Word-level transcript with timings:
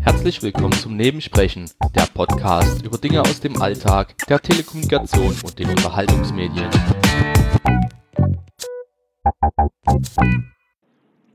Herzlich 0.00 0.42
willkommen 0.42 0.72
zum 0.72 0.96
Nebensprechen, 0.96 1.70
der 1.94 2.06
Podcast 2.14 2.82
über 2.86 2.96
Dinge 2.96 3.20
aus 3.20 3.40
dem 3.40 3.60
Alltag, 3.60 4.16
der 4.28 4.40
Telekommunikation 4.40 5.36
und 5.44 5.58
den 5.58 5.68
Unterhaltungsmedien. 5.68 6.70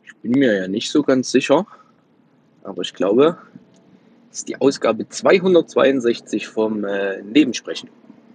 Ich 0.04 0.16
bin 0.24 0.32
mir 0.32 0.62
ja 0.62 0.68
nicht 0.68 0.90
so 0.90 1.04
ganz 1.04 1.30
sicher, 1.30 1.68
aber 2.64 2.82
ich 2.82 2.96
glaube, 2.96 3.38
das 4.30 4.40
ist 4.40 4.50
die 4.50 4.60
Ausgabe 4.60 5.08
262 5.08 6.48
vom 6.48 6.86
äh, 6.86 7.22
Nebensprechen. 7.22 7.90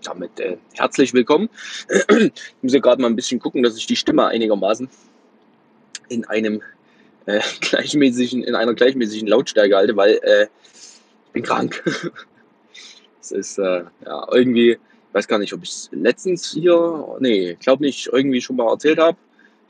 Damit 0.05 0.39
äh, 0.39 0.59
herzlich 0.75 1.13
willkommen. 1.13 1.49
ich 1.89 2.33
muss 2.63 2.73
ja 2.73 2.79
gerade 2.79 3.03
mal 3.03 3.09
ein 3.09 3.17
bisschen 3.17 3.41
gucken, 3.41 3.65
dass 3.65 3.77
ich 3.77 3.87
die 3.87 3.97
Stimme 3.97 4.27
einigermaßen 4.27 4.89
in 6.13 6.25
einem 6.27 6.63
äh, 7.27 7.41
gleichmäßigen, 7.61 8.43
in 8.45 8.55
einer 8.55 8.75
gleichmäßigen 8.75 9.27
Lautstärke 9.27 9.77
halte, 9.77 9.97
weil 9.97 10.21
äh, 10.23 10.47
ich 11.27 11.33
bin 11.33 11.43
krank. 11.43 11.83
Es 13.21 13.31
ist 13.31 13.59
äh, 13.59 13.85
ja 14.05 14.27
irgendwie, 14.33 14.71
ich 14.73 14.79
weiß 15.13 15.29
gar 15.29 15.39
nicht, 15.39 15.53
ob 15.53 15.63
ich 15.63 15.71
es 15.71 15.89
letztens 15.93 16.51
hier, 16.51 17.17
nee, 17.21 17.57
glaube 17.61 17.85
nicht, 17.85 18.09
irgendwie 18.09 18.41
schon 18.41 18.57
mal 18.57 18.69
erzählt 18.69 18.99
habe. 18.99 19.17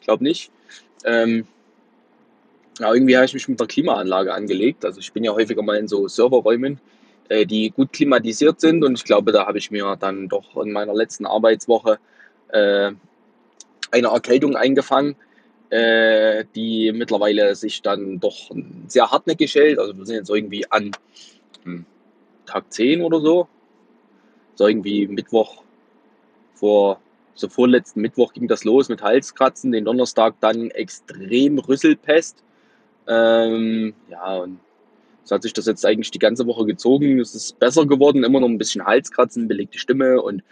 Ich 0.01 0.07
glaube 0.07 0.25
nicht. 0.25 0.51
Ähm, 1.05 1.47
ja, 2.79 2.95
irgendwie 2.95 3.15
habe 3.15 3.27
ich 3.27 3.35
mich 3.35 3.49
mit 3.49 3.61
der 3.61 3.67
Klimaanlage 3.67 4.33
angelegt. 4.33 4.87
Also 4.87 5.01
ich 5.01 5.13
bin 5.13 5.23
ja 5.23 5.35
häufiger 5.35 5.61
mal 5.61 5.77
in 5.77 5.87
so 5.87 6.09
Serverräumen, 6.09 6.81
äh, 7.29 7.45
die 7.45 7.69
gut 7.69 7.93
klimatisiert 7.93 8.59
sind 8.59 8.83
und 8.85 8.95
ich 8.95 9.05
glaube, 9.05 9.33
da 9.33 9.47
habe 9.47 9.59
ich 9.59 9.71
mir 9.71 9.97
dann 10.01 10.31
doch 10.31 10.57
in 10.57 10.73
meiner 10.73 10.95
letzten 10.95 11.27
Arbeitswoche 11.27 11.99
äh, 12.49 12.93
eine 13.91 14.09
Erkältung 14.09 14.57
eingefangen 14.57 15.17
äh, 15.73 16.45
die 16.55 16.93
mittlerweile 16.93 17.55
sich 17.55 17.81
dann 17.81 18.21
doch 18.21 18.51
sehr 18.89 19.11
hartnäckig 19.11 19.55
hält. 19.55 19.79
Also 19.79 19.97
wir 19.97 20.05
sind 20.05 20.17
jetzt 20.17 20.29
irgendwie 20.29 20.71
an 20.71 20.91
hm, 21.65 21.87
Tag 22.45 22.71
10 22.71 23.01
oder 23.01 23.23
so. 23.23 23.49
So 24.55 24.69
irgendwie 24.69 25.07
Mittwoch 25.07 25.63
vor, 26.53 27.01
so 27.35 27.49
vorletzten 27.49 28.03
Mittwoch 28.03 28.35
ging 28.35 28.49
das 28.49 28.65
los 28.65 28.91
mit 28.91 29.01
Halskratzen, 29.01 29.73
den 29.73 29.87
Donnerstag 29.87 30.35
dann 30.41 30.71
extrem 30.71 31.59
Rüsselpest. 31.59 32.45
Ähm, 33.09 33.95
ja, 34.11 34.37
und 34.37 34.61
so 35.25 35.35
hat 35.37 35.43
sich 35.43 35.55
das 35.55 35.65
jetzt 35.65 35.87
eigentlich 35.87 36.11
die 36.11 36.19
ganze 36.19 36.47
Woche 36.47 36.67
gezogen. 36.67 37.19
Es 37.19 37.35
ist 37.35 37.59
besser 37.59 37.87
geworden, 37.87 38.25
immer 38.25 38.41
noch 38.41 38.49
ein 38.49 38.59
bisschen 38.59 38.85
Halskratzen, 38.85 39.49
belegte 39.49 39.79
Stimme 39.79 40.21
und 40.21 40.43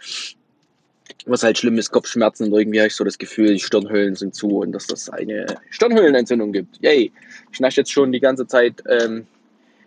was 1.25 1.43
halt 1.43 1.57
schlimm 1.57 1.77
ist, 1.77 1.91
Kopfschmerzen 1.91 2.45
und 2.45 2.53
irgendwie 2.59 2.79
habe 2.79 2.87
ich 2.87 2.95
so 2.95 3.03
das 3.03 3.17
Gefühl, 3.17 3.53
die 3.53 3.59
Stirnhöhlen 3.59 4.15
sind 4.15 4.35
zu 4.35 4.59
und 4.59 4.71
dass 4.71 4.87
das 4.87 5.09
eine 5.09 5.45
Stirnhöhlenentzündung 5.69 6.51
gibt. 6.51 6.81
Yay! 6.81 7.11
Ich 7.51 7.59
nasche 7.59 7.81
jetzt 7.81 7.91
schon 7.91 8.11
die 8.11 8.19
ganze 8.19 8.47
Zeit 8.47 8.83
ähm, 8.87 9.27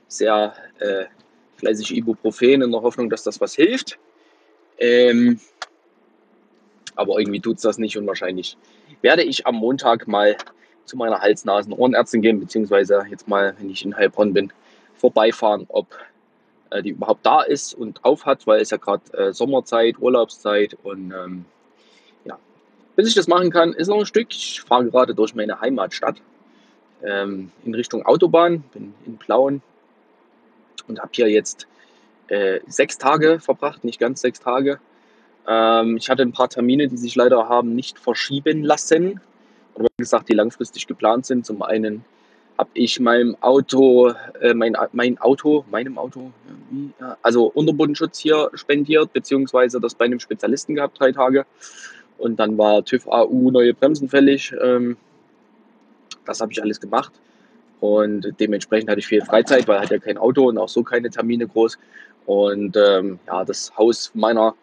sehr 0.09 0.55
äh, 0.79 1.05
fleißig 1.57 1.97
Ibuprofen 1.97 2.63
in 2.63 2.71
der 2.71 2.83
Hoffnung, 2.83 3.11
dass 3.11 3.23
das 3.23 3.41
was 3.41 3.55
hilft. 3.55 3.99
Ähm, 4.79 5.41
aber 6.97 7.19
irgendwie 7.19 7.41
tut 7.41 7.57
es 7.57 7.63
das 7.63 7.79
nicht 7.79 7.97
und 7.97 8.07
wahrscheinlich 8.07 8.57
werde 9.03 9.23
ich 9.23 9.47
am 9.47 9.57
Montag 9.57 10.07
mal 10.07 10.37
zu 10.85 10.97
meiner 10.97 11.21
Hals-Nasen-Ohrenärztin 11.21 12.23
gehen, 12.23 12.41
beziehungsweise 12.41 13.05
jetzt 13.11 13.27
mal, 13.27 13.55
wenn 13.59 13.71
ich 13.71 13.85
in 13.85 13.97
Heilbronn 13.97 14.33
bin, 14.33 14.53
vorbeifahren, 14.97 15.65
ob 15.69 15.87
äh, 16.75 16.83
die 16.83 16.91
überhaupt 16.91 17.25
da 17.25 17.43
ist 17.43 17.75
und 17.75 18.05
auf 18.05 18.27
hat, 18.27 18.47
weil 18.47 18.61
es 18.61 18.71
ja 18.71 18.77
gerade 18.77 19.03
äh, 19.17 19.33
Sommerzeit, 19.33 19.99
Urlaubszeit 19.99 20.77
und 20.83 21.13
ähm, 21.13 21.45
ja, 22.25 22.37
bis 22.97 23.09
ich 23.09 23.15
das 23.15 23.29
machen 23.29 23.51
kann, 23.51 23.73
ist 23.73 23.89
noch 23.89 24.01
ein 24.01 24.07
Stück. 24.07 24.29
Ich 24.31 24.61
fahre 24.61 24.85
gerade 24.87 25.15
durch 25.15 25.35
meine 25.35 25.61
Heimatstadt 25.61 26.17
ähm, 27.03 27.53
in 27.65 27.75
Richtung 27.75 28.05
Autobahn, 28.05 28.65
bin 28.73 28.93
in 29.07 29.19
Plauen 29.19 29.63
und 30.89 30.99
habe 30.99 31.11
hier 31.13 31.31
jetzt 31.31 31.69
äh, 32.29 32.61
sechs 32.67 32.99
Tage 32.99 33.39
verbracht, 33.39 33.85
nicht 33.85 34.01
ganz 34.01 34.21
sechs 34.21 34.41
Tage. 34.41 34.81
Ähm, 35.47 35.97
ich 35.97 36.11
hatte 36.11 36.23
ein 36.23 36.33
paar 36.33 36.49
Termine, 36.49 36.89
die 36.89 36.97
sich 36.97 37.15
leider 37.15 37.49
haben 37.49 37.75
nicht 37.75 37.99
verschieben 37.99 38.65
lassen. 38.65 39.21
Oder 39.75 39.89
wie 39.97 40.03
gesagt, 40.03 40.29
die 40.29 40.35
langfristig 40.35 40.87
geplant 40.87 41.27
sind. 41.27 41.47
Zum 41.47 41.63
einen 41.63 42.05
habe 42.57 42.71
ich 42.75 43.01
meinem 43.01 43.37
Auto, 43.41 44.13
äh, 44.41 44.55
mein, 44.55 44.77
mein 44.93 45.19
Auto, 45.19 45.65
meinem 45.71 45.99
Auto, 45.99 46.31
ja, 47.01 47.17
also 47.23 47.47
Unterbodenschutz 47.47 48.19
hier 48.19 48.51
spendiert, 48.55 49.13
beziehungsweise 49.13 49.81
das 49.81 49.95
bei 49.95 50.05
einem 50.05 50.21
Spezialisten 50.21 50.75
gehabt, 50.75 51.01
drei 51.01 51.13
Tage. 51.13 51.47
Und 52.19 52.39
dann 52.39 52.57
war 52.57 52.85
TÜV 52.85 53.09
AU 53.09 53.51
neue 53.51 53.75
Bremsen 53.75 54.09
fällig. 54.09 54.55
Ähm, 54.63 54.97
das 56.25 56.41
habe 56.41 56.53
ich 56.53 56.63
alles 56.63 56.81
gemacht. 56.81 57.13
Und 57.81 58.35
dementsprechend 58.39 58.89
hatte 58.89 59.01
ich 59.01 59.07
viel 59.07 59.23
Freizeit, 59.23 59.67
weil 59.69 59.77
ich 59.77 59.83
hatte 59.83 59.95
ja 59.97 60.01
kein 60.01 60.17
Auto 60.17 60.49
und 60.49 60.57
auch 60.57 60.69
so 60.69 60.83
keine 60.83 61.11
Termine 61.11 61.47
groß. 61.47 61.77
Und 62.25 62.77
ähm, 62.77 63.19
ja, 63.27 63.45
das 63.45 63.77
Haus 63.77 64.11
meiner 64.15 64.55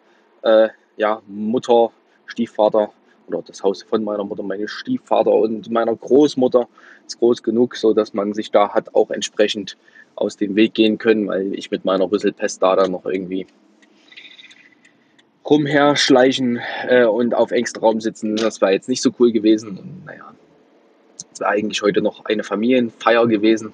äh, 0.42 0.68
ja, 0.96 1.20
Mutter, 1.28 1.92
Stiefvater 2.26 2.90
oder 3.34 3.46
das 3.46 3.62
Haus 3.62 3.82
von 3.82 4.04
meiner 4.04 4.24
Mutter, 4.24 4.42
meines 4.42 4.70
Stiefvater 4.70 5.32
und 5.32 5.70
meiner 5.70 5.94
Großmutter 5.94 6.68
ist 7.06 7.18
groß 7.18 7.42
genug, 7.42 7.76
so 7.76 7.92
dass 7.92 8.14
man 8.14 8.32
sich 8.34 8.50
da 8.50 8.70
hat 8.70 8.94
auch 8.94 9.10
entsprechend 9.10 9.76
aus 10.14 10.36
dem 10.36 10.56
Weg 10.56 10.74
gehen 10.74 10.98
können, 10.98 11.28
weil 11.28 11.54
ich 11.54 11.70
mit 11.70 11.84
meiner 11.84 12.10
Rüsselpest 12.10 12.62
da 12.62 12.76
dann 12.76 12.92
noch 12.92 13.06
irgendwie 13.06 13.46
rumherschleichen 15.48 16.60
äh, 16.88 17.04
und 17.04 17.34
auf 17.34 17.50
engstem 17.50 17.82
Raum 17.82 18.00
sitzen, 18.00 18.36
das 18.36 18.60
war 18.60 18.72
jetzt 18.72 18.88
nicht 18.88 19.02
so 19.02 19.10
cool 19.18 19.32
gewesen. 19.32 19.78
Und, 19.78 20.04
naja, 20.06 20.32
es 21.32 21.40
war 21.40 21.48
eigentlich 21.48 21.82
heute 21.82 22.00
noch 22.00 22.24
eine 22.26 22.44
Familienfeier 22.44 23.26
gewesen. 23.26 23.72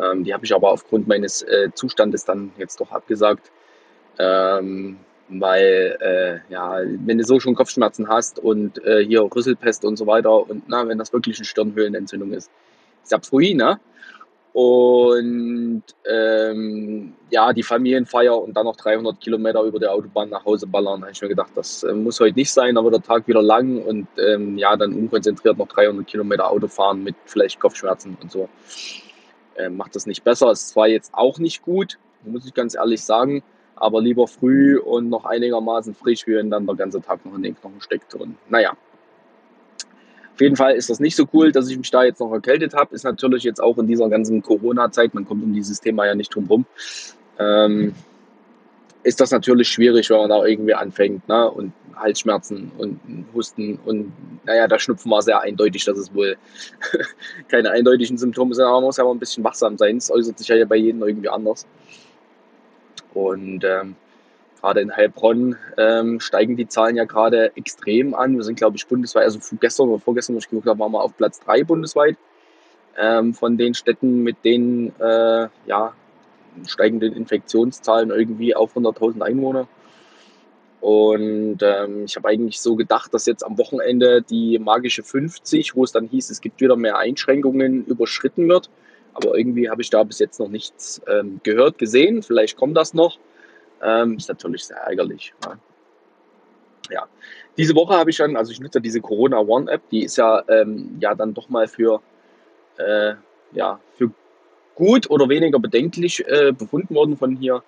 Ähm, 0.00 0.24
die 0.24 0.32
habe 0.32 0.44
ich 0.44 0.54
aber 0.54 0.70
aufgrund 0.70 1.08
meines 1.08 1.42
äh, 1.42 1.70
Zustandes 1.74 2.24
dann 2.24 2.52
jetzt 2.58 2.80
doch 2.80 2.92
abgesagt. 2.92 3.50
Ähm, 4.18 4.98
weil 5.30 5.96
äh, 6.00 6.52
ja, 6.52 6.78
wenn 7.04 7.18
du 7.18 7.24
so 7.24 7.38
schon 7.38 7.54
Kopfschmerzen 7.54 8.08
hast 8.08 8.38
und 8.38 8.84
äh, 8.84 9.04
hier 9.04 9.22
Rüsselpest 9.22 9.84
und 9.84 9.96
so 9.96 10.06
weiter 10.06 10.48
und 10.48 10.64
na, 10.68 10.86
wenn 10.88 10.98
das 10.98 11.12
wirklich 11.12 11.38
eine 11.38 11.44
Stirnhöhlenentzündung 11.44 12.32
ist, 12.32 12.50
ist 13.04 13.26
früh, 13.26 13.54
ne? 13.54 13.78
Und 14.52 15.84
ähm, 16.10 17.14
ja, 17.30 17.52
die 17.52 17.62
Familienfeier 17.62 18.36
und 18.36 18.56
dann 18.56 18.64
noch 18.64 18.74
300 18.74 19.20
Kilometer 19.20 19.62
über 19.62 19.78
der 19.78 19.92
Autobahn 19.92 20.28
nach 20.28 20.44
Hause 20.44 20.66
ballern, 20.66 21.02
habe 21.02 21.12
ich 21.12 21.22
mir 21.22 21.28
gedacht, 21.28 21.52
das 21.54 21.84
äh, 21.84 21.92
muss 21.92 22.18
heute 22.18 22.36
nicht 22.36 22.50
sein, 22.50 22.76
aber 22.76 22.90
der 22.90 23.00
Tag 23.00 23.28
wieder 23.28 23.42
lang 23.42 23.80
und 23.84 24.08
ähm, 24.18 24.58
ja, 24.58 24.76
dann 24.76 24.92
unkonzentriert 24.92 25.56
noch 25.56 25.68
300 25.68 26.04
Kilometer 26.04 26.50
Auto 26.50 26.66
fahren 26.66 27.04
mit 27.04 27.14
vielleicht 27.26 27.60
Kopfschmerzen 27.60 28.18
und 28.20 28.32
so. 28.32 28.48
Äh, 29.54 29.68
macht 29.68 29.94
das 29.94 30.06
nicht 30.06 30.24
besser. 30.24 30.50
Es 30.50 30.74
war 30.74 30.88
jetzt 30.88 31.14
auch 31.14 31.38
nicht 31.38 31.62
gut, 31.62 31.98
muss 32.24 32.44
ich 32.44 32.52
ganz 32.52 32.74
ehrlich 32.74 33.04
sagen 33.04 33.44
aber 33.80 34.00
lieber 34.00 34.28
früh 34.28 34.78
und 34.78 35.08
noch 35.08 35.24
einigermaßen 35.24 35.94
frisch, 35.94 36.26
wie 36.26 36.34
wenn 36.34 36.50
dann 36.50 36.66
der 36.66 36.76
ganze 36.76 37.00
Tag 37.00 37.24
noch 37.24 37.34
in 37.34 37.42
den 37.42 37.58
Knochen 37.58 37.80
steckt. 37.80 38.14
Und 38.14 38.36
naja, 38.48 38.76
auf 40.34 40.40
jeden 40.40 40.56
Fall 40.56 40.74
ist 40.74 40.90
das 40.90 41.00
nicht 41.00 41.16
so 41.16 41.26
cool, 41.32 41.50
dass 41.50 41.68
ich 41.68 41.78
mich 41.78 41.90
da 41.90 42.04
jetzt 42.04 42.20
noch 42.20 42.30
erkältet 42.32 42.74
habe. 42.74 42.94
Ist 42.94 43.04
natürlich 43.04 43.42
jetzt 43.42 43.60
auch 43.60 43.78
in 43.78 43.86
dieser 43.86 44.08
ganzen 44.08 44.42
Corona-Zeit, 44.42 45.14
man 45.14 45.24
kommt 45.24 45.42
um 45.42 45.52
dieses 45.54 45.80
Thema 45.80 46.06
ja 46.06 46.14
nicht 46.14 46.34
drum 46.34 46.46
rum, 46.46 46.66
ähm, 47.38 47.94
ist 49.02 49.18
das 49.18 49.30
natürlich 49.30 49.68
schwierig, 49.68 50.10
wenn 50.10 50.18
man 50.18 50.28
da 50.28 50.44
irgendwie 50.44 50.74
anfängt. 50.74 51.26
Ne? 51.26 51.50
Und 51.50 51.72
Halsschmerzen 51.96 52.72
und 52.76 53.00
Husten 53.34 53.78
und 53.84 54.12
naja, 54.44 54.68
der 54.68 54.78
Schnupfen 54.78 55.10
war 55.10 55.22
sehr 55.22 55.40
eindeutig, 55.40 55.84
dass 55.84 55.98
es 55.98 56.14
wohl 56.14 56.36
keine 57.48 57.70
eindeutigen 57.70 58.18
Symptome 58.18 58.54
sind, 58.54 58.64
aber 58.64 58.76
man 58.76 58.84
muss 58.84 58.96
ja 58.96 59.04
auch 59.04 59.12
ein 59.12 59.18
bisschen 59.18 59.44
wachsam 59.44 59.76
sein. 59.78 59.96
Es 59.96 60.10
äußert 60.10 60.38
sich 60.38 60.48
ja 60.48 60.64
bei 60.64 60.76
jedem 60.76 61.02
irgendwie 61.02 61.28
anders. 61.28 61.66
Und 63.14 63.64
ähm, 63.64 63.96
gerade 64.60 64.80
in 64.80 64.94
Heilbronn 64.94 65.56
ähm, 65.76 66.20
steigen 66.20 66.56
die 66.56 66.68
Zahlen 66.68 66.96
ja 66.96 67.04
gerade 67.04 67.56
extrem 67.56 68.14
an. 68.14 68.36
Wir 68.36 68.44
sind, 68.44 68.56
glaube 68.56 68.76
ich, 68.76 68.86
bundesweit, 68.86 69.24
also 69.24 69.40
gestern 69.58 69.88
oder 69.88 70.00
vorgestern, 70.00 70.34
wo 70.34 70.38
ich 70.38 70.48
geguckt 70.48 70.68
habe, 70.68 70.78
waren 70.78 70.92
wir 70.92 71.02
auf 71.02 71.16
Platz 71.16 71.40
3 71.40 71.64
bundesweit 71.64 72.16
ähm, 72.98 73.34
von 73.34 73.56
den 73.56 73.74
Städten 73.74 74.22
mit 74.22 74.44
den 74.44 74.92
äh, 75.00 75.48
ja, 75.66 75.94
steigenden 76.66 77.14
Infektionszahlen 77.14 78.10
irgendwie 78.10 78.54
auf 78.54 78.76
100.000 78.76 79.22
Einwohner. 79.22 79.68
Und 80.80 81.58
ähm, 81.60 82.04
ich 82.04 82.16
habe 82.16 82.28
eigentlich 82.28 82.60
so 82.60 82.74
gedacht, 82.74 83.12
dass 83.12 83.26
jetzt 83.26 83.44
am 83.44 83.58
Wochenende 83.58 84.22
die 84.22 84.58
magische 84.58 85.02
50, 85.02 85.76
wo 85.76 85.84
es 85.84 85.92
dann 85.92 86.06
hieß, 86.06 86.30
es 86.30 86.40
gibt 86.40 86.60
wieder 86.60 86.76
mehr 86.76 86.96
Einschränkungen, 86.96 87.84
überschritten 87.84 88.48
wird. 88.48 88.70
Aber 89.14 89.36
irgendwie 89.36 89.68
habe 89.68 89.82
ich 89.82 89.90
da 89.90 90.02
bis 90.04 90.18
jetzt 90.18 90.38
noch 90.38 90.48
nichts 90.48 91.00
ähm, 91.06 91.40
gehört, 91.42 91.78
gesehen. 91.78 92.22
Vielleicht 92.22 92.56
kommt 92.56 92.76
das 92.76 92.94
noch. 92.94 93.18
Ähm, 93.82 94.16
ist 94.16 94.28
natürlich 94.28 94.64
sehr 94.64 94.78
ärgerlich. 94.78 95.34
Ja. 95.44 95.58
ja. 96.90 97.08
Diese 97.56 97.74
Woche 97.74 97.94
habe 97.94 98.10
ich 98.10 98.16
dann, 98.16 98.36
also 98.36 98.52
ich 98.52 98.60
nutze 98.60 98.80
diese 98.80 99.00
Corona 99.00 99.38
One 99.38 99.70
App, 99.70 99.82
die 99.90 100.04
ist 100.04 100.16
ja, 100.16 100.42
ähm, 100.48 100.98
ja 101.00 101.14
dann 101.14 101.34
doch 101.34 101.48
mal 101.48 101.68
für, 101.68 102.00
äh, 102.78 103.14
ja, 103.52 103.80
für 103.96 104.10
gut 104.74 105.10
oder 105.10 105.28
weniger 105.28 105.58
bedenklich 105.58 106.26
äh, 106.26 106.52
befunden 106.52 106.94
worden 106.94 107.16
von 107.16 107.36
hier 107.36 107.62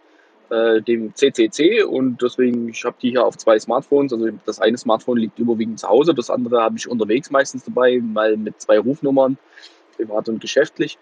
äh, 0.53 0.81
dem 0.83 1.15
CCC 1.15 1.83
und 1.83 2.23
deswegen, 2.23 2.69
ich 2.69 2.85
habe 2.85 2.97
die 3.01 3.11
hier 3.11 3.25
auf 3.25 3.37
zwei 3.37 3.59
Smartphones. 3.59 4.13
Also 4.13 4.29
das 4.45 4.61
eine 4.61 4.79
Smartphone 4.79 5.19
liegt 5.19 5.39
überwiegend 5.39 5.81
zu 5.81 5.89
Hause, 5.89 6.15
das 6.15 6.31
andere 6.31 6.61
habe 6.63 6.77
ich 6.77 6.89
unterwegs 6.89 7.31
meistens 7.31 7.65
dabei, 7.65 8.01
weil 8.13 8.37
mit 8.37 8.61
zwei 8.61 8.79
Rufnummern, 8.79 9.39
privat 9.97 10.29
und 10.29 10.41
geschäftlich. 10.41 10.99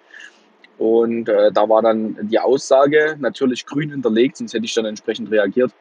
Und 0.78 1.28
äh, 1.28 1.52
da 1.52 1.68
war 1.68 1.82
dann 1.82 2.16
die 2.22 2.38
Aussage 2.38 3.16
natürlich 3.18 3.66
grün 3.66 3.90
hinterlegt, 3.90 4.38
sonst 4.38 4.54
hätte 4.54 4.64
ich 4.64 4.74
dann 4.74 4.86
entsprechend 4.86 5.30
reagiert, 5.30 5.72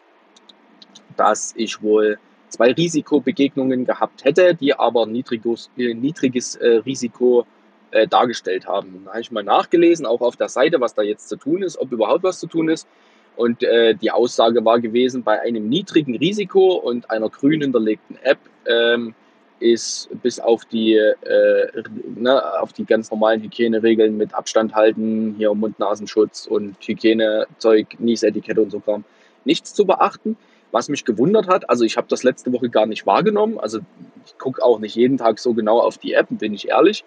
dass 1.15 1.53
ich 1.55 1.81
wohl 1.81 2.19
zwei 2.49 2.73
Risikobegegnungen 2.73 3.85
gehabt 3.85 4.25
hätte, 4.25 4.55
die 4.55 4.73
aber 4.73 5.05
niedriges, 5.05 5.69
äh, 5.77 5.93
niedriges 5.93 6.55
äh, 6.55 6.81
Risiko 6.85 7.45
äh, 7.91 8.07
dargestellt 8.07 8.67
haben. 8.67 9.03
Da 9.05 9.11
habe 9.11 9.21
ich 9.21 9.31
mal 9.31 9.43
nachgelesen, 9.43 10.05
auch 10.05 10.21
auf 10.21 10.35
der 10.35 10.49
Seite, 10.49 10.81
was 10.81 10.95
da 10.95 11.01
jetzt 11.01 11.29
zu 11.29 11.37
tun 11.37 11.63
ist, 11.63 11.77
ob 11.77 11.91
überhaupt 11.91 12.23
was 12.23 12.39
zu 12.39 12.47
tun 12.47 12.69
ist. 12.69 12.87
Und 13.35 13.63
äh, 13.63 13.95
die 13.95 14.11
Aussage 14.11 14.65
war 14.65 14.81
gewesen, 14.81 15.23
bei 15.23 15.39
einem 15.39 15.69
niedrigen 15.69 16.17
Risiko 16.17 16.73
und 16.73 17.09
einer 17.09 17.29
grün 17.29 17.61
hinterlegten 17.61 18.17
App 18.21 18.39
ähm, 18.65 19.15
ist 19.59 20.09
bis 20.21 20.39
auf 20.39 20.65
die, 20.65 20.95
äh, 20.95 21.83
ne, 22.15 22.61
auf 22.61 22.73
die 22.73 22.85
ganz 22.85 23.11
normalen 23.11 23.41
Hygieneregeln 23.41 24.17
mit 24.17 24.33
Abstand 24.33 24.75
halten, 24.75 25.35
hier 25.37 25.53
Mund-Nasenschutz 25.53 26.47
und 26.47 26.75
Hygienezeug, 26.85 27.99
Niesetikette 27.99 28.61
und 28.61 28.71
so 28.71 28.79
Kram, 28.79 29.03
nichts 29.45 29.73
zu 29.73 29.85
beachten. 29.85 30.37
Was 30.71 30.87
mich 30.87 31.03
gewundert 31.03 31.47
hat, 31.47 31.69
also 31.69 31.83
ich 31.83 31.97
habe 31.97 32.07
das 32.09 32.23
letzte 32.23 32.53
Woche 32.53 32.69
gar 32.69 32.85
nicht 32.85 33.05
wahrgenommen, 33.05 33.59
also 33.59 33.79
ich 34.25 34.37
gucke 34.37 34.63
auch 34.63 34.79
nicht 34.79 34.95
jeden 34.95 35.17
Tag 35.17 35.39
so 35.39 35.53
genau 35.53 35.79
auf 35.79 35.97
die 35.97 36.13
App, 36.13 36.27
bin 36.29 36.53
ich 36.53 36.69
ehrlich. 36.69 37.03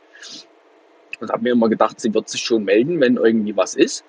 Und 1.20 1.31
habe 1.31 1.44
mir 1.44 1.52
immer 1.52 1.69
gedacht, 1.69 2.00
sie 2.00 2.12
wird 2.12 2.28
sich 2.28 2.40
schon 2.40 2.64
melden, 2.64 3.00
wenn 3.00 3.16
irgendwie 3.16 3.56
was 3.56 3.75
ist. 3.75 4.05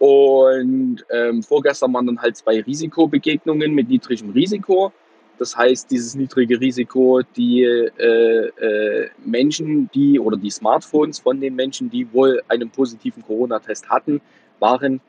Und 0.00 1.04
ähm, 1.10 1.42
vorgestern 1.42 1.92
waren 1.92 2.06
dann 2.06 2.20
halt 2.20 2.36
zwei 2.36 2.60
Risikobegegnungen 2.60 3.72
mit 3.74 3.88
niedrigem 3.88 4.30
Risiko. 4.30 4.92
Das 5.38 5.56
heißt, 5.56 5.90
dieses 5.90 6.14
niedrige 6.14 6.60
Risiko, 6.60 7.22
die 7.36 7.62
äh, 7.62 8.48
äh, 8.48 9.10
Menschen, 9.24 9.88
die 9.94 10.18
oder 10.18 10.36
die 10.36 10.50
Smartphones 10.50 11.20
von 11.20 11.40
den 11.40 11.54
Menschen, 11.54 11.90
die 11.90 12.12
wohl 12.12 12.42
einen 12.48 12.70
positiven 12.70 13.22
Corona-Test 13.22 13.88
hatten, 13.88 14.20
waren 14.58 15.00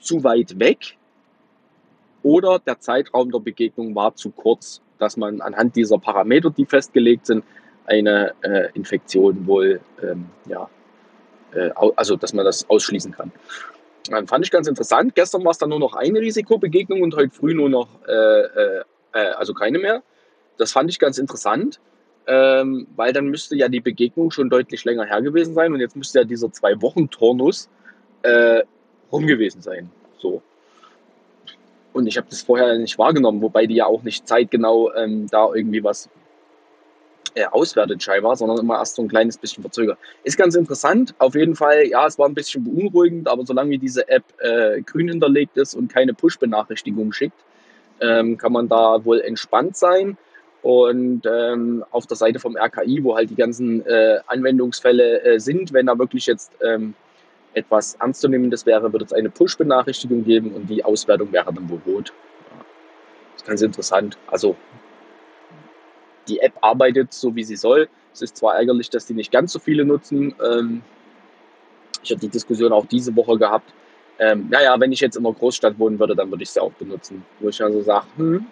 zu 0.00 0.22
weit 0.22 0.58
weg 0.58 0.96
oder 2.22 2.58
der 2.58 2.78
Zeitraum 2.78 3.30
der 3.30 3.40
Begegnung 3.40 3.94
war 3.94 4.14
zu 4.14 4.30
kurz, 4.30 4.80
dass 4.98 5.16
man 5.16 5.40
anhand 5.40 5.76
dieser 5.76 5.98
Parameter, 5.98 6.50
die 6.50 6.66
festgelegt 6.66 7.26
sind, 7.26 7.44
eine 7.86 8.34
äh, 8.42 8.68
Infektion 8.74 9.46
wohl, 9.46 9.80
ähm, 10.02 10.26
ja, 10.46 10.68
äh, 11.52 11.70
also 11.96 12.16
dass 12.16 12.32
man 12.32 12.44
das 12.44 12.68
ausschließen 12.68 13.12
kann. 13.12 13.32
Dann 14.08 14.26
fand 14.26 14.44
ich 14.44 14.50
ganz 14.50 14.66
interessant. 14.68 15.14
Gestern 15.14 15.44
war 15.44 15.50
es 15.50 15.58
dann 15.58 15.70
nur 15.70 15.78
noch 15.78 15.94
eine 15.94 16.20
Risikobegegnung 16.20 17.02
und 17.02 17.16
heute 17.16 17.34
früh 17.34 17.54
nur 17.54 17.68
noch, 17.68 17.88
äh, 18.06 18.80
äh, 19.12 19.18
also 19.18 19.54
keine 19.54 19.78
mehr. 19.78 20.02
Das 20.56 20.72
fand 20.72 20.90
ich 20.90 20.98
ganz 20.98 21.18
interessant, 21.18 21.80
ähm, 22.26 22.86
weil 22.96 23.12
dann 23.12 23.26
müsste 23.28 23.56
ja 23.56 23.68
die 23.68 23.80
Begegnung 23.80 24.30
schon 24.30 24.50
deutlich 24.50 24.84
länger 24.84 25.04
her 25.04 25.22
gewesen 25.22 25.54
sein 25.54 25.72
und 25.72 25.80
jetzt 25.80 25.96
müsste 25.96 26.20
ja 26.20 26.24
dieser 26.24 26.52
zwei 26.52 26.80
Wochen 26.82 27.08
Turnus 27.10 27.68
äh, 28.22 28.62
rum 29.10 29.26
gewesen 29.26 29.62
sein. 29.62 29.90
So. 30.18 30.42
Und 31.92 32.06
ich 32.06 32.16
habe 32.16 32.28
das 32.30 32.42
vorher 32.42 32.78
nicht 32.78 32.98
wahrgenommen, 32.98 33.42
wobei 33.42 33.66
die 33.66 33.74
ja 33.74 33.86
auch 33.86 34.02
nicht 34.02 34.28
zeitgenau 34.28 34.92
ähm, 34.94 35.26
da 35.28 35.48
irgendwie 35.52 35.82
was 35.82 36.08
äh, 37.34 37.46
auswertet 37.46 38.02
scheinbar, 38.02 38.36
sondern 38.36 38.58
immer 38.58 38.78
erst 38.78 38.96
so 38.96 39.02
ein 39.02 39.08
kleines 39.08 39.38
bisschen 39.38 39.62
verzögert. 39.62 39.98
Ist 40.24 40.36
ganz 40.36 40.54
interessant. 40.54 41.14
Auf 41.18 41.34
jeden 41.34 41.54
Fall, 41.54 41.86
ja, 41.86 42.06
es 42.06 42.18
war 42.18 42.28
ein 42.28 42.34
bisschen 42.34 42.64
beunruhigend, 42.64 43.28
aber 43.28 43.44
solange 43.44 43.78
diese 43.78 44.08
App 44.08 44.24
äh, 44.38 44.82
grün 44.82 45.08
hinterlegt 45.08 45.56
ist 45.56 45.74
und 45.74 45.92
keine 45.92 46.14
Push-Benachrichtigung 46.14 47.12
schickt, 47.12 47.38
ähm, 48.00 48.36
kann 48.38 48.52
man 48.52 48.68
da 48.68 49.04
wohl 49.04 49.20
entspannt 49.20 49.76
sein. 49.76 50.16
Und 50.62 51.22
ähm, 51.26 51.84
auf 51.90 52.06
der 52.06 52.16
Seite 52.16 52.38
vom 52.38 52.56
RKI, 52.56 53.02
wo 53.02 53.16
halt 53.16 53.30
die 53.30 53.34
ganzen 53.34 53.84
äh, 53.86 54.18
Anwendungsfälle 54.26 55.22
äh, 55.22 55.40
sind, 55.40 55.72
wenn 55.72 55.86
da 55.86 55.98
wirklich 55.98 56.26
jetzt 56.26 56.52
ähm, 56.62 56.94
etwas 57.54 57.94
Ernstzunehmendes 57.94 58.66
wäre, 58.66 58.92
würde 58.92 59.06
es 59.06 59.12
eine 59.12 59.30
Push-Benachrichtigung 59.30 60.24
geben 60.24 60.52
und 60.52 60.68
die 60.68 60.84
Auswertung 60.84 61.32
wäre 61.32 61.52
dann 61.52 61.68
wohl 61.68 61.80
rot. 61.86 62.12
Das 63.32 63.42
ist 63.42 63.46
ganz 63.46 63.62
interessant. 63.62 64.18
Also 64.26 64.54
die 66.28 66.40
App 66.40 66.52
arbeitet 66.60 67.12
so, 67.12 67.34
wie 67.34 67.44
sie 67.44 67.56
soll. 67.56 67.88
Es 68.12 68.22
ist 68.22 68.36
zwar 68.36 68.56
ärgerlich, 68.56 68.90
dass 68.90 69.06
die 69.06 69.14
nicht 69.14 69.32
ganz 69.32 69.52
so 69.52 69.58
viele 69.58 69.84
nutzen. 69.84 70.34
Ähm, 70.44 70.82
ich 72.02 72.10
habe 72.10 72.20
die 72.20 72.28
Diskussion 72.28 72.72
auch 72.72 72.86
diese 72.86 73.14
Woche 73.16 73.38
gehabt. 73.38 73.72
Ähm, 74.20 74.48
naja, 74.50 74.78
wenn 74.78 74.92
ich 74.92 75.00
jetzt 75.00 75.16
in 75.16 75.24
einer 75.24 75.34
Großstadt 75.34 75.78
wohnen 75.78 75.98
würde, 75.98 76.14
dann 76.14 76.30
würde 76.30 76.42
ich 76.42 76.50
sie 76.50 76.60
auch 76.60 76.72
benutzen. 76.72 77.24
Wo 77.40 77.48
ich 77.48 77.60
also 77.62 77.80
sage, 77.80 78.06
hm, 78.16 78.46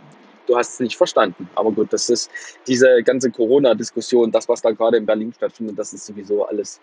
du 0.46 0.56
hast 0.56 0.74
es 0.74 0.80
nicht 0.80 0.96
verstanden. 0.96 1.48
Aber 1.54 1.70
gut, 1.70 1.92
das 1.92 2.08
ist 2.08 2.30
diese 2.66 3.02
ganze 3.02 3.30
Corona-Diskussion, 3.30 4.32
das, 4.32 4.48
was 4.48 4.62
da 4.62 4.70
gerade 4.70 4.96
in 4.96 5.04
Berlin 5.04 5.32
stattfindet, 5.32 5.78
das 5.78 5.92
ist 5.92 6.06
sowieso 6.06 6.46
alles 6.46 6.80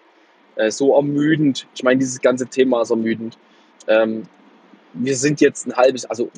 äh, 0.56 0.70
so 0.70 0.96
ermüdend. 0.96 1.68
Ich 1.74 1.82
meine, 1.84 1.98
dieses 1.98 2.22
ganze 2.22 2.46
Thema 2.46 2.84
ist 2.84 2.92
ermüdend. 2.92 3.40
Ähm, 3.88 4.28
wir 4.94 5.16
sind 5.16 5.42
jetzt 5.42 5.66
ein 5.66 5.76
halbes, 5.76 6.06
also 6.06 6.30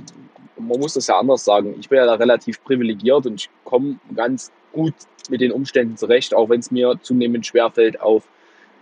man 0.57 0.79
muss 0.79 0.94
das 0.94 1.07
ja 1.07 1.19
anders 1.19 1.44
sagen. 1.44 1.75
Ich 1.79 1.89
bin 1.89 1.97
ja 1.97 2.05
da 2.05 2.15
relativ 2.15 2.63
privilegiert 2.63 3.25
und 3.25 3.41
ich 3.41 3.49
komme 3.65 3.99
ganz 4.15 4.53
gut 4.71 4.94
mit 5.29 5.41
den 5.41 5.51
Umständen 5.51 5.97
zurecht, 5.97 6.33
auch 6.33 6.47
wenn 6.47 6.61
es 6.61 6.71
mir 6.71 6.97
zunehmend 7.01 7.45
schwerfällt, 7.45 7.99
auf 7.99 8.23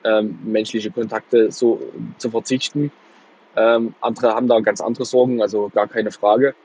ähm, 0.03 0.37
menschliche 0.43 0.91
Kontakte 0.91 1.51
so 1.51 1.81
zu 2.19 2.29
verzichten. 2.29 2.91
Ähm, 3.55 3.95
andere 4.01 4.33
haben 4.33 4.47
da 4.47 4.59
ganz 4.59 4.81
andere 4.81 5.05
Sorgen, 5.05 5.41
also 5.41 5.69
gar 5.73 5.87
keine 5.87 6.11
Frage. 6.11 6.55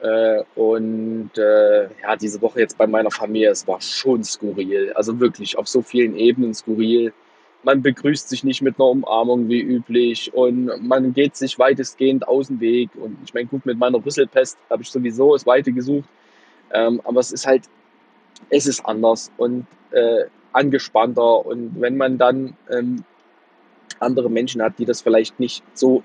Äh, 0.00 0.42
und 0.54 1.30
äh, 1.36 1.84
ja, 2.02 2.16
diese 2.16 2.40
Woche 2.40 2.60
jetzt 2.60 2.78
bei 2.78 2.86
meiner 2.86 3.10
Familie, 3.10 3.50
es 3.50 3.66
war 3.66 3.80
schon 3.80 4.24
skurril. 4.24 4.92
Also 4.94 5.20
wirklich 5.20 5.58
auf 5.58 5.68
so 5.68 5.82
vielen 5.82 6.16
Ebenen 6.16 6.54
skurril 6.54 7.12
man 7.62 7.82
begrüßt 7.82 8.28
sich 8.28 8.44
nicht 8.44 8.62
mit 8.62 8.76
einer 8.78 8.88
Umarmung 8.88 9.48
wie 9.48 9.60
üblich 9.60 10.32
und 10.32 10.70
man 10.86 11.12
geht 11.12 11.36
sich 11.36 11.58
weitestgehend 11.58 12.26
aus 12.28 12.48
dem 12.48 12.60
Weg. 12.60 12.90
Und 12.94 13.18
ich 13.24 13.34
meine, 13.34 13.46
gut, 13.46 13.66
mit 13.66 13.78
meiner 13.78 14.04
Rüsselpest 14.04 14.56
habe 14.70 14.82
ich 14.82 14.90
sowieso 14.90 15.32
das 15.32 15.46
Weite 15.46 15.72
gesucht. 15.72 16.08
Ähm, 16.72 17.00
aber 17.04 17.20
es 17.20 17.32
ist 17.32 17.46
halt, 17.46 17.64
es 18.50 18.66
ist 18.66 18.84
anders 18.86 19.32
und 19.36 19.66
äh, 19.90 20.24
angespannter. 20.52 21.44
Und 21.44 21.80
wenn 21.80 21.96
man 21.96 22.18
dann 22.18 22.56
ähm, 22.70 23.04
andere 24.00 24.30
Menschen 24.30 24.62
hat, 24.62 24.78
die 24.78 24.84
das 24.84 25.00
vielleicht 25.00 25.38
nicht 25.40 25.62
so 25.74 26.02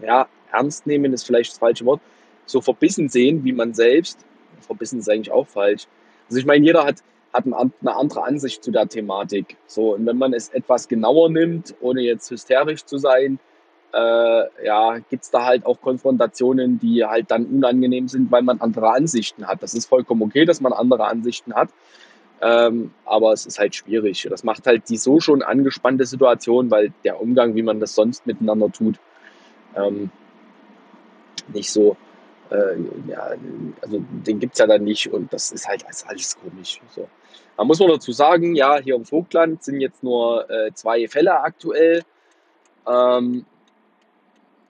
ja, 0.00 0.28
ernst 0.52 0.86
nehmen, 0.86 1.12
ist 1.12 1.24
vielleicht 1.24 1.52
das 1.52 1.58
falsche 1.58 1.84
Wort, 1.84 2.00
so 2.46 2.60
verbissen 2.60 3.08
sehen 3.08 3.44
wie 3.44 3.52
man 3.52 3.74
selbst, 3.74 4.18
verbissen 4.60 4.98
ist 4.98 5.08
eigentlich 5.08 5.32
auch 5.32 5.46
falsch. 5.46 5.86
Also 6.28 6.38
ich 6.38 6.46
meine, 6.46 6.64
jeder 6.64 6.84
hat, 6.84 7.02
hat 7.32 7.44
eine 7.44 7.96
andere 7.96 8.24
Ansicht 8.24 8.62
zu 8.62 8.70
der 8.70 8.88
Thematik. 8.88 9.56
So, 9.66 9.94
und 9.94 10.06
wenn 10.06 10.18
man 10.18 10.32
es 10.32 10.48
etwas 10.48 10.88
genauer 10.88 11.30
nimmt, 11.30 11.74
ohne 11.80 12.00
jetzt 12.02 12.30
hysterisch 12.30 12.84
zu 12.84 12.98
sein, 12.98 13.38
äh, 13.92 14.64
ja, 14.64 14.98
gibt 15.10 15.24
es 15.24 15.30
da 15.30 15.44
halt 15.44 15.64
auch 15.64 15.80
Konfrontationen, 15.80 16.78
die 16.78 17.04
halt 17.04 17.30
dann 17.30 17.46
unangenehm 17.46 18.08
sind, 18.08 18.30
weil 18.30 18.42
man 18.42 18.60
andere 18.60 18.90
Ansichten 18.90 19.46
hat. 19.46 19.62
Das 19.62 19.74
ist 19.74 19.86
vollkommen 19.86 20.22
okay, 20.22 20.44
dass 20.44 20.60
man 20.60 20.72
andere 20.72 21.06
Ansichten 21.06 21.54
hat. 21.54 21.70
Ähm, 22.42 22.92
aber 23.04 23.32
es 23.32 23.46
ist 23.46 23.58
halt 23.58 23.74
schwierig. 23.74 24.26
Das 24.28 24.44
macht 24.44 24.66
halt 24.66 24.88
die 24.88 24.98
so 24.98 25.20
schon 25.20 25.42
angespannte 25.42 26.04
Situation, 26.04 26.70
weil 26.70 26.92
der 27.04 27.20
Umgang, 27.20 27.54
wie 27.54 27.62
man 27.62 27.80
das 27.80 27.94
sonst 27.94 28.26
miteinander 28.26 28.70
tut, 28.70 28.98
ähm, 29.74 30.10
nicht 31.52 31.70
so, 31.70 31.96
äh, 32.50 32.76
ja, 33.08 33.30
also 33.80 34.02
den 34.26 34.38
gibt 34.38 34.54
es 34.54 34.58
ja 34.58 34.66
dann 34.66 34.84
nicht 34.84 35.12
und 35.12 35.32
das 35.32 35.50
ist 35.52 35.66
halt 35.66 35.84
alles 36.06 36.36
komisch. 36.38 36.80
So. 36.94 37.08
Da 37.56 37.64
muss 37.64 37.78
man 37.78 37.88
dazu 37.88 38.12
sagen, 38.12 38.54
ja, 38.54 38.78
hier 38.78 38.96
im 38.96 39.04
Vogtland 39.04 39.62
sind 39.62 39.80
jetzt 39.80 40.02
nur 40.02 40.48
äh, 40.50 40.72
zwei 40.74 41.08
Fälle 41.08 41.40
aktuell. 41.40 42.02
Ähm, 42.86 43.46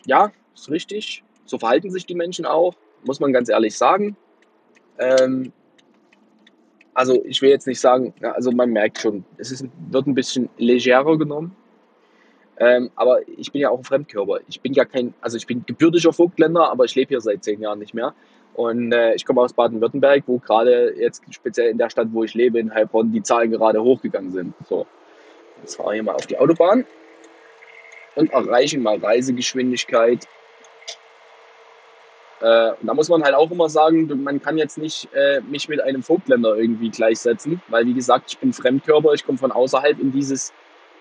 ja, 0.06 0.30
ist 0.54 0.70
richtig. 0.70 1.24
So 1.44 1.58
verhalten 1.58 1.90
sich 1.90 2.06
die 2.06 2.14
Menschen 2.14 2.46
auch, 2.46 2.74
muss 3.04 3.20
man 3.20 3.32
ganz 3.32 3.48
ehrlich 3.48 3.76
sagen. 3.76 4.16
Ähm, 4.98 5.52
also 6.96 7.22
ich 7.26 7.42
will 7.42 7.50
jetzt 7.50 7.66
nicht 7.66 7.78
sagen, 7.78 8.14
also 8.22 8.50
man 8.50 8.70
merkt 8.70 8.98
schon, 8.98 9.22
es 9.36 9.52
ist, 9.52 9.66
wird 9.90 10.06
ein 10.06 10.14
bisschen 10.14 10.48
legerer 10.56 11.18
genommen. 11.18 11.54
Ähm, 12.58 12.90
aber 12.96 13.20
ich 13.28 13.52
bin 13.52 13.60
ja 13.60 13.68
auch 13.68 13.76
ein 13.76 13.84
Fremdkörper. 13.84 14.38
Ich 14.48 14.62
bin 14.62 14.72
ja 14.72 14.86
kein, 14.86 15.12
also 15.20 15.36
ich 15.36 15.46
bin 15.46 15.62
gebürtiger 15.66 16.14
Vogtländer, 16.14 16.70
aber 16.70 16.86
ich 16.86 16.94
lebe 16.94 17.10
hier 17.10 17.20
seit 17.20 17.44
zehn 17.44 17.60
Jahren 17.60 17.80
nicht 17.80 17.92
mehr. 17.92 18.14
Und 18.54 18.92
äh, 18.92 19.14
ich 19.14 19.26
komme 19.26 19.42
aus 19.42 19.52
Baden-Württemberg, 19.52 20.22
wo 20.26 20.38
gerade 20.38 20.94
jetzt 20.98 21.22
speziell 21.34 21.68
in 21.68 21.76
der 21.76 21.90
Stadt, 21.90 22.08
wo 22.12 22.24
ich 22.24 22.32
lebe, 22.32 22.58
in 22.58 22.72
Heilbronn, 22.72 23.12
die 23.12 23.22
Zahlen 23.22 23.50
gerade 23.50 23.82
hochgegangen 23.82 24.32
sind. 24.32 24.54
So, 24.66 24.86
jetzt 25.60 25.76
fahre 25.76 25.98
ich 25.98 26.02
mal 26.02 26.14
auf 26.14 26.26
die 26.26 26.38
Autobahn 26.38 26.86
und 28.14 28.32
erreiche 28.32 28.78
mal 28.78 28.96
Reisegeschwindigkeit. 28.96 30.26
Äh, 32.40 32.72
und 32.80 32.86
da 32.86 32.94
muss 32.94 33.08
man 33.08 33.22
halt 33.22 33.34
auch 33.34 33.50
immer 33.50 33.68
sagen, 33.68 34.22
man 34.22 34.42
kann 34.42 34.58
jetzt 34.58 34.78
nicht 34.78 35.08
äh, 35.14 35.40
mich 35.40 35.68
mit 35.68 35.80
einem 35.80 36.02
Vogtländer 36.02 36.56
irgendwie 36.56 36.90
gleichsetzen, 36.90 37.62
weil 37.68 37.86
wie 37.86 37.94
gesagt, 37.94 38.32
ich 38.32 38.38
bin 38.38 38.52
Fremdkörper, 38.52 39.12
ich 39.14 39.24
komme 39.24 39.38
von 39.38 39.52
außerhalb 39.52 39.98
in 39.98 40.12
dieses 40.12 40.52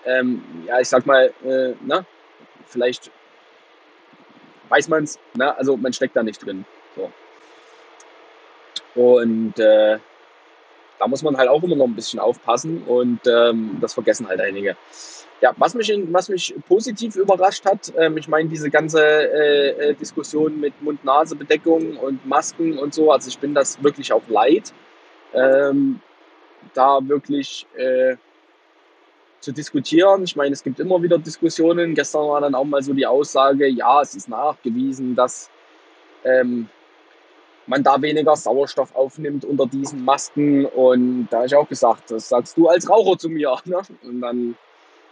ähm, 0.05 0.43
ja, 0.67 0.79
ich 0.79 0.87
sag 0.87 1.05
mal, 1.05 1.33
äh, 1.43 1.73
na, 1.85 2.05
vielleicht 2.67 3.11
weiß 4.69 4.87
man 4.87 5.03
es. 5.03 5.19
Ne? 5.33 5.55
Also 5.57 5.77
man 5.77 5.93
steckt 5.93 6.15
da 6.15 6.23
nicht 6.23 6.45
drin. 6.45 6.65
So. 6.95 7.11
Und 8.95 9.59
äh, 9.59 9.99
da 10.99 11.07
muss 11.07 11.23
man 11.23 11.37
halt 11.37 11.49
auch 11.49 11.63
immer 11.63 11.75
noch 11.75 11.85
ein 11.85 11.95
bisschen 11.95 12.19
aufpassen 12.19 12.83
und 12.83 13.19
ähm, 13.27 13.77
das 13.81 13.93
vergessen 13.93 14.27
halt 14.27 14.41
einige. 14.41 14.75
Ja, 15.41 15.53
was 15.57 15.75
mich, 15.75 15.93
was 16.11 16.29
mich 16.29 16.55
positiv 16.67 17.15
überrascht 17.17 17.65
hat, 17.65 17.93
ähm, 17.97 18.17
ich 18.17 18.27
meine, 18.27 18.47
diese 18.47 18.69
ganze 18.69 19.01
äh, 19.03 19.89
äh, 19.89 19.93
Diskussion 19.93 20.59
mit 20.59 20.81
Mund-Nase-Bedeckung 20.81 21.97
und 21.97 22.25
Masken 22.25 22.77
und 22.77 22.93
so, 22.93 23.11
also 23.11 23.27
ich 23.27 23.37
bin 23.37 23.53
das 23.53 23.81
wirklich 23.83 24.13
auch 24.13 24.23
leid, 24.29 24.73
ähm, 25.33 25.99
da 26.73 26.99
wirklich 27.05 27.67
äh, 27.75 28.15
zu 29.41 29.51
diskutieren. 29.51 30.23
Ich 30.23 30.35
meine, 30.35 30.53
es 30.53 30.63
gibt 30.63 30.79
immer 30.79 31.01
wieder 31.01 31.17
Diskussionen. 31.17 31.93
Gestern 31.93 32.27
war 32.27 32.41
dann 32.41 32.55
auch 32.55 32.63
mal 32.63 32.81
so 32.81 32.93
die 32.93 33.05
Aussage, 33.05 33.67
ja, 33.67 34.01
es 34.01 34.15
ist 34.15 34.27
nachgewiesen, 34.27 35.15
dass 35.15 35.49
ähm, 36.23 36.67
man 37.67 37.83
da 37.83 38.01
weniger 38.01 38.35
Sauerstoff 38.35 38.95
aufnimmt 38.95 39.45
unter 39.45 39.65
diesen 39.65 40.03
Masken. 40.05 40.65
Und 40.65 41.27
da 41.29 41.37
habe 41.37 41.47
ich 41.47 41.55
auch 41.55 41.67
gesagt, 41.67 42.11
das 42.11 42.29
sagst 42.29 42.57
du 42.57 42.67
als 42.67 42.89
Raucher 42.89 43.17
zu 43.17 43.29
mir. 43.29 43.55
Ne? 43.65 43.81
Und 44.03 44.21
dann 44.21 44.55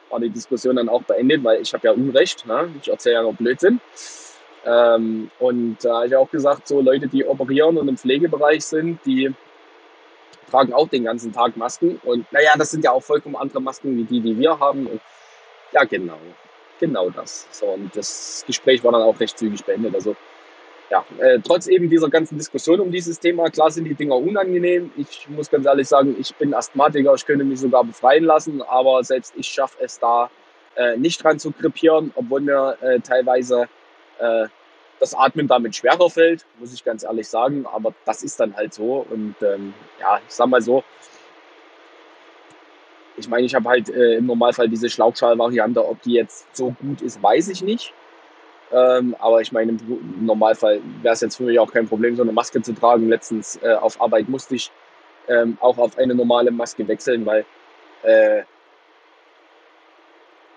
war 0.09 0.19
die 0.19 0.29
Diskussion 0.29 0.75
dann 0.75 0.89
auch 0.89 1.03
beendet, 1.03 1.43
weil 1.43 1.61
ich 1.61 1.73
habe 1.73 1.87
ja 1.87 1.93
Unrecht. 1.93 2.45
Ne? 2.45 2.69
Ich 2.81 2.89
erzähle 2.89 3.15
ja 3.15 3.21
nur 3.23 3.33
Blödsinn. 3.33 3.81
Ähm, 4.65 5.29
und 5.39 5.77
da 5.81 5.97
habe 5.97 6.07
ich 6.07 6.15
auch 6.15 6.29
gesagt, 6.29 6.67
so 6.67 6.79
Leute, 6.79 7.07
die 7.07 7.25
operieren 7.25 7.77
und 7.77 7.87
im 7.87 7.97
Pflegebereich 7.97 8.63
sind, 8.63 8.99
die 9.05 9.33
tragen 10.49 10.73
auch 10.73 10.87
den 10.87 11.03
ganzen 11.03 11.33
Tag 11.33 11.57
Masken. 11.57 11.99
Und 12.03 12.31
naja, 12.31 12.53
das 12.57 12.71
sind 12.71 12.83
ja 12.83 12.91
auch 12.91 13.03
vollkommen 13.03 13.35
andere 13.35 13.61
Masken 13.61 13.97
wie 13.97 14.03
die, 14.03 14.21
die 14.21 14.37
wir 14.37 14.59
haben. 14.59 14.87
Und 14.87 15.01
ja, 15.71 15.83
genau. 15.83 16.19
Genau 16.79 17.09
das. 17.09 17.47
So, 17.51 17.67
und 17.67 17.95
das 17.95 18.43
Gespräch 18.45 18.83
war 18.83 18.91
dann 18.91 19.01
auch 19.01 19.19
recht 19.19 19.37
zügig 19.37 19.63
beendet. 19.63 19.95
Also 19.95 20.15
ja, 20.89 21.05
äh, 21.19 21.39
trotz 21.43 21.67
eben 21.67 21.89
dieser 21.89 22.09
ganzen 22.09 22.37
Diskussion 22.37 22.79
um 22.79 22.91
dieses 22.91 23.19
Thema, 23.19 23.49
klar 23.49 23.71
sind 23.71 23.85
die 23.85 23.95
Dinger 23.95 24.15
unangenehm. 24.15 24.91
Ich 24.97 25.27
muss 25.29 25.49
ganz 25.49 25.65
ehrlich 25.65 25.87
sagen, 25.87 26.15
ich 26.19 26.35
bin 26.35 26.53
Asthmatiker, 26.53 27.13
ich 27.15 27.25
könnte 27.25 27.45
mich 27.45 27.59
sogar 27.59 27.83
befreien 27.83 28.25
lassen, 28.25 28.61
aber 28.61 29.03
selbst 29.03 29.33
ich 29.35 29.47
schaffe 29.47 29.77
es 29.81 29.99
da 29.99 30.29
äh, 30.75 30.97
nicht 30.97 31.23
dran 31.23 31.39
zu 31.39 31.51
krepieren, 31.51 32.11
obwohl 32.15 32.41
mir 32.41 32.77
äh, 32.81 32.99
teilweise 32.99 33.67
äh, 34.19 34.47
das 34.99 35.13
Atmen 35.13 35.47
damit 35.47 35.75
schwerer 35.75 36.09
fällt, 36.09 36.45
muss 36.59 36.73
ich 36.73 36.83
ganz 36.83 37.03
ehrlich 37.03 37.27
sagen. 37.27 37.65
Aber 37.71 37.93
das 38.05 38.23
ist 38.23 38.39
dann 38.39 38.55
halt 38.55 38.73
so. 38.73 39.05
Und 39.09 39.35
ähm, 39.41 39.73
ja, 39.99 40.19
ich 40.27 40.33
sag 40.33 40.47
mal 40.47 40.61
so, 40.61 40.83
ich 43.17 43.27
meine, 43.27 43.45
ich 43.45 43.53
habe 43.53 43.69
halt 43.69 43.89
äh, 43.89 44.15
im 44.15 44.25
Normalfall 44.25 44.69
diese 44.69 44.89
Schlauchschal-Variante. 44.89 45.85
Ob 45.85 46.01
die 46.01 46.13
jetzt 46.13 46.55
so 46.55 46.71
gut 46.81 47.01
ist, 47.01 47.21
weiß 47.21 47.49
ich 47.49 47.61
nicht. 47.61 47.93
Ähm, 48.73 49.15
aber 49.19 49.39
ich 49.39 49.51
meine, 49.51 49.73
im 49.73 50.25
Normalfall 50.25 50.81
wäre 51.03 51.13
es 51.13 51.21
jetzt 51.21 51.35
für 51.35 51.43
mich 51.43 51.59
auch 51.59 51.71
kein 51.71 51.87
Problem, 51.87 52.15
so 52.15 52.23
eine 52.23 52.31
Maske 52.31 52.61
zu 52.61 52.73
tragen. 52.73 53.07
Letztens 53.07 53.59
äh, 53.61 53.73
auf 53.73 54.01
Arbeit 54.01 54.27
musste 54.27 54.55
ich 54.55 54.71
ähm, 55.27 55.57
auch 55.61 55.77
auf 55.77 55.97
eine 55.97 56.15
normale 56.15 56.49
Maske 56.49 56.87
wechseln, 56.87 57.23
weil 57.25 57.45
äh, 58.01 58.41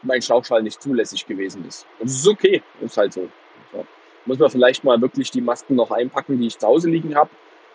mein 0.02 0.22
Schlauchschall 0.22 0.62
nicht 0.62 0.80
zulässig 0.80 1.26
gewesen 1.26 1.66
ist. 1.68 1.86
Und 1.98 2.06
es 2.06 2.16
ist 2.16 2.28
okay, 2.28 2.62
ist 2.80 2.96
halt 2.96 3.12
so. 3.12 3.28
so. 3.72 3.84
Muss 4.24 4.38
man 4.38 4.50
vielleicht 4.50 4.82
mal 4.82 5.00
wirklich 5.00 5.30
die 5.30 5.42
Masken 5.42 5.76
noch 5.76 5.90
einpacken, 5.90 6.38
die 6.38 6.46
ich 6.46 6.58
zu 6.58 6.66
Hause 6.66 6.88
liegen 6.88 7.14
habe. 7.14 7.30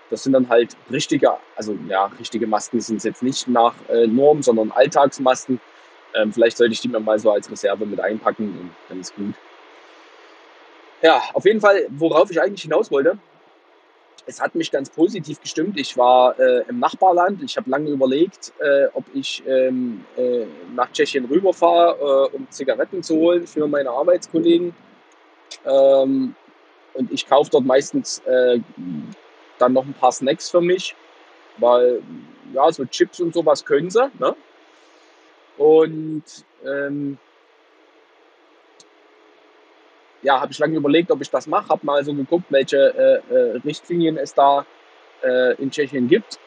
Das 0.10 0.24
sind 0.24 0.34
dann 0.34 0.50
halt 0.50 0.76
richtige, 0.92 1.32
also 1.56 1.78
ja, 1.88 2.08
richtige 2.20 2.48
Masken 2.48 2.82
sind 2.82 2.98
es 2.98 3.04
jetzt 3.04 3.24
nicht 3.24 3.48
nach 3.48 3.76
äh, 3.90 4.08
Norm, 4.08 4.42
sondern 4.42 4.72
Alltagsmasken. 4.72 5.62
Ähm, 6.16 6.34
vielleicht 6.34 6.58
sollte 6.58 6.74
ich 6.74 6.82
die 6.82 6.90
mir 6.90 7.00
mal 7.00 7.20
so 7.20 7.32
als 7.32 7.50
Reserve 7.50 7.86
mit 7.86 8.00
einpacken 8.00 8.48
und 8.60 8.72
dann 8.90 9.00
ist 9.00 9.16
gut. 9.16 9.36
Ja, 11.02 11.22
auf 11.34 11.46
jeden 11.46 11.62
Fall, 11.62 11.88
worauf 11.90 12.30
ich 12.30 12.40
eigentlich 12.40 12.62
hinaus 12.62 12.92
wollte, 12.92 13.18
es 14.28 14.40
hat 14.40 14.54
mich 14.56 14.72
ganz 14.72 14.90
positiv 14.90 15.42
gestimmt. 15.42 15.80
Ich 15.80 15.98
war 15.98 16.40
äh, 16.40 16.64
im 16.68 16.80
Nachbarland. 16.80 17.42
Ich 17.44 17.58
habe 17.58 17.70
lange 17.70 17.90
überlegt, 17.90 18.54
äh, 18.60 18.88
ob 18.94 19.04
ich 19.14 19.44
ähm, 19.48 20.06
äh, 20.16 20.46
nach 20.76 20.92
Tschechien 20.92 21.26
rüberfahre, 21.26 22.30
äh, 22.32 22.36
um 22.36 22.48
Zigaretten 22.50 23.02
zu 23.02 23.16
holen 23.16 23.48
für 23.48 23.68
meine 23.68 23.90
Arbeitskollegen. 23.90 24.76
Ähm, 25.66 26.36
und 26.94 27.12
ich 27.12 27.28
kaufe 27.28 27.50
dort 27.52 27.66
meistens 27.66 28.20
äh, 28.20 28.60
dann 29.58 29.74
noch 29.74 29.86
ein 29.86 29.94
paar 29.94 30.12
Snacks 30.12 30.50
für 30.50 30.62
mich, 30.62 30.96
weil 31.58 32.02
ja, 32.54 32.72
so 32.72 32.86
Chips 32.86 33.20
und 33.22 33.34
sowas 33.34 33.66
können 33.66 33.90
sie. 33.90 34.10
Ne? 34.20 34.36
Und 35.58 36.24
ähm, 36.66 37.18
ja, 40.22 40.40
habe 40.40 40.52
ich 40.52 40.60
lange 40.60 40.76
überlegt, 40.76 41.12
ob 41.12 41.22
ich 41.22 41.30
das 41.30 41.48
mache. 41.48 41.70
Habe 41.70 41.86
mal 41.86 42.04
so 42.04 42.14
geguckt, 42.14 42.46
welche 42.50 42.78
äh, 42.78 43.34
äh, 43.34 43.58
Richtlinien 43.64 44.18
es 44.18 44.34
da 44.34 44.66
äh, 45.24 45.56
in 45.56 45.72
Tschechien 45.72 46.08
gibt. 46.08 46.40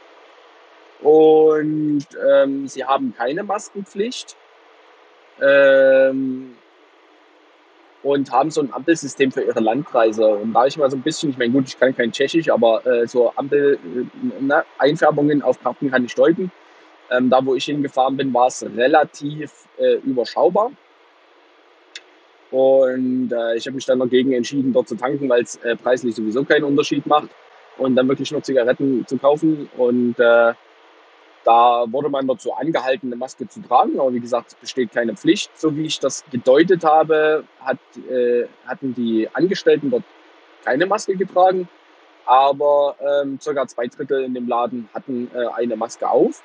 Und 1.00 2.06
ähm, 2.32 2.66
sie 2.66 2.84
haben 2.84 3.14
keine 3.16 3.42
Maskenpflicht. 3.42 4.36
Ähm, 5.40 6.56
und 8.04 8.30
haben 8.30 8.50
so 8.50 8.60
ein 8.60 8.70
Ampelsystem 8.72 9.32
für 9.32 9.42
ihre 9.42 9.58
Landkreise. 9.60 10.26
Und 10.26 10.52
da 10.52 10.66
ich 10.66 10.76
mal 10.76 10.90
so 10.90 10.96
ein 10.96 11.02
bisschen, 11.02 11.30
ich 11.30 11.38
meine, 11.38 11.52
gut, 11.52 11.68
ich 11.68 11.80
kann 11.80 11.96
kein 11.96 12.12
Tschechisch, 12.12 12.50
aber 12.50 12.84
äh, 12.86 13.06
so 13.06 13.32
Ampel-Einfärbungen 13.34 15.40
äh, 15.40 15.44
auf 15.44 15.58
Karten 15.62 15.90
kann 15.90 16.04
ich 16.04 16.14
deuten. 16.14 16.52
Ähm, 17.10 17.30
da, 17.30 17.42
wo 17.44 17.54
ich 17.54 17.64
hingefahren 17.64 18.16
bin, 18.16 18.32
war 18.34 18.48
es 18.48 18.64
relativ 18.76 19.52
äh, 19.78 19.94
überschaubar. 19.96 20.70
Und 22.54 23.32
äh, 23.32 23.56
ich 23.56 23.66
habe 23.66 23.74
mich 23.74 23.84
dann 23.84 23.98
dagegen 23.98 24.32
entschieden, 24.32 24.72
dort 24.72 24.86
zu 24.86 24.94
tanken, 24.94 25.28
weil 25.28 25.42
es 25.42 25.56
äh, 25.56 25.74
preislich 25.74 26.14
sowieso 26.14 26.44
keinen 26.44 26.62
Unterschied 26.62 27.04
macht. 27.04 27.28
Und 27.78 27.96
dann 27.96 28.06
wirklich 28.06 28.30
nur 28.30 28.44
Zigaretten 28.44 29.04
zu 29.08 29.18
kaufen. 29.18 29.68
Und 29.76 30.20
äh, 30.20 30.52
da 31.42 31.84
wurde 31.88 32.08
man 32.10 32.28
dazu 32.28 32.52
angehalten, 32.52 33.08
eine 33.08 33.16
Maske 33.16 33.48
zu 33.48 33.60
tragen. 33.60 33.98
Aber 33.98 34.12
wie 34.12 34.20
gesagt, 34.20 34.52
es 34.52 34.54
besteht 34.54 34.92
keine 34.92 35.16
Pflicht. 35.16 35.50
So 35.58 35.74
wie 35.74 35.86
ich 35.86 35.98
das 35.98 36.22
gedeutet 36.30 36.84
habe, 36.84 37.42
hat, 37.58 37.78
äh, 38.08 38.44
hatten 38.68 38.94
die 38.94 39.28
Angestellten 39.32 39.90
dort 39.90 40.04
keine 40.64 40.86
Maske 40.86 41.16
getragen. 41.16 41.68
Aber 42.24 42.94
ähm, 43.00 43.40
circa 43.40 43.66
zwei 43.66 43.88
Drittel 43.88 44.22
in 44.22 44.32
dem 44.32 44.46
Laden 44.46 44.88
hatten 44.94 45.28
äh, 45.34 45.48
eine 45.56 45.74
Maske 45.74 46.08
auf. 46.08 46.44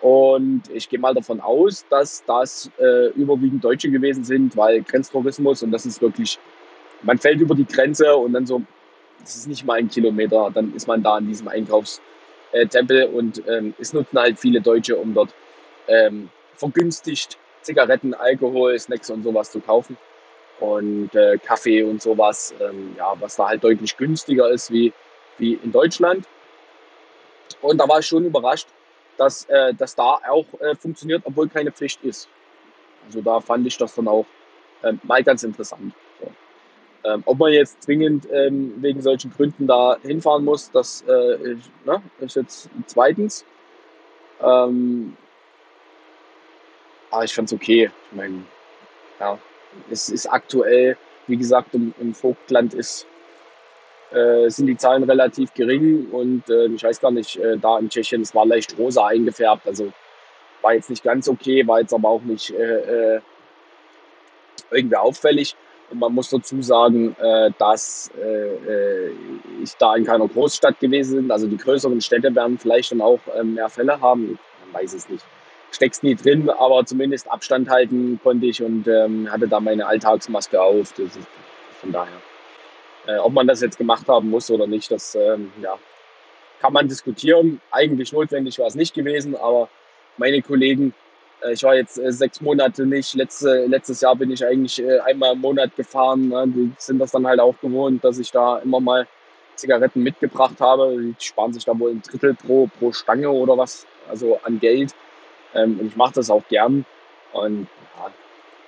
Und 0.00 0.62
ich 0.72 0.88
gehe 0.88 0.98
mal 0.98 1.14
davon 1.14 1.40
aus, 1.40 1.84
dass 1.88 2.22
das 2.26 2.70
äh, 2.78 3.08
überwiegend 3.10 3.64
Deutsche 3.64 3.90
gewesen 3.90 4.24
sind, 4.24 4.56
weil 4.56 4.82
Grenztourismus 4.82 5.62
und 5.62 5.70
das 5.70 5.86
ist 5.86 6.02
wirklich, 6.02 6.38
man 7.02 7.18
fällt 7.18 7.40
über 7.40 7.54
die 7.54 7.66
Grenze 7.66 8.14
und 8.14 8.32
dann 8.34 8.46
so, 8.46 8.62
das 9.20 9.36
ist 9.36 9.48
nicht 9.48 9.64
mal 9.64 9.78
ein 9.78 9.88
Kilometer, 9.88 10.50
dann 10.52 10.74
ist 10.74 10.86
man 10.86 11.02
da 11.02 11.18
in 11.18 11.26
diesem 11.26 11.48
Einkaufstempel 11.48 13.06
und 13.06 13.42
ähm, 13.48 13.74
es 13.78 13.92
nutzen 13.94 14.18
halt 14.18 14.38
viele 14.38 14.60
Deutsche, 14.60 14.96
um 14.96 15.14
dort 15.14 15.30
ähm, 15.88 16.28
vergünstigt 16.56 17.38
Zigaretten, 17.62 18.14
Alkohol, 18.14 18.78
Snacks 18.78 19.10
und 19.10 19.24
sowas 19.24 19.50
zu 19.50 19.60
kaufen 19.60 19.96
und 20.60 21.14
äh, 21.14 21.38
Kaffee 21.38 21.82
und 21.82 22.00
sowas, 22.00 22.54
ähm, 22.60 22.94
ja, 22.96 23.14
was 23.18 23.36
da 23.36 23.48
halt 23.48 23.64
deutlich 23.64 23.96
günstiger 23.96 24.50
ist 24.50 24.70
wie, 24.70 24.92
wie 25.38 25.54
in 25.54 25.72
Deutschland. 25.72 26.26
Und 27.60 27.78
da 27.78 27.88
war 27.88 27.98
ich 28.00 28.06
schon 28.06 28.24
überrascht, 28.24 28.68
dass 29.16 29.44
äh, 29.46 29.74
das 29.74 29.94
da 29.94 30.18
auch 30.28 30.46
äh, 30.60 30.74
funktioniert, 30.74 31.22
obwohl 31.24 31.48
keine 31.48 31.72
Pflicht 31.72 32.02
ist. 32.04 32.28
Also 33.06 33.22
da 33.22 33.40
fand 33.40 33.66
ich 33.66 33.76
das 33.76 33.94
dann 33.94 34.08
auch 34.08 34.26
ähm, 34.82 35.00
mal 35.04 35.22
ganz 35.22 35.42
interessant. 35.42 35.94
So. 36.20 36.30
Ähm, 37.04 37.22
ob 37.24 37.38
man 37.38 37.52
jetzt 37.52 37.82
zwingend 37.82 38.28
ähm, 38.32 38.74
wegen 38.82 39.00
solchen 39.00 39.32
Gründen 39.32 39.66
da 39.66 39.96
hinfahren 40.02 40.44
muss, 40.44 40.70
das 40.70 41.04
äh, 41.08 41.52
ist, 41.52 41.70
ne, 41.84 42.02
ist 42.18 42.36
jetzt 42.36 42.68
zweitens. 42.86 43.44
Ähm, 44.40 45.16
aber 47.10 47.24
ich 47.24 47.34
fand 47.34 47.48
es 47.48 47.54
okay. 47.54 47.90
Ich 48.10 48.16
meine, 48.16 48.42
ja, 49.20 49.38
es 49.90 50.08
ist 50.08 50.26
aktuell, 50.26 50.96
wie 51.26 51.36
gesagt, 51.36 51.74
im, 51.74 51.94
im 52.00 52.12
Vogtland 52.14 52.74
ist 52.74 53.06
äh, 54.12 54.48
sind 54.48 54.66
die 54.66 54.76
Zahlen 54.76 55.02
relativ 55.04 55.52
gering 55.54 56.08
und 56.10 56.48
äh, 56.48 56.66
ich 56.66 56.82
weiß 56.82 57.00
gar 57.00 57.10
nicht, 57.10 57.36
äh, 57.36 57.58
da 57.58 57.78
in 57.78 57.88
Tschechien, 57.88 58.22
es 58.22 58.34
war 58.34 58.46
leicht 58.46 58.78
rosa 58.78 59.06
eingefärbt, 59.06 59.66
also 59.66 59.92
war 60.66 60.74
jetzt 60.74 60.90
nicht 60.90 61.04
ganz 61.04 61.28
okay, 61.28 61.66
war 61.66 61.80
jetzt 61.80 61.94
aber 61.94 62.08
auch 62.08 62.22
nicht 62.22 62.50
äh, 62.50 63.14
äh, 63.16 63.20
irgendwie 64.70 64.96
auffällig. 64.96 65.54
Und 65.90 66.00
man 66.00 66.12
muss 66.12 66.30
dazu 66.30 66.60
sagen, 66.60 67.14
äh, 67.20 67.52
dass 67.58 68.10
ich 69.62 69.74
da 69.76 69.94
in 69.94 70.04
keiner 70.04 70.26
Großstadt 70.26 70.80
gewesen 70.80 71.18
bin. 71.18 71.30
Also 71.30 71.46
die 71.46 71.56
größeren 71.56 72.00
Städte 72.00 72.34
werden 72.34 72.58
vielleicht 72.58 72.90
dann 72.90 73.00
auch 73.00 73.20
mehr 73.44 73.68
Fälle 73.68 74.00
haben. 74.00 74.38
Man 74.64 74.82
weiß 74.82 74.94
es 74.94 75.08
nicht. 75.08 75.24
Steckst 75.70 76.02
nie 76.02 76.16
drin, 76.16 76.50
aber 76.50 76.84
zumindest 76.84 77.30
Abstand 77.30 77.68
halten 77.68 78.18
konnte 78.22 78.46
ich 78.46 78.62
und 78.62 78.88
ähm, 78.88 79.30
hatte 79.30 79.46
da 79.46 79.60
meine 79.60 79.86
Alltagsmaske 79.86 80.60
auf. 80.60 80.92
Von 81.80 81.92
daher. 81.92 82.35
Äh, 83.06 83.18
ob 83.18 83.32
man 83.32 83.46
das 83.46 83.60
jetzt 83.60 83.78
gemacht 83.78 84.08
haben 84.08 84.30
muss 84.30 84.50
oder 84.50 84.66
nicht, 84.66 84.90
das 84.90 85.14
ähm, 85.14 85.52
ja, 85.62 85.78
kann 86.60 86.72
man 86.72 86.88
diskutieren. 86.88 87.60
Eigentlich 87.70 88.12
notwendig 88.12 88.58
war 88.58 88.66
es 88.66 88.74
nicht 88.74 88.94
gewesen, 88.94 89.36
aber 89.36 89.68
meine 90.18 90.42
Kollegen 90.42 90.94
Äh, 91.42 91.52
ich 91.52 91.62
war 91.62 91.74
jetzt 91.74 91.98
äh, 91.98 92.12
sechs 92.12 92.40
Monate 92.40 92.86
nicht. 92.86 93.14
Letzte, 93.14 93.66
letztes 93.66 94.00
Jahr 94.00 94.16
bin 94.16 94.30
ich 94.30 94.44
eigentlich 94.44 94.82
äh, 94.82 95.00
einmal 95.00 95.34
im 95.34 95.40
Monat 95.40 95.74
gefahren. 95.76 96.28
Ne? 96.28 96.44
Die 96.48 96.72
sind 96.78 96.98
das 96.98 97.12
dann 97.12 97.26
halt 97.26 97.40
auch 97.40 97.54
gewohnt, 97.60 98.02
dass 98.04 98.18
ich 98.18 98.30
da 98.30 98.58
immer 98.58 98.80
mal 98.80 99.06
Zigaretten 99.56 100.02
mitgebracht 100.02 100.60
habe. 100.60 100.96
Die 100.98 101.14
sparen 101.18 101.52
sich 101.52 101.64
da 101.64 101.78
wohl 101.78 101.90
ein 101.90 102.02
Drittel 102.02 102.34
pro, 102.34 102.68
pro 102.78 102.92
Stange 102.92 103.30
oder 103.30 103.56
was, 103.56 103.86
also 104.08 104.38
an 104.44 104.58
Geld. 104.60 104.94
Ähm, 105.54 105.78
und 105.80 105.86
ich 105.88 105.96
mache 105.96 106.14
das 106.14 106.30
auch 106.30 106.46
gern. 106.48 106.84
Und 107.32 107.68
ja, 107.96 108.10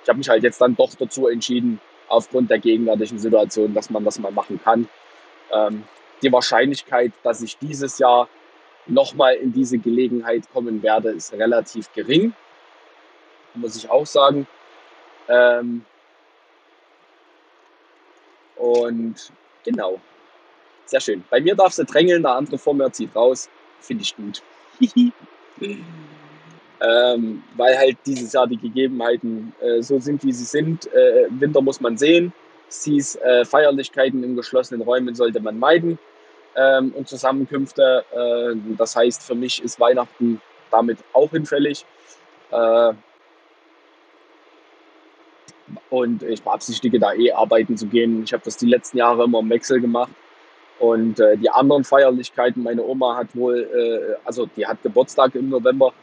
ich 0.03 0.09
habe 0.09 0.17
mich 0.19 0.29
halt 0.29 0.43
jetzt 0.43 0.61
dann 0.61 0.75
doch 0.75 0.93
dazu 0.97 1.27
entschieden, 1.27 1.79
aufgrund 2.09 2.49
der 2.49 2.59
gegenwärtigen 2.59 3.19
Situation, 3.19 3.73
dass 3.73 3.89
man 3.89 4.03
das 4.03 4.19
mal 4.19 4.31
machen 4.31 4.59
kann. 4.61 4.89
Ähm, 5.51 5.83
die 6.21 6.31
Wahrscheinlichkeit, 6.31 7.13
dass 7.23 7.41
ich 7.41 7.57
dieses 7.57 7.97
Jahr 7.99 8.27
nochmal 8.87 9.35
in 9.35 9.53
diese 9.53 9.77
Gelegenheit 9.77 10.43
kommen 10.51 10.81
werde, 10.83 11.11
ist 11.11 11.33
relativ 11.33 11.91
gering 11.93 12.33
muss 13.59 13.75
ich 13.75 13.89
auch 13.89 14.05
sagen. 14.05 14.47
Ähm, 15.27 15.85
und 18.55 19.31
genau, 19.63 19.99
sehr 20.85 20.99
schön. 20.99 21.23
Bei 21.29 21.39
mir 21.39 21.55
darfst 21.55 21.79
du 21.79 21.85
drängeln, 21.85 22.23
der 22.23 22.33
andere 22.33 22.57
vor 22.57 22.73
mir 22.73 22.91
zieht 22.91 23.15
raus. 23.15 23.49
Finde 23.79 24.03
ich 24.03 24.15
gut. 24.15 24.41
ähm, 26.81 27.43
weil 27.57 27.77
halt 27.77 27.97
dieses 28.05 28.33
Jahr 28.33 28.47
die 28.47 28.57
Gegebenheiten 28.57 29.53
äh, 29.59 29.81
so 29.81 29.99
sind, 29.99 30.23
wie 30.23 30.31
sie 30.31 30.45
sind. 30.45 30.91
Äh, 30.93 31.27
Winter 31.29 31.61
muss 31.61 31.81
man 31.81 31.97
sehen. 31.97 32.31
Sies, 32.69 33.15
äh, 33.15 33.43
Feierlichkeiten 33.45 34.23
in 34.23 34.35
geschlossenen 34.35 34.81
Räumen 34.81 35.15
sollte 35.15 35.39
man 35.39 35.59
meiden 35.59 35.97
ähm, 36.55 36.93
und 36.95 37.07
Zusammenkünfte. 37.07 38.05
Äh, 38.11 38.75
das 38.77 38.95
heißt, 38.95 39.23
für 39.23 39.35
mich 39.35 39.61
ist 39.63 39.79
Weihnachten 39.79 40.41
damit 40.71 40.99
auch 41.13 41.31
hinfällig. 41.31 41.85
Äh, 42.51 42.93
und 45.89 46.23
ich 46.23 46.41
beabsichtige 46.41 46.99
da 46.99 47.13
eh 47.13 47.31
arbeiten 47.31 47.77
zu 47.77 47.87
gehen. 47.87 48.23
Ich 48.23 48.33
habe 48.33 48.43
das 48.43 48.57
die 48.57 48.67
letzten 48.67 48.97
Jahre 48.97 49.25
immer 49.25 49.39
im 49.39 49.49
Wechsel 49.49 49.81
gemacht. 49.81 50.11
Und 50.79 51.19
äh, 51.19 51.37
die 51.37 51.49
anderen 51.49 51.83
Feierlichkeiten, 51.83 52.63
meine 52.63 52.83
Oma 52.83 53.17
hat 53.17 53.35
wohl, 53.35 54.17
also 54.23 54.45
die 54.55 54.65
hat 54.65 54.81
Geburtstag 54.81 55.35
im 55.35 55.49
November. 55.49 55.93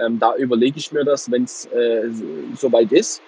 Ähm, 0.00 0.18
da 0.18 0.34
überlege 0.36 0.78
ich 0.78 0.92
mir 0.92 1.04
das, 1.04 1.30
wenn 1.30 1.44
es 1.44 1.66
äh, 1.66 2.10
soweit 2.56 2.90
ist. 2.92 3.22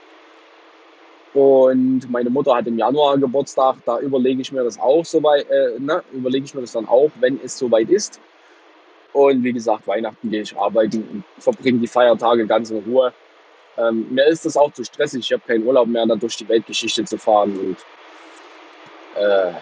Und 1.34 2.10
meine 2.10 2.28
Mutter 2.28 2.54
hat 2.54 2.66
im 2.66 2.78
Januar 2.78 3.16
Geburtstag, 3.18 3.76
da 3.86 3.98
überlege 4.00 4.42
ich 4.42 4.52
mir 4.52 4.64
das 4.64 4.78
auch 4.78 5.04
soweit, 5.04 5.48
äh, 5.50 5.78
ne, 5.78 6.02
überlege 6.12 6.44
ich 6.44 6.54
mir 6.54 6.60
das 6.60 6.72
dann 6.72 6.86
auch, 6.86 7.10
wenn 7.20 7.40
es 7.42 7.58
soweit 7.58 7.88
ist. 7.88 8.20
Und 9.12 9.42
wie 9.42 9.52
gesagt, 9.52 9.86
Weihnachten 9.86 10.30
gehe 10.30 10.42
ich 10.42 10.56
arbeiten 10.56 11.06
und 11.10 11.24
verbringe 11.42 11.78
die 11.78 11.86
Feiertage 11.86 12.46
ganz 12.46 12.70
in 12.70 12.82
Ruhe. 12.84 13.12
Ähm, 13.78 14.06
mir 14.10 14.26
ist 14.26 14.44
das 14.44 14.56
auch 14.56 14.72
zu 14.72 14.84
stressig. 14.84 15.20
Ich 15.24 15.32
habe 15.32 15.42
keinen 15.46 15.66
Urlaub 15.66 15.86
mehr, 15.86 16.06
da 16.06 16.16
durch 16.16 16.36
die 16.36 16.48
Weltgeschichte 16.48 17.04
zu 17.04 17.16
fahren 17.16 17.58
und 17.58 17.76
äh, 19.16 19.52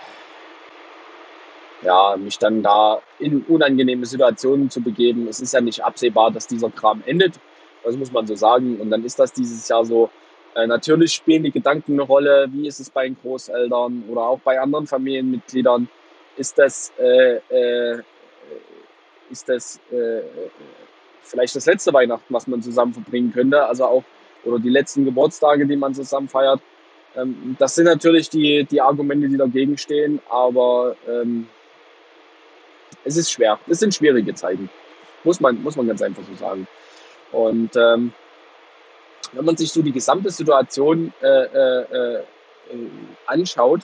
ja, 1.83 2.17
mich 2.17 2.39
dann 2.39 2.63
da 2.63 3.01
in 3.19 3.43
unangenehme 3.43 4.07
Situationen 4.07 4.71
zu 4.71 4.81
begeben. 4.81 5.29
Es 5.29 5.41
ist 5.41 5.55
ja 5.55 5.61
nicht 5.61 5.83
absehbar, 5.83 6.31
dass 6.31 6.47
dieser 6.47 6.71
Kram 6.71 7.03
endet. 7.07 7.35
Das 7.85 7.97
muss 7.97 8.13
man 8.13 8.27
so 8.27 8.35
sagen. 8.37 8.79
Und 8.81 8.91
dann 8.91 9.05
ist 9.05 9.19
das 9.19 9.33
dieses 9.33 9.67
Jahr 9.69 9.85
so. 9.85 10.11
Äh, 10.55 10.67
natürlich 10.67 11.13
spielen 11.13 11.45
die 11.45 11.53
Gedanken 11.53 11.93
eine 11.93 12.03
Rolle. 12.03 12.49
Wie 12.51 12.67
ist 12.67 12.81
es 12.81 12.91
bei 12.91 13.05
den 13.05 13.17
Großeltern 13.21 14.05
oder 14.09 14.23
auch 14.23 14.41
bei 14.41 14.61
anderen 14.61 14.87
Familienmitgliedern? 14.87 15.89
Ist 16.37 16.59
das, 16.59 16.93
äh, 16.99 17.37
äh, 17.49 18.03
ist 19.31 19.49
das 19.49 19.81
äh, 19.91 20.23
vielleicht 21.23 21.55
das 21.57 21.67
letzte 21.67 21.93
Weihnachten, 21.93 22.35
was 22.35 22.47
man 22.47 22.63
zusammen 22.63 22.93
verbringen 22.93 23.33
könnte, 23.33 23.65
also 23.65 23.85
auch, 23.85 24.05
oder 24.45 24.59
die 24.59 24.71
letzten 24.71 25.05
Geburtstage, 25.05 25.67
die 25.67 25.77
man 25.77 25.95
zusammen 25.95 26.29
feiert. 26.29 26.61
Ähm, 27.17 27.57
das 27.59 27.75
sind 27.75 27.85
natürlich 27.85 28.29
die, 28.29 28.65
die 28.65 28.81
Argumente, 28.81 29.29
die 29.29 29.37
dagegen 29.37 29.79
stehen, 29.79 30.21
aber 30.29 30.97
ähm, 31.09 31.47
es 33.05 33.17
ist 33.17 33.31
schwer. 33.31 33.59
Es 33.69 33.81
sind 33.81 33.95
schwierige 33.95 34.35
Zeiten. 34.35 34.71
Muss 35.25 35.41
man, 35.41 35.63
muss 35.63 35.77
man 35.77 35.87
ganz 35.87 36.03
einfach 36.03 36.23
so 36.29 36.35
sagen. 36.35 36.67
Und 37.33 37.77
ähm, 37.77 38.13
wenn 39.33 39.45
man 39.45 39.57
sich 39.57 39.73
so 39.73 39.83
die 39.83 39.93
gesamte 39.93 40.31
Situation 40.31 41.13
äh, 41.23 41.27
äh, 41.27 41.83
äh, 41.83 42.23
anschaut, 43.27 43.83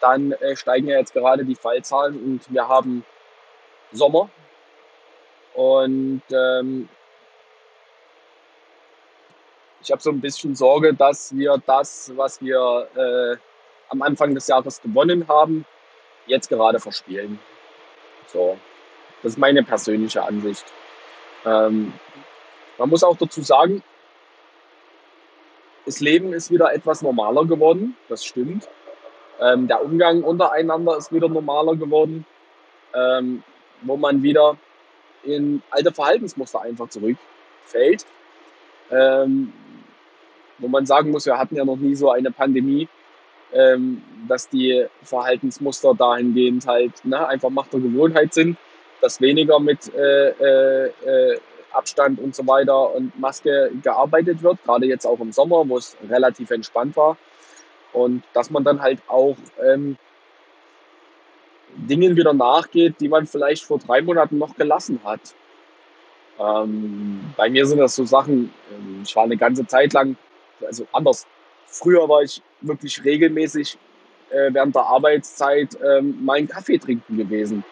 dann 0.00 0.32
äh, 0.32 0.56
steigen 0.56 0.88
ja 0.88 0.98
jetzt 0.98 1.12
gerade 1.12 1.44
die 1.44 1.56
Fallzahlen 1.56 2.14
und 2.22 2.52
wir 2.52 2.68
haben 2.68 3.04
Sommer, 3.92 4.30
und 5.58 6.22
ähm, 6.30 6.88
ich 9.82 9.90
habe 9.90 10.00
so 10.00 10.10
ein 10.10 10.20
bisschen 10.20 10.54
Sorge, 10.54 10.94
dass 10.94 11.34
wir 11.36 11.60
das, 11.66 12.12
was 12.14 12.40
wir 12.40 12.86
äh, 12.94 13.36
am 13.88 14.02
Anfang 14.02 14.36
des 14.36 14.46
Jahres 14.46 14.80
gewonnen 14.80 15.26
haben, 15.26 15.66
jetzt 16.26 16.48
gerade 16.48 16.78
verspielen. 16.78 17.40
So, 18.32 18.58
das 19.22 19.32
ist 19.32 19.38
meine 19.38 19.62
persönliche 19.62 20.22
Ansicht. 20.22 20.64
Ähm, 21.44 21.92
man 22.78 22.88
muss 22.88 23.02
auch 23.02 23.16
dazu 23.16 23.42
sagen, 23.42 23.82
das 25.86 26.00
Leben 26.00 26.32
ist 26.32 26.50
wieder 26.50 26.72
etwas 26.72 27.02
normaler 27.02 27.46
geworden, 27.46 27.96
das 28.08 28.24
stimmt. 28.24 28.68
Ähm, 29.40 29.68
der 29.68 29.82
Umgang 29.82 30.22
untereinander 30.22 30.96
ist 30.96 31.12
wieder 31.12 31.28
normaler 31.28 31.76
geworden, 31.76 32.26
ähm, 32.94 33.42
wo 33.82 33.96
man 33.96 34.22
wieder 34.22 34.56
in 35.22 35.62
alte 35.70 35.92
Verhaltensmuster 35.92 36.60
einfach 36.60 36.88
zurückfällt. 36.88 38.04
Ähm, 38.90 39.52
wo 40.58 40.68
man 40.68 40.86
sagen 40.86 41.10
muss, 41.10 41.26
wir 41.26 41.38
hatten 41.38 41.56
ja 41.56 41.64
noch 41.64 41.76
nie 41.76 41.94
so 41.94 42.10
eine 42.10 42.30
Pandemie, 42.30 42.88
ähm, 43.52 44.02
dass 44.28 44.48
die 44.48 44.86
Verhaltensmuster 45.02 45.94
dahingehend 45.94 46.66
halt 46.66 47.04
ne, 47.04 47.26
einfach 47.26 47.50
Macht 47.50 47.72
der 47.72 47.80
Gewohnheit 47.80 48.34
sind, 48.34 48.56
dass 49.00 49.20
weniger 49.20 49.58
mit 49.60 49.92
äh, 49.94 50.28
äh, 50.30 50.92
äh, 51.04 51.40
Abstand 51.72 52.18
und 52.18 52.34
so 52.34 52.46
weiter 52.46 52.94
und 52.94 53.18
Maske 53.18 53.70
gearbeitet 53.82 54.42
wird, 54.42 54.62
gerade 54.64 54.86
jetzt 54.86 55.06
auch 55.06 55.20
im 55.20 55.32
Sommer, 55.32 55.68
wo 55.68 55.76
es 55.76 55.96
relativ 56.08 56.50
entspannt 56.50 56.96
war. 56.96 57.16
Und 57.92 58.22
dass 58.32 58.50
man 58.50 58.64
dann 58.64 58.82
halt 58.82 59.00
auch 59.06 59.36
ähm, 59.62 59.96
Dingen 61.76 62.16
wieder 62.16 62.32
nachgeht, 62.32 62.96
die 63.00 63.08
man 63.08 63.26
vielleicht 63.26 63.64
vor 63.64 63.78
drei 63.78 64.02
Monaten 64.02 64.38
noch 64.38 64.56
gelassen 64.56 65.00
hat. 65.04 65.20
Ähm, 66.38 67.32
bei 67.36 67.48
mir 67.48 67.66
sind 67.66 67.78
das 67.78 67.94
so 67.94 68.04
Sachen, 68.04 68.52
ähm, 68.72 69.02
ich 69.04 69.14
war 69.16 69.24
eine 69.24 69.36
ganze 69.36 69.66
Zeit 69.66 69.92
lang, 69.92 70.16
also 70.64 70.86
anders. 70.92 71.26
Früher 71.66 72.08
war 72.08 72.22
ich 72.22 72.42
wirklich 72.60 73.04
regelmäßig 73.04 73.78
äh, 74.30 74.52
während 74.52 74.74
der 74.74 74.82
Arbeitszeit 74.82 75.76
ähm, 75.84 76.24
meinen 76.24 76.48
Kaffee 76.48 76.78
trinken 76.78 77.16
gewesen. 77.16 77.64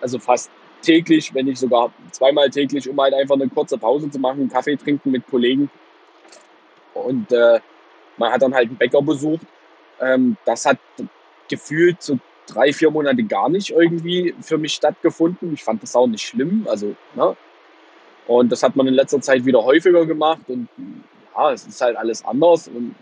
Also 0.00 0.18
fast 0.18 0.50
täglich, 0.82 1.32
wenn 1.34 1.46
nicht 1.46 1.58
sogar 1.58 1.92
zweimal 2.10 2.50
täglich, 2.50 2.88
um 2.88 3.00
halt 3.00 3.14
einfach 3.14 3.36
eine 3.36 3.48
kurze 3.48 3.78
Pause 3.78 4.10
zu 4.10 4.18
machen, 4.18 4.48
Kaffee 4.48 4.76
trinken 4.76 5.10
mit 5.10 5.26
Kollegen. 5.28 5.70
Und 6.94 7.32
äh, 7.32 7.60
man 8.16 8.32
hat 8.32 8.42
dann 8.42 8.54
halt 8.54 8.68
einen 8.68 8.76
Bäcker 8.76 9.00
besucht. 9.00 9.46
Ähm, 10.00 10.36
das 10.44 10.66
hat 10.66 10.78
gefühlt 11.48 12.02
so 12.02 12.18
drei, 12.46 12.72
vier 12.72 12.90
Monate 12.90 13.22
gar 13.22 13.48
nicht 13.48 13.70
irgendwie 13.70 14.34
für 14.42 14.58
mich 14.58 14.72
stattgefunden. 14.74 15.54
Ich 15.54 15.62
fand 15.62 15.82
das 15.82 15.94
auch 15.94 16.06
nicht 16.06 16.22
schlimm. 16.22 16.66
Also, 16.68 16.94
ne? 17.14 17.36
Und 18.26 18.52
das 18.52 18.62
hat 18.62 18.76
man 18.76 18.86
in 18.86 18.94
letzter 18.94 19.20
Zeit 19.20 19.44
wieder 19.44 19.64
häufiger 19.64 20.06
gemacht 20.06 20.42
und 20.48 20.68
ja, 21.36 21.52
es 21.52 21.66
ist 21.66 21.80
halt 21.80 21.96
alles 21.96 22.24
anders 22.24 22.68
und 22.68 22.94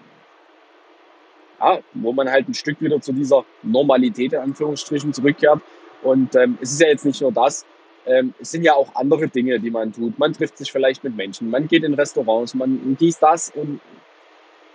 ja, 1.61 1.79
wo 1.94 2.12
man 2.12 2.31
halt 2.31 2.49
ein 2.49 2.55
Stück 2.55 2.81
wieder 2.81 3.01
zu 3.01 3.12
dieser 3.12 3.44
Normalität 3.62 4.33
in 4.33 4.40
Anführungsstrichen 4.40 5.12
zurückkehrt. 5.12 5.61
Und 6.03 6.35
ähm, 6.35 6.59
es 6.61 6.73
ist 6.73 6.81
ja 6.81 6.88
jetzt 6.88 7.05
nicht 7.05 7.20
nur 7.20 7.33
das, 7.33 7.66
ähm, 8.07 8.35
es 8.40 8.51
sind 8.51 8.62
ja 8.62 8.75
auch 8.75 8.94
andere 8.94 9.29
Dinge, 9.29 9.61
die 9.61 9.70
man 9.70 9.92
tut. 9.92 10.18
Man 10.18 10.33
trifft 10.33 10.57
sich 10.57 10.73
vielleicht 10.73 11.05
mit 11.05 11.14
Menschen, 11.16 11.51
man 11.51 11.68
geht 11.68 11.85
in 11.85 11.94
Restaurants, 11.94 12.55
man 12.55 12.96
dies, 12.99 13.18
das 13.18 13.51
und 13.51 13.81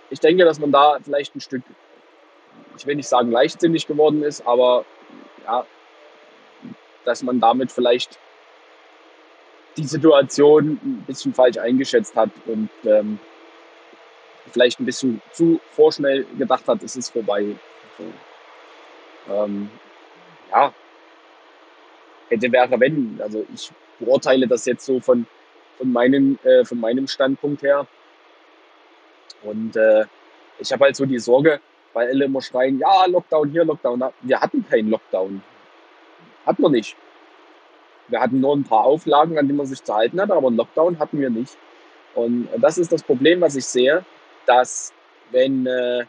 ich 0.08 0.20
denke, 0.20 0.44
dass 0.44 0.60
man 0.60 0.70
da 0.70 0.98
vielleicht 1.02 1.34
ein 1.34 1.40
Stück 1.40 1.62
ich 2.76 2.86
will 2.86 2.96
nicht 2.96 3.08
sagen 3.08 3.30
leichtsinnig 3.30 3.86
geworden 3.86 4.22
ist, 4.22 4.46
aber 4.46 4.84
ja, 5.44 5.64
dass 7.04 7.22
man 7.22 7.40
damit 7.40 7.72
vielleicht 7.72 8.18
die 9.76 9.86
Situation 9.86 10.80
ein 10.82 11.04
bisschen 11.06 11.34
falsch 11.34 11.58
eingeschätzt 11.58 12.16
hat 12.16 12.30
und 12.46 12.70
ähm, 12.84 13.18
vielleicht 14.50 14.80
ein 14.80 14.86
bisschen 14.86 15.20
zu 15.32 15.60
vorschnell 15.70 16.26
gedacht 16.38 16.66
hat, 16.66 16.82
es 16.82 16.96
ist 16.96 17.10
vorbei. 17.10 17.56
So. 17.98 19.32
Ähm, 19.32 19.70
ja, 20.50 20.72
hätte 22.28 22.50
wäre 22.52 22.80
wenn. 22.80 23.20
Also 23.22 23.44
ich 23.52 23.70
beurteile 23.98 24.46
das 24.46 24.64
jetzt 24.66 24.84
so 24.84 25.00
von, 25.00 25.26
von, 25.78 25.92
meinen, 25.92 26.38
äh, 26.44 26.64
von 26.64 26.78
meinem 26.78 27.06
Standpunkt 27.06 27.62
her. 27.62 27.86
Und 29.42 29.76
äh, 29.76 30.04
ich 30.58 30.72
habe 30.72 30.84
halt 30.84 30.96
so 30.96 31.04
die 31.04 31.18
Sorge, 31.18 31.60
weil 31.92 32.08
alle 32.08 32.24
immer 32.24 32.42
schreien, 32.42 32.78
ja, 32.78 33.06
Lockdown 33.06 33.50
hier, 33.50 33.64
Lockdown. 33.64 34.04
Wir 34.22 34.40
hatten 34.40 34.66
keinen 34.68 34.90
Lockdown. 34.90 35.42
Hatten 36.44 36.62
wir 36.62 36.70
nicht. 36.70 36.96
Wir 38.08 38.20
hatten 38.20 38.40
nur 38.40 38.54
ein 38.54 38.64
paar 38.64 38.84
Auflagen, 38.84 39.38
an 39.38 39.48
die 39.48 39.54
man 39.54 39.66
sich 39.66 39.82
zu 39.82 39.94
halten 39.94 40.20
hat, 40.20 40.30
aber 40.30 40.46
einen 40.46 40.56
Lockdown 40.56 40.98
hatten 40.98 41.20
wir 41.20 41.30
nicht. 41.30 41.56
Und 42.14 42.48
das 42.58 42.78
ist 42.78 42.92
das 42.92 43.02
Problem, 43.02 43.40
was 43.40 43.56
ich 43.56 43.66
sehe, 43.66 44.04
dass 44.46 44.92
wenn 45.30 45.66
äh, 45.66 46.04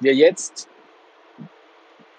wir 0.00 0.14
jetzt 0.14 0.68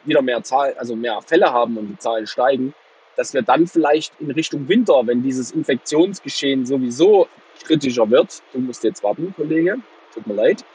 wieder 0.05 0.21
mehr 0.21 0.43
Zahl, 0.43 0.73
also 0.75 0.95
mehr 0.95 1.21
Fälle 1.21 1.51
haben 1.51 1.77
und 1.77 1.87
die 1.87 1.97
Zahlen 1.97 2.27
steigen, 2.27 2.73
dass 3.15 3.33
wir 3.33 3.41
dann 3.41 3.67
vielleicht 3.67 4.13
in 4.19 4.31
Richtung 4.31 4.67
Winter, 4.67 5.05
wenn 5.05 5.21
dieses 5.21 5.51
Infektionsgeschehen 5.51 6.65
sowieso 6.65 7.27
kritischer 7.63 8.09
wird, 8.09 8.41
du 8.53 8.59
musst 8.59 8.83
jetzt 8.83 9.03
warten, 9.03 9.33
Kollege, 9.35 9.77
tut 10.13 10.27
mir 10.27 10.33
leid. 10.33 10.65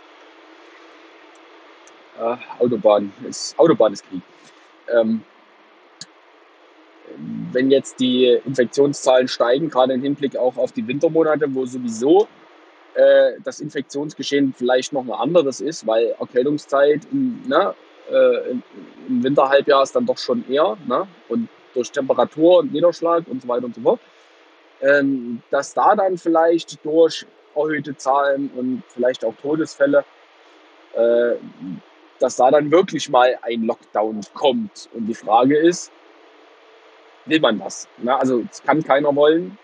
Äh, 2.18 2.36
Autobahn 2.58 3.12
ist 3.28 3.58
Autobahn 3.58 3.92
ist 3.92 4.08
Krieg. 4.08 4.22
Ähm, 4.92 5.22
wenn 7.52 7.70
jetzt 7.70 7.98
die 8.00 8.38
Infektionszahlen 8.44 9.28
steigen, 9.28 9.70
gerade 9.70 9.94
im 9.94 10.02
Hinblick 10.02 10.36
auch 10.36 10.56
auf 10.56 10.72
die 10.72 10.86
Wintermonate, 10.86 11.52
wo 11.54 11.66
sowieso 11.66 12.28
äh, 12.98 13.40
das 13.44 13.61
Infektionsgeschehen 13.61 14.52
vielleicht 14.56 14.92
noch 14.92 15.04
ein 15.04 15.12
anderes 15.12 15.61
ist, 15.61 15.87
weil 15.87 16.16
Erkältungszeit 16.18 17.02
im, 17.12 17.40
ne, 17.46 17.72
äh, 18.11 18.50
im 19.08 19.22
Winterhalbjahr 19.22 19.84
ist 19.84 19.94
dann 19.94 20.04
doch 20.04 20.18
schon 20.18 20.44
eher 20.50 20.76
ne, 20.87 21.06
und 21.28 21.48
durch 21.74 21.92
Temperatur 21.92 22.58
und 22.58 22.72
Niederschlag 22.72 23.22
und 23.28 23.42
so 23.42 23.46
weiter 23.46 23.66
und 23.66 23.74
so 23.76 23.82
fort, 23.82 24.00
ähm, 24.80 25.42
dass 25.50 25.74
da 25.74 25.94
dann 25.94 26.18
vielleicht 26.18 26.84
durch 26.84 27.24
erhöhte 27.54 27.96
Zahlen 27.96 28.50
und 28.56 28.82
vielleicht 28.88 29.24
auch 29.24 29.34
Todesfälle, 29.40 30.04
äh, 30.94 31.34
dass 32.18 32.34
da 32.34 32.50
dann 32.50 32.68
wirklich 32.72 33.08
mal 33.11 33.38
ein 33.42 33.62
Lockdown 33.62 34.22
kommt. 34.34 34.88
Und 34.92 35.06
die 35.06 35.14
Frage 35.14 35.56
ist, 35.56 35.92
will 37.26 37.38
man 37.38 37.61
das? 37.61 37.87
Na, 37.98 38.16
also 38.18 38.42
es 38.50 38.61
kann 38.61 38.82
keiner 38.82 39.14
wollen. 39.14 39.56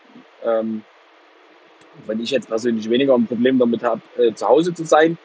Ähm, 0.44 0.84
wenn 2.06 2.20
ich 2.20 2.30
jetzt 2.30 2.48
persönlich 2.48 2.88
weniger 2.90 3.14
ein 3.14 3.26
Problem 3.26 3.58
damit 3.58 3.82
habe, 3.82 4.00
äh, 4.16 4.34
zu 4.34 4.46
Hause 4.46 4.74
zu 4.74 4.84
sein. 4.84 5.18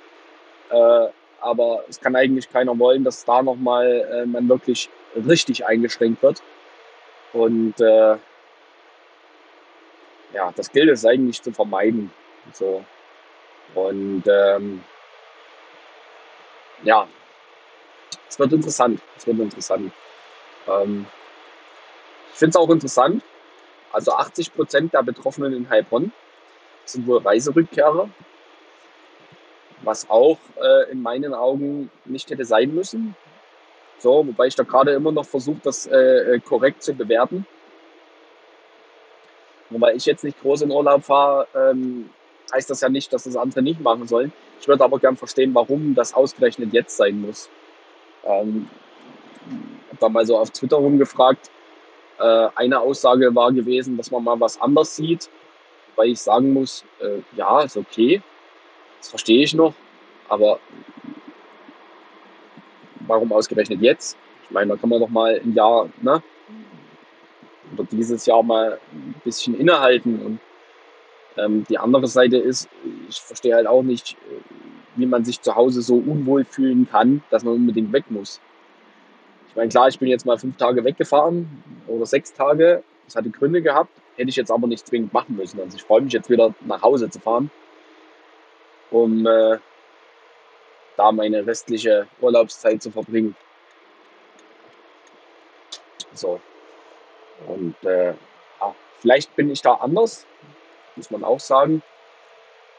Äh, 0.69 1.07
aber 1.41 1.83
es 1.87 1.99
kann 1.99 2.15
eigentlich 2.15 2.49
keiner 2.51 2.77
wollen, 2.77 3.03
dass 3.03 3.25
da 3.25 3.41
nochmal 3.41 4.07
äh, 4.11 4.25
man 4.25 4.49
wirklich 4.49 4.89
richtig 5.15 5.65
eingeschränkt 5.65 6.21
wird. 6.21 6.43
Und 7.33 7.79
äh, 7.79 8.17
ja, 10.33 10.51
das 10.55 10.71
gilt 10.71 10.89
es 10.89 11.05
eigentlich 11.05 11.41
zu 11.41 11.51
vermeiden. 11.51 12.11
So. 12.53 12.83
Und 13.75 14.23
ähm, 14.27 14.83
ja, 16.83 17.07
es 18.27 18.39
wird 18.39 18.53
interessant. 18.53 19.01
Es 19.17 19.27
wird 19.27 19.39
interessant. 19.39 19.91
Ähm, 20.67 21.05
ich 22.31 22.37
finde 22.37 22.49
es 22.51 22.55
auch 22.55 22.69
interessant. 22.69 23.23
Also 23.91 24.13
80 24.13 24.53
Prozent 24.53 24.93
der 24.93 25.03
Betroffenen 25.03 25.53
in 25.53 25.69
Heilbronn 25.69 26.11
sind 26.93 27.07
wohl 27.07 27.19
Reiserückkehrer, 27.19 28.09
was 29.83 30.09
auch 30.09 30.37
äh, 30.61 30.91
in 30.91 31.01
meinen 31.01 31.33
Augen 31.33 31.89
nicht 32.05 32.29
hätte 32.29 32.45
sein 32.45 32.73
müssen. 32.73 33.15
So, 33.99 34.25
wobei 34.25 34.47
ich 34.47 34.55
da 34.55 34.63
gerade 34.63 34.91
immer 34.91 35.11
noch 35.11 35.25
versuche, 35.25 35.59
das 35.63 35.85
äh, 35.85 36.35
äh 36.35 36.39
korrekt 36.39 36.83
zu 36.83 36.93
bewerten. 36.93 37.45
Wobei 39.69 39.93
ich 39.93 40.05
jetzt 40.05 40.23
nicht 40.23 40.41
groß 40.41 40.63
in 40.63 40.71
Urlaub 40.71 41.03
fahre, 41.03 41.47
ähm, 41.53 42.09
heißt 42.51 42.69
das 42.69 42.81
ja 42.81 42.89
nicht, 42.89 43.13
dass 43.13 43.25
das 43.25 43.35
andere 43.35 43.61
nicht 43.61 43.81
machen 43.81 44.07
sollen. 44.07 44.33
Ich 44.59 44.67
würde 44.67 44.83
aber 44.83 44.99
gern 44.99 45.15
verstehen, 45.15 45.53
warum 45.53 45.95
das 45.95 46.13
ausgerechnet 46.13 46.73
jetzt 46.73 46.97
sein 46.97 47.21
muss. 47.21 47.49
Ähm, 48.23 48.67
habe 49.89 49.97
da 49.99 50.09
mal 50.09 50.25
so 50.25 50.37
auf 50.37 50.49
Twitter 50.51 50.77
rumgefragt. 50.77 51.51
Äh, 52.19 52.47
eine 52.55 52.79
Aussage 52.79 53.33
war 53.35 53.51
gewesen, 53.51 53.97
dass 53.97 54.11
man 54.11 54.23
mal 54.23 54.39
was 54.39 54.59
anders 54.59 54.95
sieht 54.95 55.29
wobei 55.99 56.07
ich 56.07 56.21
sagen 56.21 56.53
muss, 56.53 56.85
äh, 57.01 57.19
ja, 57.35 57.61
ist 57.61 57.75
okay, 57.75 58.21
das 58.99 59.09
verstehe 59.09 59.43
ich 59.43 59.53
noch, 59.53 59.73
aber 60.29 60.59
warum 63.01 63.33
ausgerechnet 63.33 63.81
jetzt? 63.81 64.17
Ich 64.43 64.51
meine, 64.51 64.71
da 64.71 64.77
kann 64.77 64.89
man 64.89 65.01
doch 65.01 65.09
mal 65.09 65.41
ein 65.43 65.53
Jahr, 65.53 65.89
ne? 66.01 66.23
Oder 67.73 67.83
dieses 67.91 68.25
Jahr 68.25 68.41
mal 68.43 68.79
ein 68.93 69.15
bisschen 69.25 69.59
innehalten. 69.59 70.21
Und 70.25 70.39
ähm, 71.37 71.65
die 71.69 71.77
andere 71.77 72.07
Seite 72.07 72.37
ist, 72.37 72.69
ich 73.09 73.19
verstehe 73.19 73.55
halt 73.55 73.67
auch 73.67 73.83
nicht, 73.83 74.15
wie 74.95 75.05
man 75.05 75.25
sich 75.25 75.41
zu 75.41 75.53
Hause 75.53 75.81
so 75.81 75.95
unwohl 75.95 76.45
fühlen 76.45 76.87
kann, 76.89 77.23
dass 77.29 77.43
man 77.43 77.55
unbedingt 77.55 77.91
weg 77.91 78.05
muss. 78.09 78.39
Ich 79.49 79.55
meine, 79.55 79.69
klar, 79.69 79.89
ich 79.89 79.99
bin 79.99 80.07
jetzt 80.07 80.25
mal 80.25 80.37
fünf 80.37 80.55
Tage 80.55 80.83
weggefahren 80.83 81.61
oder 81.87 82.05
sechs 82.05 82.33
Tage. 82.33 82.83
Das 83.05 83.17
hatte 83.17 83.29
Gründe 83.29 83.61
gehabt. 83.61 83.91
Hätte 84.19 84.31
ich 84.31 84.35
jetzt 84.35 84.51
aber 84.51 84.67
nicht 84.67 84.85
zwingend 84.85 85.13
machen 85.13 85.37
müssen. 85.37 85.61
Also 85.61 85.77
ich 85.77 85.83
freue 85.83 86.01
mich 86.01 86.11
jetzt 86.11 86.29
wieder 86.29 86.53
nach 86.65 86.81
Hause 86.81 87.09
zu 87.09 87.21
fahren, 87.21 87.49
um 88.91 89.25
äh, 89.25 89.59
da 90.97 91.13
meine 91.13 91.47
restliche 91.47 92.05
Urlaubszeit 92.19 92.83
zu 92.83 92.91
verbringen. 92.91 93.33
So. 96.13 96.41
Und 97.47 97.81
äh, 97.85 98.09
ja, 98.09 98.75
vielleicht 98.99 99.33
bin 99.37 99.49
ich 99.51 99.61
da 99.61 99.75
anders, 99.75 100.25
muss 100.97 101.09
man 101.11 101.23
auch 101.23 101.39
sagen. 101.39 101.81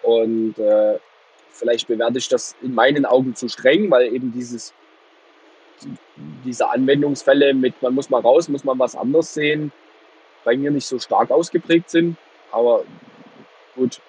Und 0.02 0.58
äh, 0.58 0.98
vielleicht 1.52 1.88
bewerte 1.88 2.18
ich 2.18 2.28
das 2.28 2.54
in 2.60 2.74
meinen 2.74 3.06
Augen 3.06 3.34
zu 3.34 3.48
streng, 3.48 3.90
weil 3.90 4.12
eben 4.14 4.30
dieses, 4.30 4.74
diese 6.44 6.68
Anwendungsfälle 6.68 7.54
mit, 7.54 7.80
man 7.80 7.94
muss 7.94 8.10
mal 8.10 8.20
raus, 8.20 8.50
muss 8.50 8.64
man 8.64 8.78
was 8.78 8.94
anderes 8.94 9.32
sehen, 9.32 9.72
bei 10.44 10.56
mir 10.56 10.70
nicht 10.70 10.86
so 10.86 10.98
stark 10.98 11.30
ausgeprägt 11.30 11.90
sind. 11.90 12.16
Aber 12.50 12.84
gut, 13.76 14.00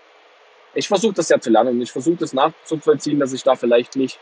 ich 0.74 0.88
versuche 0.88 1.14
das 1.14 1.30
ja 1.30 1.40
zu 1.40 1.50
lernen 1.50 1.82
ich 1.82 1.92
versuche 1.92 2.18
das 2.18 2.34
nachzuvollziehen, 2.34 3.20
dass 3.20 3.34
ich 3.34 3.44
da 3.44 3.56
vielleicht 3.56 3.96
nicht 3.96 4.20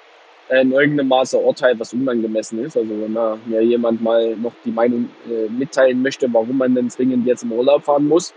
äh, 0.50 0.62
in 0.62 0.72
irgendeinem 0.72 1.10
Maße 1.10 1.38
urteile, 1.38 1.80
was 1.80 1.94
unangemessen 1.94 2.64
ist. 2.64 2.76
Also 2.76 2.90
wenn 2.90 3.14
mir 3.46 3.62
jemand 3.62 4.02
mal 4.02 4.36
noch 4.36 4.54
die 4.66 4.72
Meinung 4.72 5.10
äh, 5.30 5.50
mitteilen 5.50 6.02
möchte, 6.02 6.32
warum 6.34 6.58
man 6.58 6.76
denn 6.76 6.90
zwingend 6.90 7.26
jetzt 7.26 7.44
im 7.44 7.52
Urlaub 7.52 7.84
fahren 7.84 8.08
muss, 8.08 8.34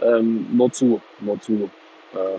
ähm, 0.00 0.46
nur 0.52 0.70
zu, 0.72 1.00
nur 1.20 1.40
zu. 1.40 1.70
Äh, 2.14 2.38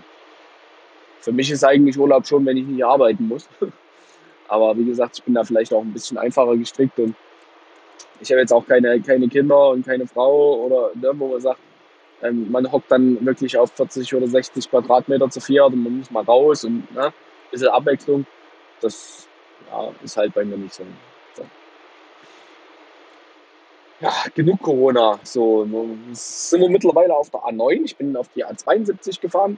für 1.21 1.31
mich 1.31 1.49
ist 1.49 1.63
eigentlich 1.63 1.97
Urlaub 1.97 2.27
schon, 2.27 2.45
wenn 2.45 2.57
ich 2.57 2.65
nicht 2.65 2.85
arbeiten 2.85 3.27
muss. 3.27 3.47
Aber 4.47 4.77
wie 4.77 4.85
gesagt, 4.85 5.17
ich 5.17 5.23
bin 5.23 5.33
da 5.33 5.43
vielleicht 5.43 5.73
auch 5.73 5.81
ein 5.81 5.93
bisschen 5.93 6.17
einfacher 6.17 6.55
gestrickt 6.57 6.99
und 6.99 7.15
ich 8.19 8.31
habe 8.31 8.41
jetzt 8.41 8.53
auch 8.53 8.65
keine, 8.65 8.99
keine 9.01 9.27
Kinder 9.27 9.69
und 9.69 9.85
keine 9.85 10.07
Frau 10.07 10.61
oder 10.65 10.91
ne, 10.95 11.11
wo 11.15 11.27
man 11.27 11.41
sagt, 11.41 11.59
ähm, 12.21 12.49
man 12.51 12.71
hockt 12.71 12.91
dann 12.91 13.23
wirklich 13.25 13.57
auf 13.57 13.71
40 13.73 14.15
oder 14.15 14.27
60 14.27 14.69
Quadratmeter 14.69 15.29
zu 15.29 15.41
viert 15.41 15.73
und 15.73 15.83
man 15.83 15.97
muss 15.97 16.11
mal 16.11 16.23
raus 16.23 16.63
und 16.63 16.89
ne, 16.93 17.07
ein 17.07 17.13
bisschen 17.51 17.67
Abwechslung. 17.67 18.25
Das 18.81 19.27
ja, 19.69 19.91
ist 20.03 20.17
halt 20.17 20.33
bei 20.33 20.45
mir 20.45 20.57
nicht 20.57 20.73
so. 20.73 20.83
Ja, 23.99 24.11
genug 24.35 24.61
Corona. 24.61 25.17
So, 25.23 25.65
sind 26.11 26.59
wir 26.59 26.69
mittlerweile 26.69 27.15
auf 27.15 27.29
der 27.29 27.39
A9. 27.39 27.85
Ich 27.85 27.95
bin 27.95 28.17
auf 28.17 28.27
die 28.35 28.45
A72 28.45 29.21
gefahren. 29.21 29.57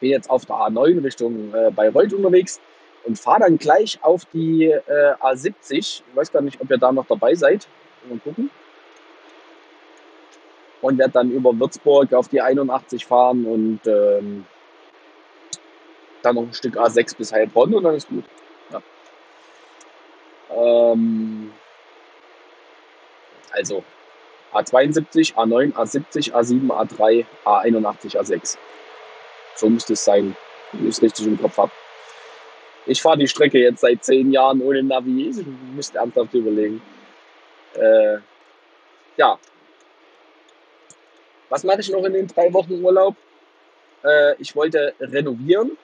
Bin 0.00 0.10
jetzt 0.10 0.28
auf 0.28 0.46
der 0.46 0.56
A9 0.56 1.04
Richtung 1.04 1.54
äh, 1.54 1.70
Bayreuth 1.70 2.12
unterwegs 2.12 2.60
und 3.06 3.18
fahre 3.18 3.40
dann 3.40 3.56
gleich 3.56 3.98
auf 4.02 4.24
die 4.26 4.64
äh, 4.64 5.14
A70. 5.20 5.78
Ich 5.78 6.04
weiß 6.14 6.32
gar 6.32 6.42
nicht, 6.42 6.60
ob 6.60 6.70
ihr 6.70 6.78
da 6.78 6.90
noch 6.92 7.06
dabei 7.06 7.34
seid. 7.34 7.68
Mal 8.08 8.18
gucken. 8.18 8.50
Und 10.82 10.98
werde 10.98 11.12
dann 11.12 11.30
über 11.30 11.58
Würzburg 11.58 12.12
auf 12.12 12.28
die 12.28 12.40
81 12.40 13.06
fahren 13.06 13.46
und 13.46 13.80
ähm, 13.86 14.44
dann 16.22 16.34
noch 16.34 16.42
ein 16.42 16.52
Stück 16.52 16.76
A6 16.76 17.16
bis 17.16 17.32
Heilbronn 17.32 17.74
und 17.74 17.84
dann 17.84 17.94
ist 17.94 18.08
gut. 18.08 18.24
Ja. 18.70 18.82
Ähm, 20.50 21.52
also 23.52 23.84
A72, 24.52 25.34
A9, 25.34 25.72
A70, 25.74 26.32
A7, 26.32 26.68
A3, 26.70 27.24
A81, 27.44 28.18
A6. 28.18 28.58
So 29.54 29.68
müsste 29.68 29.94
es 29.94 30.04
sein, 30.04 30.36
wenn 30.72 30.88
ich 30.88 30.96
es 30.96 31.02
richtig 31.02 31.26
im 31.26 31.40
Kopf 31.40 31.56
habe. 31.56 31.72
Ich 32.86 33.02
fahre 33.02 33.18
die 33.18 33.28
Strecke 33.28 33.58
jetzt 33.58 33.80
seit 33.80 34.04
zehn 34.04 34.32
Jahren 34.32 34.62
ohne 34.62 34.82
Navi. 34.82 35.30
Ich 35.30 35.44
müsste 35.74 35.98
ernsthaft 35.98 36.32
überlegen. 36.34 36.80
Äh, 37.74 38.18
ja. 39.16 39.38
Was 41.48 41.64
mache 41.64 41.80
ich 41.80 41.90
noch 41.90 42.04
in 42.04 42.12
den 42.12 42.26
drei 42.28 42.52
Wochen 42.52 42.84
Urlaub? 42.84 43.16
Äh, 44.04 44.34
ich 44.38 44.54
wollte 44.54 44.94
renovieren. 45.00 45.76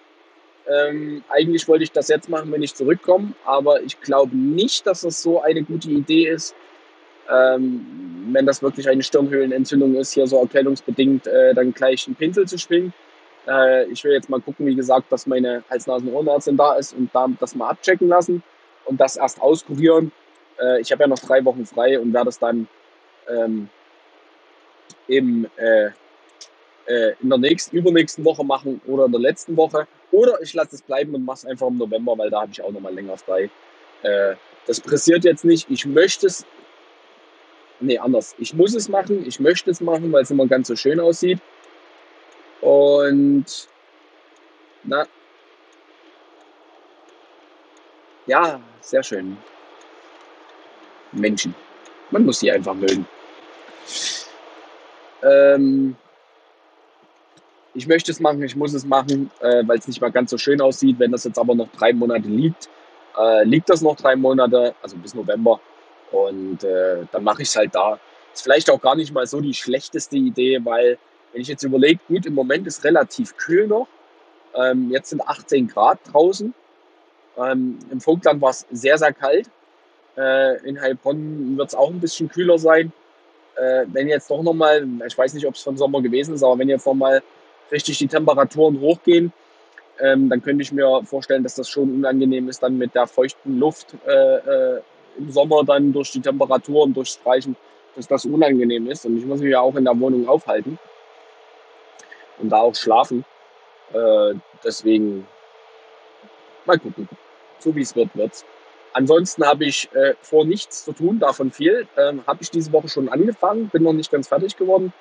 Ähm, 0.69 1.25
eigentlich 1.29 1.67
wollte 1.67 1.85
ich 1.85 1.91
das 1.91 2.09
jetzt 2.09 2.29
machen, 2.29 2.53
wenn 2.53 2.62
ich 2.62 2.75
zurückkomme, 2.75 3.33
aber 3.45 3.83
ich 3.83 4.01
glaube 4.01 4.37
nicht, 4.37 4.87
dass 4.87 5.01
das 5.01 5.21
so 5.21 5.43
eine 5.43 5.65
gute 5.65 5.91
Idee 5.91 6.29
ist, 6.29 6.55
ähm, 7.29 8.31
wenn 8.33 8.47
das 8.47 8.62
wirklich 8.62 8.88
eine 8.88 9.03
Stirnhöhlenentzündung 9.03 9.97
ist, 9.97 10.12
hier 10.12 10.27
so 10.29 10.41
erkältungsbedingt 10.41 11.27
äh, 11.27 11.53
dann 11.55 11.75
gleich 11.75 12.07
einen 12.07 12.15
Pinsel 12.15 12.47
zu 12.47 12.59
schwingen. 12.59 12.93
Äh, 13.47 13.87
ich 13.87 14.03
will 14.05 14.13
jetzt 14.13 14.29
mal 14.31 14.41
gucken, 14.41 14.67
wie 14.67 14.75
gesagt, 14.75 15.11
dass 15.11 15.27
meine 15.27 15.65
Hals-Nasen-Ohrenärztin 15.71 16.57
da 16.57 16.75
ist 16.75 16.95
und 16.95 17.11
da 17.15 17.27
das 17.41 17.55
mal 17.55 17.71
abchecken 17.71 18.09
lassen 18.09 18.43
und 18.85 19.01
das 19.01 19.17
erst 19.17 19.41
auskurieren. 19.41 20.13
Äh, 20.61 20.81
ich 20.81 20.93
habe 20.93 21.03
ja 21.03 21.09
noch 21.09 21.19
drei 21.19 21.45
Wochen 21.45 21.67
frei 21.67 21.99
und 21.99 22.13
werde 22.13 22.29
es 22.29 22.39
dann 22.39 22.69
ähm, 23.29 23.69
im, 25.09 25.49
äh, 25.57 25.91
äh, 26.87 27.15
in 27.21 27.29
der 27.29 27.39
nächsten, 27.39 27.77
übernächsten 27.77 28.25
Woche 28.25 28.45
machen 28.45 28.81
oder 28.87 29.07
in 29.07 29.13
der 29.13 29.21
letzten 29.21 29.57
Woche. 29.57 29.87
Oder 30.11 30.41
ich 30.43 30.55
lasse 30.55 30.77
es 30.77 30.83
bleiben 30.83 31.15
und 31.15 31.25
mache 31.25 31.39
es 31.39 31.47
einfach 31.47 31.69
im 31.69 31.79
November, 31.79 32.17
weil 32.19 32.31
da 32.31 32.43
habe 32.43 32.53
ich 32.53 32.63
auch 32.63 32.73
nochmal 32.73 32.95
länger 32.95 33.17
frei. 33.17 33.51
Äh, 34.03 34.35
das 34.67 34.81
pressiert 34.81 35.25
jetzt 35.25 35.45
nicht. 35.45 35.69
Ich 35.71 35.87
möchte 35.87 36.27
es, 36.27 36.45
nee, 37.81 37.99
anders. 37.99 38.35
Ich 38.39 38.55
muss 38.55 38.75
es 38.75 38.89
machen, 38.89 39.27
ich 39.27 39.41
möchte 39.41 39.71
es 39.71 39.81
machen, 39.81 40.13
weil 40.13 40.23
es 40.23 40.31
immer 40.31 40.47
ganz 40.47 40.69
so 40.69 40.77
schön 40.77 41.01
aussieht. 41.01 41.41
Und 42.62 43.68
na, 44.85 45.07
ja, 48.27 48.61
sehr 48.81 49.03
schön. 49.03 49.37
Menschen. 51.11 51.55
Man 52.11 52.25
muss 52.25 52.40
sie 52.40 52.51
einfach 52.51 52.75
mögen. 52.75 53.07
Ähm, 55.22 55.96
ich 57.75 57.87
möchte 57.87 58.12
es 58.12 58.20
machen, 58.20 58.42
ich 58.42 58.55
muss 58.55 58.72
es 58.75 58.85
machen, 58.85 59.31
äh, 59.40 59.62
weil 59.66 59.79
es 59.79 59.88
nicht 59.88 60.01
mal 60.01 60.12
ganz 60.12 60.31
so 60.31 60.38
schön 60.38 60.61
aussieht. 60.61 60.98
Wenn 60.98 61.11
das 61.11 61.25
jetzt 61.25 61.38
aber 61.38 61.55
noch 61.55 61.68
drei 61.72 61.92
Monate 61.92 62.29
liegt, 62.29 62.68
äh, 63.18 63.44
liegt 63.44 63.68
das 63.70 63.83
noch 63.83 63.96
drei 63.96 64.14
Monate, 64.14 64.75
also 64.83 64.96
bis 64.96 65.14
November. 65.14 65.61
Und 66.12 66.62
äh, 66.62 67.07
dann 67.11 67.25
mache 67.25 67.42
ich 67.42 67.48
es 67.48 67.57
halt 67.57 67.75
da. 67.75 67.98
Ist 68.33 68.42
vielleicht 68.42 68.70
auch 68.70 68.81
gar 68.81 68.94
nicht 68.94 69.12
mal 69.12 69.27
so 69.27 69.40
die 69.40 69.55
schlechteste 69.55 70.16
Idee, 70.16 70.61
weil 70.64 70.98
wenn 71.33 71.42
ich 71.42 71.49
jetzt 71.49 71.62
überlege, 71.62 72.01
gut, 72.09 72.27
im 72.27 72.35
Moment 72.35 72.66
ist 72.66 72.85
relativ 72.85 73.37
kühl 73.37 73.66
noch. 73.66 73.88
Ähm, 74.55 74.90
jetzt 74.90 75.11
sind 75.11 75.23
18 75.23 75.66
Grad 75.68 75.99
draußen. 76.12 76.55
Ähm, 77.38 77.79
Im 77.90 78.01
Vogtland 78.01 78.40
war 78.40 78.51
es 78.51 78.66
sehr, 78.71 78.99
sehr 78.99 79.12
kalt. 79.12 79.49
Äh, 80.16 80.61
in 80.66 80.81
Heilbronn 80.81 81.57
wird 81.57 81.68
es 81.68 81.75
auch 81.75 81.90
ein 81.90 82.01
bisschen 82.01 82.29
kühler 82.29 82.59
sein. 82.59 82.92
Äh, 83.57 83.87
wenn 83.88 84.09
jetzt 84.09 84.31
doch 84.31 84.42
nochmal, 84.42 84.87
ich 85.07 85.16
weiß 85.16 85.33
nicht, 85.35 85.47
ob 85.47 85.55
es 85.55 85.62
von 85.62 85.77
Sommer 85.77 86.03
gewesen 86.03 86.35
ist, 86.35 86.42
aber 86.42 86.59
wenn 86.59 86.68
jetzt 86.68 86.87
nochmal 86.87 87.23
richtig 87.71 87.99
die 87.99 88.09
Temperaturen 88.09 88.79
hochgehen, 88.81 89.33
ähm, 90.01 90.29
dann 90.29 90.42
könnte 90.42 90.62
ich 90.62 90.73
mir 90.73 91.03
vorstellen, 91.05 91.42
dass 91.42 91.55
das 91.55 91.68
schon 91.68 91.95
unangenehm 91.95 92.49
ist, 92.49 92.62
dann 92.62 92.77
mit 92.77 92.95
der 92.95 93.07
feuchten 93.07 93.59
Luft 93.59 93.95
äh, 94.07 94.37
äh, 94.77 94.81
im 95.16 95.31
Sommer 95.31 95.64
dann 95.64 95.92
durch 95.92 96.11
die 96.11 96.21
Temperaturen, 96.21 96.92
durchs 96.92 97.14
Streichen, 97.14 97.57
dass 97.97 98.07
das 98.07 98.25
unangenehm 98.27 98.90
ist. 98.90 99.07
Und 99.07 99.18
ich 99.18 99.25
muss 99.25 99.40
mich 99.40 99.51
ja 99.51 99.61
auch 99.61 99.77
in 99.77 99.85
der 99.85 99.99
Wohnung 99.99 100.29
aufhalten 100.29 100.79
und 102.38 102.51
da 102.51 102.59
auch 102.59 102.75
schlafen. 102.75 103.25
Äh, 103.92 104.35
deswegen 104.64 105.27
mal 106.64 106.79
gucken. 106.79 107.09
So 107.59 107.75
wie 107.75 107.83
es 107.83 107.95
wird, 107.95 108.14
wird's. 108.14 108.45
Ansonsten 108.95 109.47
habe 109.47 109.64
ich 109.64 109.88
äh, 109.95 110.14
vor 110.21 110.45
nichts 110.45 110.85
zu 110.85 110.92
tun, 110.92 111.18
davon 111.18 111.51
viel. 111.51 111.87
Ähm, 111.97 112.23
habe 112.27 112.42
ich 112.42 112.51
diese 112.51 112.73
Woche 112.73 112.88
schon 112.88 113.09
angefangen, 113.09 113.68
bin 113.68 113.83
noch 113.83 113.92
nicht 113.92 114.11
ganz 114.11 114.29
fertig 114.29 114.57
geworden. 114.57 114.92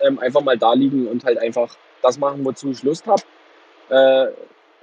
Ähm, 0.00 0.18
einfach 0.18 0.42
mal 0.42 0.56
da 0.56 0.72
liegen 0.72 1.08
und 1.08 1.24
halt 1.24 1.38
einfach 1.38 1.76
das 2.02 2.18
machen, 2.18 2.44
wozu 2.44 2.70
ich 2.70 2.82
Lust 2.82 3.06
habe. 3.06 3.22
Äh, 3.88 4.32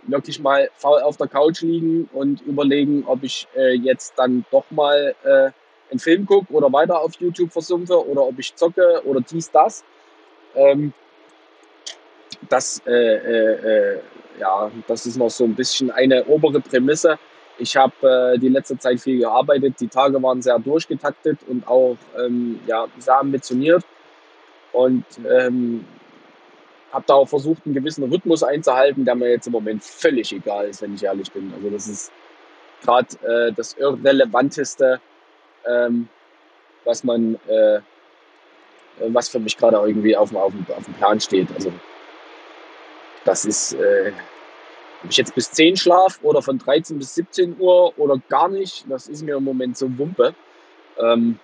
wirklich 0.03 0.39
mal 0.39 0.69
faul 0.75 1.01
auf 1.01 1.17
der 1.17 1.27
Couch 1.27 1.61
liegen 1.61 2.09
und 2.13 2.41
überlegen, 2.41 3.05
ob 3.05 3.23
ich 3.23 3.47
äh, 3.55 3.73
jetzt 3.73 4.13
dann 4.17 4.45
doch 4.51 4.65
mal 4.69 5.15
äh, 5.23 5.51
einen 5.89 5.99
Film 5.99 6.25
gucke 6.25 6.51
oder 6.53 6.71
weiter 6.71 7.01
auf 7.01 7.13
YouTube 7.19 7.51
versumpfe 7.51 8.05
oder 8.07 8.23
ob 8.23 8.37
ich 8.39 8.55
zocke 8.55 9.01
oder 9.05 9.21
dies, 9.21 9.51
das. 9.51 9.83
Ähm, 10.55 10.93
das, 12.49 12.81
äh, 12.85 12.91
äh, 12.91 13.93
äh, 13.95 13.99
ja, 14.39 14.71
das 14.87 15.05
ist 15.05 15.17
noch 15.17 15.29
so 15.29 15.43
ein 15.43 15.55
bisschen 15.55 15.91
eine 15.91 16.25
obere 16.25 16.59
Prämisse. 16.59 17.17
Ich 17.57 17.75
habe 17.75 18.35
äh, 18.35 18.39
die 18.39 18.49
letzte 18.49 18.77
Zeit 18.77 18.99
viel 18.99 19.19
gearbeitet. 19.19 19.75
Die 19.79 19.87
Tage 19.87 20.21
waren 20.21 20.41
sehr 20.41 20.59
durchgetaktet 20.59 21.39
und 21.47 21.67
auch 21.67 21.97
ähm, 22.17 22.59
ja, 22.67 22.85
sehr 22.99 23.17
ambitioniert. 23.19 23.83
Und 24.73 25.05
ähm, 25.27 25.85
habe 26.91 27.03
da 27.07 27.15
auch 27.15 27.27
versucht, 27.27 27.65
einen 27.65 27.73
gewissen 27.73 28.03
Rhythmus 28.03 28.43
einzuhalten, 28.43 29.05
der 29.05 29.15
mir 29.15 29.29
jetzt 29.29 29.47
im 29.47 29.53
Moment 29.53 29.83
völlig 29.83 30.31
egal 30.31 30.67
ist, 30.67 30.81
wenn 30.81 30.93
ich 30.93 31.03
ehrlich 31.03 31.31
bin. 31.31 31.51
Also 31.55 31.69
das 31.69 31.87
ist 31.87 32.11
gerade 32.83 33.07
äh, 33.25 33.51
das 33.53 33.73
Irrelevanteste, 33.73 35.01
ähm, 35.65 36.07
was 36.85 37.03
man, 37.03 37.35
äh, 37.47 37.79
was 39.09 39.29
für 39.29 39.39
mich 39.39 39.57
gerade 39.57 39.77
irgendwie 39.77 40.15
auf, 40.15 40.33
auf, 40.35 40.53
auf 40.75 40.85
dem 40.85 40.93
Plan 40.93 41.19
steht. 41.19 41.47
Also 41.55 41.73
das 43.27 43.45
ist, 43.45 43.73
äh, 43.73 44.13
ob 45.03 45.09
ich 45.09 45.17
jetzt 45.17 45.35
bis 45.35 45.51
10 45.51 45.75
schlaf 45.75 46.19
oder 46.23 46.41
von 46.41 46.57
13 46.57 46.97
bis 46.97 47.13
17 47.15 47.59
Uhr 47.59 47.93
oder 47.99 48.19
gar 48.29 48.47
nicht, 48.47 48.85
das 48.89 49.07
ist 49.07 49.21
mir 49.21 49.35
im 49.35 49.43
Moment 49.43 49.77
so 49.77 49.85
Wumpe. 49.97 50.33
Ähm, 50.97 51.37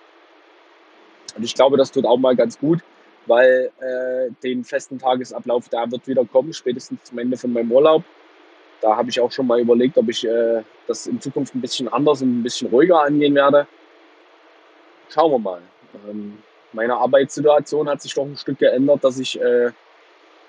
und 1.36 1.44
ich 1.44 1.54
glaube, 1.54 1.76
das 1.76 1.92
tut 1.92 2.06
auch 2.06 2.16
mal 2.16 2.34
ganz 2.34 2.58
gut, 2.58 2.80
weil 3.26 3.70
äh, 3.80 4.30
den 4.42 4.64
festen 4.64 4.98
Tagesablauf, 4.98 5.68
der 5.68 5.90
wird 5.90 6.08
wieder 6.08 6.24
kommen, 6.24 6.52
spätestens 6.52 7.04
zum 7.04 7.18
Ende 7.18 7.36
von 7.36 7.52
meinem 7.52 7.70
Urlaub. 7.70 8.02
Da 8.80 8.96
habe 8.96 9.10
ich 9.10 9.20
auch 9.20 9.30
schon 9.30 9.46
mal 9.46 9.60
überlegt, 9.60 9.98
ob 9.98 10.08
ich 10.08 10.26
äh, 10.26 10.62
das 10.86 11.06
in 11.06 11.20
Zukunft 11.20 11.54
ein 11.54 11.60
bisschen 11.60 11.88
anders 11.88 12.22
und 12.22 12.40
ein 12.40 12.42
bisschen 12.42 12.68
ruhiger 12.70 13.02
angehen 13.02 13.34
werde. 13.34 13.66
Schauen 15.10 15.32
wir 15.32 15.38
mal. 15.38 15.62
Ähm, 16.08 16.38
meine 16.72 16.96
Arbeitssituation 16.96 17.88
hat 17.88 18.02
sich 18.02 18.14
doch 18.14 18.24
ein 18.24 18.36
Stück 18.36 18.58
geändert, 18.58 19.04
dass 19.04 19.18
ich 19.18 19.40
äh, 19.40 19.70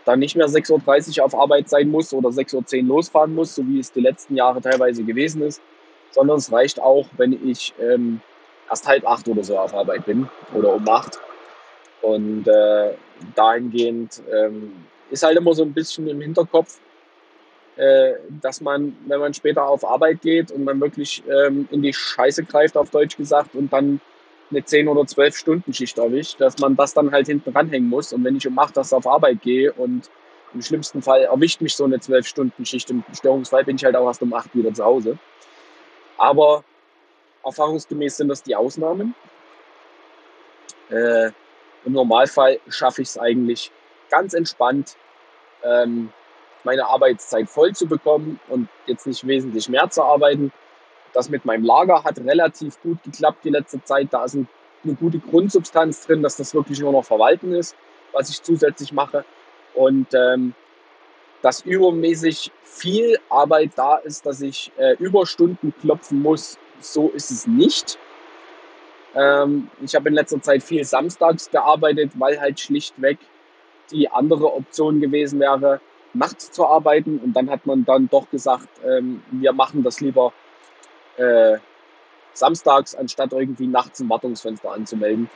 dann 0.06 0.20
nicht 0.20 0.36
mehr 0.36 0.48
6.30 0.48 1.20
Uhr 1.20 1.26
auf 1.26 1.36
Arbeit 1.36 1.70
sein 1.70 1.89
muss 1.89 2.13
oder 2.13 2.30
6.10 2.30 2.82
Uhr 2.84 2.88
losfahren 2.88 3.34
muss, 3.36 3.56
so 3.56 3.68
wie 3.68 3.80
es 3.80 3.91
die 3.91 4.02
letzten 4.02 4.36
Jahre 4.36 4.62
teilweise 4.62 5.04
gewesen 5.04 5.41
ist, 5.41 5.62
sondern 6.12 6.38
es 6.38 6.52
reicht 6.52 6.80
auch, 6.80 7.08
wenn 7.18 7.34
ich 7.48 7.74
ähm, 7.82 8.22
erst 8.70 8.88
halb 8.88 9.06
acht 9.08 9.28
oder 9.28 9.44
so 9.44 9.58
auf 9.58 9.74
Arbeit 9.74 10.06
bin 10.06 10.30
oder 10.54 10.74
um 10.74 10.88
acht. 10.88 11.20
Und 12.02 12.48
äh, 12.48 12.94
dahingehend 13.36 14.22
ähm, 14.32 14.74
ist 15.10 15.24
halt 15.24 15.38
immer 15.38 15.54
so 15.54 15.63
ein 15.63 15.74
bisschen 15.74 16.08
im 16.08 16.22
Hinterkopf, 16.22 16.80
äh, 17.78 18.13
dass 18.41 18.62
man, 18.62 18.96
wenn 19.08 19.20
man 19.20 19.34
später 19.34 19.68
auf 19.68 19.84
Arbeit 19.84 20.22
geht 20.22 20.52
und 20.52 20.63
man 20.63 20.80
wirklich 20.80 21.24
ähm, 21.28 21.68
in 21.72 21.82
die 21.82 21.94
Scheiße 21.94 22.44
greift, 22.44 22.78
auf 22.78 22.89
Deutsch 22.91 23.18
gesagt, 23.18 23.56
und 23.56 23.74
dann 23.74 24.00
eine 24.56 24.65
10 24.65 24.88
oder 24.88 25.06
12 25.06 25.36
Stunden 25.36 25.74
Schicht 25.74 25.98
erwischt, 25.98 26.39
dass 26.39 26.58
man 26.60 26.76
das 26.76 26.94
dann 26.94 27.12
halt 27.12 27.28
hinten 27.28 27.52
ranhängen 27.52 27.89
muss. 27.89 28.13
Und 28.13 28.24
wenn 28.24 28.36
ich 28.36 28.48
um 28.48 28.58
8 28.58 28.78
Uhr 28.78 28.86
auf 28.91 29.08
Arbeit 29.08 29.41
gehe 29.41 29.72
und 29.74 30.10
im 30.54 30.62
schlimmsten 30.62 31.02
Fall 31.02 31.24
erwischt 31.24 31.62
mich 31.62 31.76
so 31.76 31.84
eine 31.84 32.00
12 32.00 32.26
Stunden 32.26 32.65
Schicht, 32.65 32.89
im 32.89 33.04
Störungsfall 33.13 33.65
bin 33.65 33.76
ich 33.76 33.84
halt 33.84 33.96
auch 33.96 34.08
erst 34.08 34.22
um 34.22 34.34
8 34.34 34.56
wieder 34.56 34.74
zu 34.74 34.84
Hause. 34.84 35.18
Aber 36.18 36.63
erfahrungsgemäß 37.44 38.18
sind 38.18 38.30
das 38.30 38.41
die 38.41 38.56
Ausnahmen. 38.56 39.13
Äh, 40.89 41.32
Im 41.86 41.94
Normalfall 41.94 42.60
schaffe 42.70 43.02
ich 43.02 43.10
es 43.10 43.18
eigentlich 43.18 43.72
ganz 44.10 44.34
entspannt, 44.34 44.96
ähm, 45.63 46.12
meine 46.63 46.86
Arbeitszeit 46.86 47.50
voll 47.50 47.74
zu 47.74 47.86
bekommen 47.86 48.39
und 48.48 48.70
jetzt 48.86 49.06
nicht 49.06 49.28
wesentlich 49.28 49.70
mehr 49.70 49.89
zu 49.89 50.04
arbeiten. 50.04 50.52
Das 51.15 51.30
mit 51.30 51.45
meinem 51.45 51.63
Lager 51.63 52.04
hat 52.04 52.19
relativ 52.19 52.80
gut 52.82 53.01
geklappt 53.01 53.45
die 53.45 53.49
letzte 53.49 53.82
Zeit. 53.86 54.10
Da 54.12 54.25
ist 54.25 54.36
eine 54.36 54.95
gute 54.95 55.19
Grundsubstanz 55.19 56.06
drin, 56.06 56.21
dass 56.21 56.36
das 56.36 56.54
wirklich 56.54 56.82
nur 56.82 56.91
noch 56.91 57.06
Verwalten 57.06 57.54
ist, 57.54 57.73
was 58.12 58.30
ich 58.30 58.43
zusätzlich 58.43 58.91
mache. 58.91 59.23
Und 59.73 60.08
ähm, 60.13 60.54
dass 61.41 61.62
übermäßig 61.62 62.51
viel 62.63 63.17
Arbeit 63.30 63.71
da 63.78 63.95
ist, 63.95 64.25
dass 64.25 64.41
ich 64.41 64.73
äh, 64.78 64.95
Überstunden 64.99 65.73
klopfen 65.80 66.21
muss, 66.21 66.58
so 66.82 67.10
ist 67.12 67.32
es 67.32 67.47
nicht. 67.47 67.97
Ähm, 69.15 69.69
ich 69.82 69.95
habe 69.95 70.10
in 70.10 70.15
letzter 70.15 70.41
Zeit 70.41 70.63
viel 70.63 70.84
samstags 70.84 71.49
gearbeitet, 71.49 72.12
weil 72.15 72.41
halt 72.41 72.60
schlichtweg 72.60 73.19
die 73.89 74.10
andere 74.12 74.54
Option 74.54 74.99
gewesen 74.99 75.39
wäre, 75.39 75.80
nachts 76.13 76.51
zu 76.51 76.65
arbeiten. 76.65 77.19
Und 77.19 77.34
dann 77.34 77.49
hat 77.49 77.65
man 77.65 77.86
dann 77.86 78.10
doch 78.10 78.30
gesagt, 78.30 78.67
ähm, 78.86 79.23
wir 79.32 79.54
machen 79.54 79.82
das 79.82 80.01
lieber 80.01 80.34
äh, 81.17 81.58
samstags, 82.34 82.95
anstatt 82.95 83.34
irgendwie 83.34 83.67
nachts 83.67 83.99
ein 83.99 84.10
Wartungsfenster 84.10 84.71
anzumelden. 84.71 85.30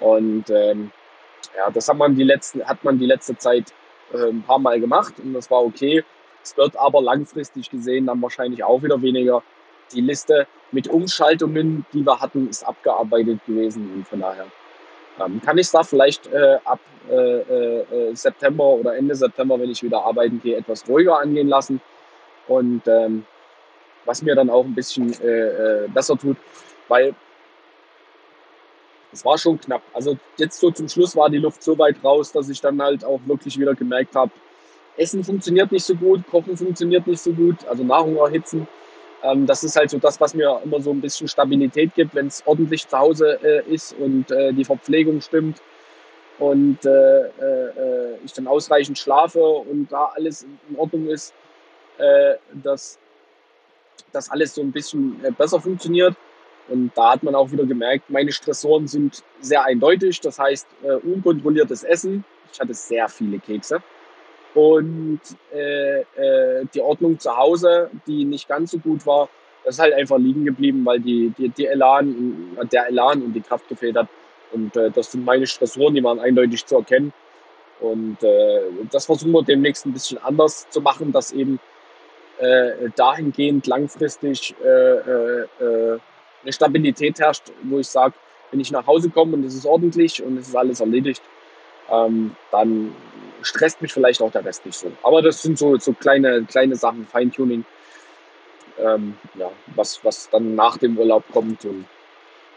Und 0.00 0.50
ähm, 0.50 0.90
ja, 1.56 1.70
das 1.70 1.88
hat 1.88 1.96
man 1.96 2.14
die 2.14 2.24
letzten, 2.24 2.64
hat 2.64 2.82
man 2.84 2.98
die 2.98 3.06
letzte 3.06 3.36
Zeit 3.36 3.72
äh, 4.12 4.28
ein 4.28 4.42
paar 4.42 4.58
Mal 4.58 4.80
gemacht 4.80 5.14
und 5.18 5.34
das 5.34 5.50
war 5.50 5.62
okay. 5.64 6.04
Es 6.42 6.56
wird 6.56 6.76
aber 6.76 7.02
langfristig 7.02 7.70
gesehen 7.70 8.06
dann 8.06 8.22
wahrscheinlich 8.22 8.64
auch 8.64 8.82
wieder 8.82 9.00
weniger. 9.02 9.42
Die 9.92 10.00
Liste 10.00 10.46
mit 10.70 10.88
Umschaltungen, 10.88 11.84
die 11.92 12.04
wir 12.04 12.20
hatten, 12.20 12.48
ist 12.48 12.64
abgearbeitet 12.64 13.40
gewesen 13.46 13.92
und 13.94 14.08
von 14.08 14.20
daher 14.20 14.46
ähm, 15.20 15.40
kann 15.44 15.58
ich 15.58 15.66
es 15.66 15.72
da 15.72 15.82
vielleicht 15.82 16.32
äh, 16.32 16.58
ab 16.64 16.78
äh, 17.10 17.80
äh, 17.80 18.14
September 18.14 18.64
oder 18.64 18.96
Ende 18.96 19.14
September, 19.14 19.58
wenn 19.58 19.70
ich 19.70 19.82
wieder 19.82 20.04
arbeiten 20.04 20.40
gehe, 20.40 20.56
etwas 20.56 20.88
ruhiger 20.88 21.18
angehen 21.18 21.48
lassen. 21.48 21.80
Und 22.46 22.82
ähm, 22.86 23.26
was 24.04 24.22
mir 24.22 24.34
dann 24.34 24.50
auch 24.50 24.64
ein 24.64 24.74
bisschen 24.74 25.12
äh, 25.22 25.84
äh, 25.84 25.88
besser 25.88 26.16
tut, 26.16 26.36
weil 26.88 27.14
es 29.12 29.24
war 29.24 29.38
schon 29.38 29.60
knapp. 29.60 29.82
Also 29.92 30.16
jetzt 30.36 30.60
so 30.60 30.70
zum 30.70 30.88
Schluss 30.88 31.16
war 31.16 31.28
die 31.30 31.38
Luft 31.38 31.62
so 31.62 31.76
weit 31.78 31.96
raus, 32.02 32.32
dass 32.32 32.48
ich 32.48 32.60
dann 32.60 32.80
halt 32.80 33.04
auch 33.04 33.20
wirklich 33.26 33.58
wieder 33.58 33.74
gemerkt 33.74 34.14
habe, 34.14 34.30
Essen 34.96 35.24
funktioniert 35.24 35.72
nicht 35.72 35.84
so 35.84 35.94
gut, 35.94 36.26
Kochen 36.30 36.56
funktioniert 36.56 37.06
nicht 37.06 37.20
so 37.20 37.32
gut, 37.32 37.64
also 37.66 37.82
Nahrung 37.82 38.16
erhitzen. 38.16 38.68
Ähm, 39.22 39.46
das 39.46 39.64
ist 39.64 39.76
halt 39.76 39.90
so 39.90 39.98
das, 39.98 40.20
was 40.20 40.34
mir 40.34 40.60
immer 40.64 40.80
so 40.80 40.90
ein 40.90 41.00
bisschen 41.00 41.28
Stabilität 41.28 41.94
gibt, 41.94 42.14
wenn 42.14 42.26
es 42.26 42.42
ordentlich 42.46 42.86
zu 42.86 42.98
Hause 42.98 43.38
äh, 43.42 43.62
ist 43.72 43.94
und 43.98 44.30
äh, 44.30 44.52
die 44.52 44.64
Verpflegung 44.64 45.20
stimmt 45.20 45.60
und 46.38 46.84
äh, 46.84 46.88
äh, 46.88 47.68
äh 47.76 48.18
ich 48.24 48.32
dann 48.32 48.46
ausreichend 48.46 48.98
schlafe 48.98 49.42
und 49.42 49.88
da 49.90 50.12
alles 50.14 50.42
in 50.42 50.76
Ordnung 50.76 51.06
ist, 51.08 51.32
äh, 51.98 52.34
dass 52.62 52.98
das 54.12 54.30
alles 54.30 54.54
so 54.54 54.62
ein 54.62 54.72
bisschen 54.72 55.22
äh, 55.24 55.30
besser 55.30 55.60
funktioniert. 55.60 56.14
Und 56.68 56.92
da 56.94 57.12
hat 57.12 57.22
man 57.22 57.34
auch 57.34 57.50
wieder 57.50 57.64
gemerkt, 57.64 58.10
meine 58.10 58.30
Stressoren 58.30 58.86
sind 58.86 59.24
sehr 59.40 59.64
eindeutig. 59.64 60.20
Das 60.20 60.38
heißt, 60.38 60.66
äh, 60.82 60.92
unkontrolliertes 60.94 61.82
Essen. 61.82 62.24
Ich 62.52 62.60
hatte 62.60 62.74
sehr 62.74 63.08
viele 63.08 63.38
Kekse. 63.38 63.82
Und 64.54 65.20
äh, 65.52 66.00
äh, 66.00 66.66
die 66.74 66.80
Ordnung 66.80 67.18
zu 67.18 67.36
Hause, 67.36 67.90
die 68.06 68.24
nicht 68.24 68.48
ganz 68.48 68.72
so 68.72 68.78
gut 68.78 69.06
war, 69.06 69.28
das 69.64 69.76
ist 69.76 69.80
halt 69.80 69.94
einfach 69.94 70.18
liegen 70.18 70.44
geblieben, 70.44 70.84
weil 70.84 71.00
die, 71.00 71.32
die, 71.36 71.50
die 71.50 71.66
Elan, 71.66 72.56
der 72.72 72.88
Elan 72.88 73.22
und 73.22 73.32
die 73.32 73.40
Kraft 73.40 73.68
gefehlt 73.68 73.96
hat. 73.96 74.08
Und 74.52 74.74
äh, 74.76 74.90
das 74.90 75.12
sind 75.12 75.24
meine 75.24 75.46
Stressoren, 75.46 75.94
die 75.94 76.02
waren 76.02 76.18
eindeutig 76.18 76.64
zu 76.66 76.76
erkennen. 76.76 77.12
Und 77.80 78.22
äh, 78.22 78.60
das 78.90 79.06
versuchen 79.06 79.32
wir 79.32 79.42
demnächst 79.42 79.86
ein 79.86 79.92
bisschen 79.92 80.18
anders 80.18 80.68
zu 80.70 80.80
machen, 80.80 81.12
dass 81.12 81.32
eben 81.32 81.60
äh, 82.40 82.88
dahingehend 82.96 83.66
langfristig 83.66 84.54
äh, 84.64 84.66
äh, 84.66 85.40
äh, 85.60 85.98
eine 86.42 86.52
Stabilität 86.52 87.20
herrscht, 87.20 87.52
wo 87.62 87.78
ich 87.78 87.88
sage, 87.88 88.14
wenn 88.50 88.60
ich 88.60 88.70
nach 88.70 88.86
Hause 88.86 89.10
komme 89.10 89.34
und 89.34 89.44
es 89.44 89.54
ist 89.54 89.66
ordentlich 89.66 90.22
und 90.22 90.38
es 90.38 90.48
ist 90.48 90.56
alles 90.56 90.80
erledigt, 90.80 91.22
ähm, 91.90 92.34
dann 92.50 92.94
stresst 93.42 93.80
mich 93.82 93.92
vielleicht 93.92 94.22
auch 94.22 94.32
der 94.32 94.44
Rest 94.44 94.64
nicht 94.64 94.78
so. 94.78 94.90
Aber 95.02 95.22
das 95.22 95.42
sind 95.42 95.58
so, 95.58 95.76
so 95.78 95.92
kleine, 95.92 96.44
kleine 96.44 96.76
Sachen, 96.76 97.06
Feintuning, 97.06 97.64
ähm, 98.78 99.16
ja, 99.34 99.50
was, 99.74 100.02
was 100.04 100.30
dann 100.30 100.54
nach 100.54 100.78
dem 100.78 100.98
Urlaub 100.98 101.24
kommt. 101.32 101.64
Und 101.64 101.86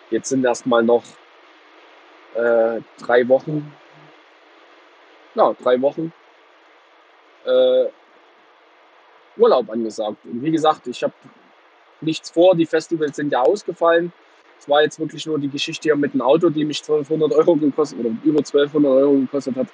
jetzt 0.10 0.30
sind 0.30 0.46
erstmal 0.46 0.84
noch 0.84 1.04
äh, 2.36 2.80
drei 3.00 3.28
Wochen, 3.28 3.74
ja, 5.36 5.54
drei 5.62 5.82
Wochen 5.82 6.13
äh, 7.46 7.86
Urlaub 9.38 9.69
angesagt. 9.69 10.17
Und 10.26 10.41
wie 10.41 10.52
gesagt, 10.52 10.88
ich 10.88 11.04
habe 11.04 11.13
nichts 12.02 12.30
vor. 12.30 12.56
Die 12.56 12.65
Festivals 12.65 13.15
sind 13.15 13.32
ja 13.32 13.41
ausgefallen. 13.41 14.12
Es 14.60 14.69
war 14.69 14.82
jetzt 14.82 15.00
wirklich 15.00 15.26
nur 15.26 15.39
die 15.39 15.50
Geschichte 15.50 15.84
hier 15.84 15.96
mit 15.96 16.13
dem 16.13 16.22
Auto, 16.22 16.50
die 16.50 16.65
mich 16.65 16.82
1200 16.82 17.34
Euro 17.38 17.56
gekostet 17.56 18.00
oder 18.00 18.10
über 18.24 18.39
1200 18.39 18.91
Euro 18.91 19.13
gekostet 19.13 19.56
hat. 19.56 19.67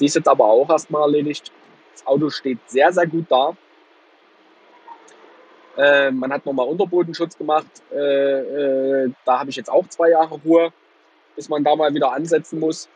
Die 0.00 0.06
ist 0.06 0.14
jetzt 0.14 0.28
aber 0.28 0.44
auch 0.44 0.68
erstmal 0.70 1.02
erledigt. 1.02 1.52
Das 1.92 2.06
Auto 2.06 2.30
steht 2.30 2.58
sehr, 2.66 2.92
sehr 2.92 3.06
gut 3.06 3.26
da. 3.28 3.56
Äh, 5.76 6.10
man 6.10 6.32
hat 6.32 6.46
nochmal 6.46 6.66
Unterbodenschutz 6.66 7.36
gemacht. 7.36 7.66
Äh, 7.92 9.04
äh, 9.04 9.12
da 9.24 9.40
habe 9.40 9.50
ich 9.50 9.56
jetzt 9.56 9.70
auch 9.70 9.86
zwei 9.88 10.10
Jahre 10.10 10.40
Ruhe, 10.44 10.72
bis 11.36 11.48
man 11.48 11.64
da 11.64 11.74
mal 11.74 11.92
wieder 11.94 12.12
ansetzen 12.12 12.60
muss 12.60 12.88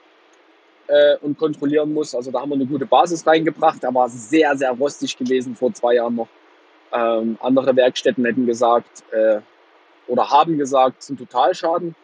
äh, 0.88 1.16
und 1.18 1.38
kontrollieren 1.38 1.92
muss. 1.92 2.14
Also 2.14 2.30
da 2.30 2.40
haben 2.40 2.50
wir 2.50 2.56
eine 2.56 2.66
gute 2.66 2.86
Basis 2.86 3.26
reingebracht. 3.26 3.84
Er 3.84 3.94
war 3.94 4.08
sehr, 4.08 4.56
sehr 4.56 4.72
rostig 4.72 5.16
gewesen 5.16 5.54
vor 5.54 5.72
zwei 5.72 5.94
Jahren 5.94 6.16
noch. 6.16 6.28
Ähm, 6.92 7.38
andere 7.40 7.76
Werkstätten 7.76 8.24
hätten 8.24 8.46
gesagt 8.46 9.04
äh, 9.12 9.40
oder 10.06 10.30
haben 10.30 10.56
gesagt, 10.56 10.96
es 10.98 11.04
ist 11.04 11.10
ein 11.10 11.18
Totalschaden. 11.18 11.94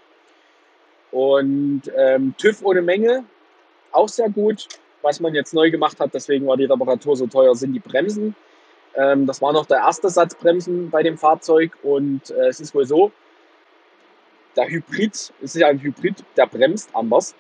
Und 1.11 1.83
ähm, 1.97 2.35
TÜV 2.37 2.62
ohne 2.64 2.83
Menge, 2.83 3.25
auch 3.92 4.09
sehr 4.09 4.29
gut. 4.29 4.68
Was 5.01 5.20
man 5.20 5.35
jetzt 5.35 5.55
neu 5.55 5.70
gemacht 5.70 6.01
hat, 6.01 6.14
deswegen 6.14 6.47
war 6.47 6.57
die 6.57 6.64
Reparatur 6.64 7.16
so 7.16 7.27
teuer, 7.27 7.55
sind 7.55 7.73
die 7.73 7.81
Bremsen. 7.81 8.35
Ähm, 8.94 9.27
das 9.27 9.40
war 9.40 9.53
noch 9.53 9.66
der 9.66 9.79
erste 9.79 10.09
Satz 10.09 10.35
Bremsen 10.35 10.90
bei 10.90 11.03
dem 11.03 11.16
Fahrzeug 11.18 11.73
und 11.83 12.31
äh, 12.31 12.49
es 12.49 12.61
ist 12.61 12.75
wohl 12.75 12.87
so, 12.87 13.12
der 14.57 14.68
Hybrid, 14.68 15.12
es 15.12 15.33
ist 15.40 15.57
ja 15.57 15.68
ein 15.68 15.81
Hybrid, 15.81 16.25
der 16.37 16.47
bremst 16.47 16.90
anders 16.94 17.35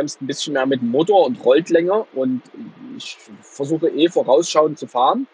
bremst 0.00 0.22
ein 0.22 0.26
bisschen 0.26 0.54
mehr 0.54 0.64
mit 0.64 0.80
dem 0.80 0.90
Motor 0.90 1.26
und 1.26 1.44
rollt 1.44 1.68
länger. 1.68 2.06
Und 2.14 2.42
ich 2.96 3.18
versuche 3.42 3.88
eh 3.88 4.08
vorausschauend 4.08 4.78
zu 4.78 4.86
fahren. 4.86 5.26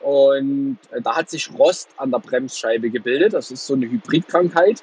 Und 0.00 0.78
äh, 0.90 1.00
da 1.00 1.16
hat 1.16 1.30
sich 1.30 1.48
Rost 1.56 1.88
an 1.96 2.10
der 2.10 2.18
Bremsscheibe 2.18 2.90
gebildet. 2.90 3.32
Das 3.32 3.52
ist 3.52 3.66
so 3.66 3.74
eine 3.74 3.86
Hybridkrankheit. 3.86 4.82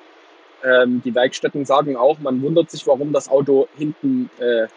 Ähm, 0.63 1.01
die 1.03 1.13
Werkstätten 1.13 1.65
sagen 1.65 1.97
auch, 1.97 2.19
man 2.19 2.41
wundert 2.41 2.71
sich, 2.71 2.87
warum 2.87 3.11
das 3.11 3.27
Auto 3.27 3.67
hinten 3.75 4.29
äh, 4.39 4.67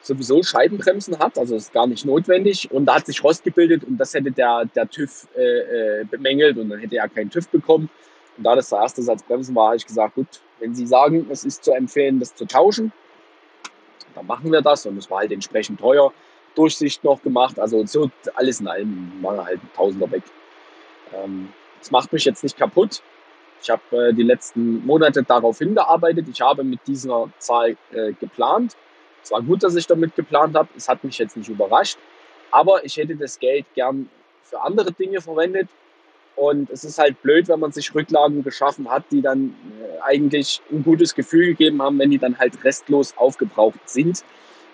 sowieso 0.00 0.42
Scheibenbremsen 0.42 1.18
hat. 1.18 1.38
Also 1.38 1.54
ist 1.54 1.72
gar 1.72 1.86
nicht 1.86 2.06
notwendig. 2.06 2.70
Und 2.70 2.86
da 2.86 2.96
hat 2.96 3.06
sich 3.06 3.22
Rost 3.22 3.44
gebildet 3.44 3.84
und 3.84 3.98
das 3.98 4.14
hätte 4.14 4.32
der, 4.32 4.64
der 4.74 4.88
TÜV 4.88 5.28
äh, 5.36 6.00
äh, 6.00 6.04
bemängelt 6.04 6.56
und 6.56 6.70
dann 6.70 6.78
hätte 6.78 6.96
er 6.96 7.08
keinen 7.10 7.28
TÜV 7.28 7.48
bekommen. 7.48 7.90
Und 8.36 8.44
da 8.44 8.54
das 8.54 8.68
der 8.68 8.80
erste 8.80 9.02
Satz 9.02 9.22
Bremsen 9.22 9.54
war, 9.54 9.68
habe 9.68 9.76
ich 9.76 9.86
gesagt, 9.86 10.14
gut, 10.14 10.26
wenn 10.58 10.74
Sie 10.74 10.86
sagen, 10.86 11.26
es 11.30 11.44
ist 11.44 11.64
zu 11.64 11.72
empfehlen, 11.72 12.18
das 12.20 12.34
zu 12.34 12.46
tauschen, 12.46 12.92
dann 14.14 14.26
machen 14.26 14.50
wir 14.50 14.62
das. 14.62 14.86
Und 14.86 14.96
es 14.96 15.10
war 15.10 15.18
halt 15.18 15.32
entsprechend 15.32 15.80
teuer. 15.80 16.12
Durchsicht 16.54 17.04
noch 17.04 17.22
gemacht. 17.22 17.58
Also 17.60 17.84
so 17.86 18.10
alles 18.34 18.60
in 18.60 18.68
allem 18.68 19.12
waren 19.22 19.44
halt 19.44 19.60
Tausender 19.74 20.10
weg. 20.10 20.22
Ähm, 21.14 21.52
das 21.78 21.90
macht 21.90 22.12
mich 22.12 22.24
jetzt 22.24 22.42
nicht 22.42 22.56
kaputt. 22.56 23.02
Ich 23.62 23.70
habe 23.70 23.82
äh, 24.08 24.12
die 24.14 24.22
letzten 24.22 24.84
Monate 24.86 25.22
darauf 25.22 25.58
hingearbeitet. 25.58 26.26
Ich 26.32 26.40
habe 26.40 26.64
mit 26.64 26.80
dieser 26.86 27.28
Zahl 27.38 27.76
äh, 27.92 28.12
geplant. 28.12 28.76
Es 29.22 29.30
war 29.30 29.42
gut, 29.42 29.62
dass 29.62 29.74
ich 29.74 29.86
damit 29.86 30.14
geplant 30.14 30.56
habe. 30.56 30.68
Es 30.76 30.88
hat 30.88 31.04
mich 31.04 31.18
jetzt 31.18 31.36
nicht 31.36 31.48
überrascht. 31.48 31.98
Aber 32.50 32.84
ich 32.84 32.96
hätte 32.96 33.16
das 33.16 33.38
Geld 33.38 33.66
gern 33.74 34.08
für 34.42 34.60
andere 34.60 34.92
Dinge 34.92 35.20
verwendet. 35.20 35.68
Und 36.36 36.68
es 36.70 36.84
ist 36.84 36.98
halt 36.98 37.20
blöd, 37.22 37.48
wenn 37.48 37.60
man 37.60 37.72
sich 37.72 37.94
Rücklagen 37.94 38.44
geschaffen 38.44 38.90
hat, 38.90 39.04
die 39.10 39.22
dann 39.22 39.54
äh, 39.80 40.02
eigentlich 40.02 40.60
ein 40.70 40.84
gutes 40.84 41.14
Gefühl 41.14 41.48
gegeben 41.48 41.80
haben, 41.80 41.98
wenn 41.98 42.10
die 42.10 42.18
dann 42.18 42.38
halt 42.38 42.62
restlos 42.62 43.14
aufgebraucht 43.16 43.80
sind. 43.86 44.22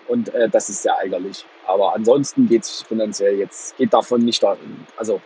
Und 0.09 0.33
äh, 0.33 0.49
das 0.49 0.69
ist 0.69 0.83
sehr 0.83 0.95
ärgerlich. 1.01 1.45
Aber 1.65 1.95
ansonsten 1.95 2.49
geht 2.49 2.63
es 2.63 2.81
finanziell 2.81 3.37
jetzt, 3.37 3.77
geht 3.77 3.93
davon 3.93 4.25
nicht, 4.25 4.43
da, 4.43 4.57
also 4.97 5.21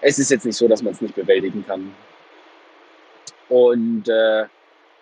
es 0.00 0.18
ist 0.20 0.30
jetzt 0.30 0.46
nicht 0.46 0.56
so, 0.56 0.68
dass 0.68 0.82
man 0.82 0.92
es 0.92 1.00
nicht 1.00 1.16
bewältigen 1.16 1.64
kann. 1.66 1.92
Und 3.48 4.08
äh, 4.08 4.44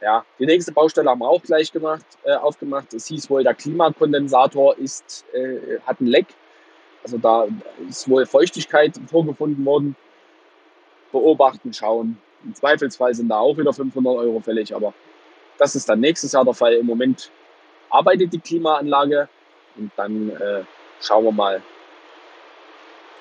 ja, 0.01 0.25
die 0.39 0.47
nächste 0.47 0.73
Baustelle 0.73 1.11
haben 1.11 1.21
wir 1.21 1.29
auch 1.29 1.43
gleich 1.43 1.71
gemacht, 1.71 2.07
äh, 2.25 2.33
aufgemacht. 2.33 2.95
Es 2.95 3.07
hieß 3.09 3.29
wohl, 3.29 3.43
der 3.43 3.55
Klimakondensator 3.55 4.79
ist, 4.79 5.27
äh, 5.35 5.79
hat 5.87 6.01
ein 6.01 6.07
Leck 6.07 6.27
also 7.09 7.19
da 7.19 7.47
ist 7.89 8.09
wohl 8.09 8.27
Feuchtigkeit 8.27 9.01
vorgefunden 9.11 9.65
worden. 9.65 9.97
Beobachten, 11.11 11.73
schauen. 11.73 12.19
Im 12.45 12.55
Zweifelsfall 12.55 13.15
sind 13.15 13.29
da 13.29 13.39
auch 13.39 13.57
wieder 13.57 13.73
500 13.73 14.15
Euro 14.15 14.41
fällig, 14.41 14.75
aber 14.75 14.93
das 15.57 15.75
ist 15.75 15.89
dann 15.89 16.01
nächstes 16.01 16.33
Jahr 16.33 16.45
der 16.45 16.53
Fall. 16.53 16.75
Im 16.75 16.87
Moment 16.87 17.31
arbeitet 17.89 18.33
die 18.33 18.39
Klimaanlage 18.39 19.29
und 19.77 19.91
dann 19.97 20.31
äh, 20.31 20.65
schauen 21.01 21.25
wir 21.25 21.33
mal, 21.33 21.63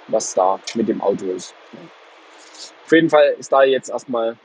was 0.09 0.33
da 0.33 0.59
mit 0.75 0.89
dem 0.89 1.01
Auto 1.01 1.25
ist. 1.27 1.55
Auf 2.85 2.91
jeden 2.91 3.09
Fall 3.09 3.35
ist 3.39 3.51
da 3.51 3.63
jetzt 3.63 3.89
erstmal 3.89 4.37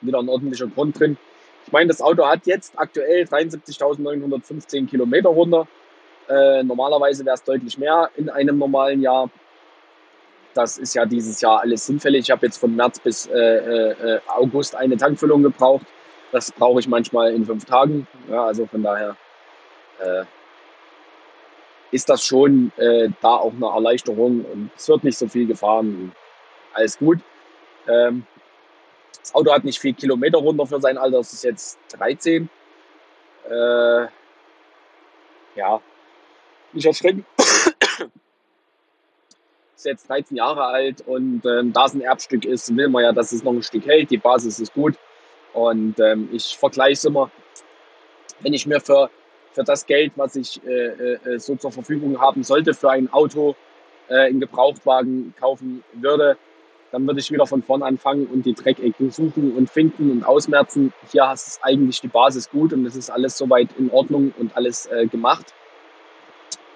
wieder 0.00 0.18
ein 0.18 0.28
ordentlicher 0.28 0.66
Grund 0.66 0.98
drin. 0.98 1.16
Ich 1.64 1.72
meine, 1.72 1.88
das 1.88 2.02
Auto 2.02 2.26
hat 2.26 2.46
jetzt 2.46 2.74
aktuell 2.76 3.24
73.915 3.24 4.88
Kilometer 4.88 5.28
runter. 5.30 5.68
Äh, 6.28 6.62
normalerweise 6.62 7.24
wäre 7.24 7.34
es 7.34 7.42
deutlich 7.44 7.76
mehr 7.78 8.10
in 8.16 8.30
einem 8.30 8.58
normalen 8.58 9.02
Jahr. 9.02 9.28
Das 10.54 10.78
ist 10.78 10.94
ja 10.94 11.04
dieses 11.04 11.40
Jahr 11.40 11.60
alles 11.60 11.86
hinfällig. 11.86 12.20
Ich 12.22 12.30
habe 12.30 12.46
jetzt 12.46 12.58
von 12.58 12.74
März 12.74 13.00
bis 13.00 13.26
äh, 13.26 13.38
äh, 13.38 14.20
August 14.28 14.74
eine 14.74 14.96
Tankfüllung 14.96 15.42
gebraucht. 15.42 15.86
Das 16.32 16.50
brauche 16.52 16.80
ich 16.80 16.88
manchmal 16.88 17.32
in 17.34 17.44
fünf 17.44 17.64
Tagen. 17.64 18.06
Ja, 18.30 18.46
also 18.46 18.66
von 18.66 18.82
daher 18.82 19.16
äh, 20.00 20.24
ist 21.90 22.08
das 22.08 22.24
schon 22.24 22.72
äh, 22.76 23.08
da 23.20 23.36
auch 23.36 23.52
eine 23.52 23.66
Erleichterung 23.66 24.44
und 24.44 24.70
es 24.76 24.88
wird 24.88 25.04
nicht 25.04 25.18
so 25.18 25.28
viel 25.28 25.46
gefahren. 25.46 26.12
Alles 26.72 26.98
gut. 26.98 27.18
Ähm, 27.86 28.26
das 29.20 29.34
Auto 29.34 29.52
hat 29.52 29.64
nicht 29.64 29.78
viel 29.78 29.94
Kilometer 29.94 30.38
runter 30.38 30.66
für 30.66 30.80
sein 30.80 30.98
Alter. 30.98 31.18
Es 31.18 31.32
ist 31.32 31.44
jetzt 31.44 31.78
13. 31.96 32.48
Äh, 33.48 34.06
ja, 35.56 35.80
nicht 36.74 36.86
erschrecken. 36.86 37.24
ist 39.84 39.90
jetzt 39.90 40.08
13 40.08 40.36
Jahre 40.36 40.64
alt 40.64 41.02
und 41.06 41.42
ähm, 41.44 41.72
da 41.72 41.84
es 41.84 41.94
ein 41.94 42.00
Erbstück 42.00 42.44
ist, 42.44 42.74
will 42.74 42.88
man 42.88 43.02
ja, 43.02 43.12
dass 43.12 43.32
es 43.32 43.44
noch 43.44 43.52
ein 43.52 43.62
Stück 43.62 43.86
hält. 43.86 44.10
Die 44.10 44.16
Basis 44.16 44.58
ist 44.58 44.72
gut. 44.72 44.94
Und 45.52 46.00
ähm, 46.00 46.28
ich 46.32 46.56
vergleiche 46.56 46.94
es 46.94 47.04
immer, 47.04 47.30
wenn 48.40 48.54
ich 48.54 48.66
mir 48.66 48.80
für, 48.80 49.10
für 49.52 49.62
das 49.62 49.86
Geld, 49.86 50.12
was 50.16 50.36
ich 50.36 50.60
äh, 50.66 51.12
äh, 51.14 51.38
so 51.38 51.54
zur 51.56 51.70
Verfügung 51.70 52.20
haben 52.20 52.42
sollte, 52.42 52.74
für 52.74 52.90
ein 52.90 53.12
Auto 53.12 53.54
äh, 54.08 54.26
einen 54.26 54.40
Gebrauchtwagen 54.40 55.34
kaufen 55.38 55.84
würde, 55.92 56.36
dann 56.90 57.06
würde 57.06 57.20
ich 57.20 57.30
wieder 57.30 57.46
von 57.46 57.62
vorn 57.62 57.82
anfangen 57.82 58.26
und 58.26 58.46
die 58.46 58.54
Dreckecken 58.54 59.10
suchen 59.10 59.54
und 59.54 59.68
finden 59.68 60.10
und 60.10 60.24
ausmerzen. 60.24 60.92
Hier 61.12 61.28
hast 61.28 61.58
du 61.58 61.64
eigentlich 61.64 62.00
die 62.00 62.08
Basis 62.08 62.50
gut 62.50 62.72
und 62.72 62.86
es 62.86 62.96
ist 62.96 63.10
alles 63.10 63.36
soweit 63.36 63.68
in 63.78 63.90
Ordnung 63.90 64.32
und 64.38 64.56
alles 64.56 64.86
äh, 64.86 65.06
gemacht 65.06 65.52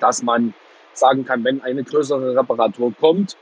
dass 0.00 0.22
man 0.22 0.54
sagen 0.92 1.24
kann, 1.24 1.44
wenn 1.44 1.62
eine 1.62 1.84
größere 1.84 2.36
Reparatur 2.36 2.92
kommt, 2.98 3.36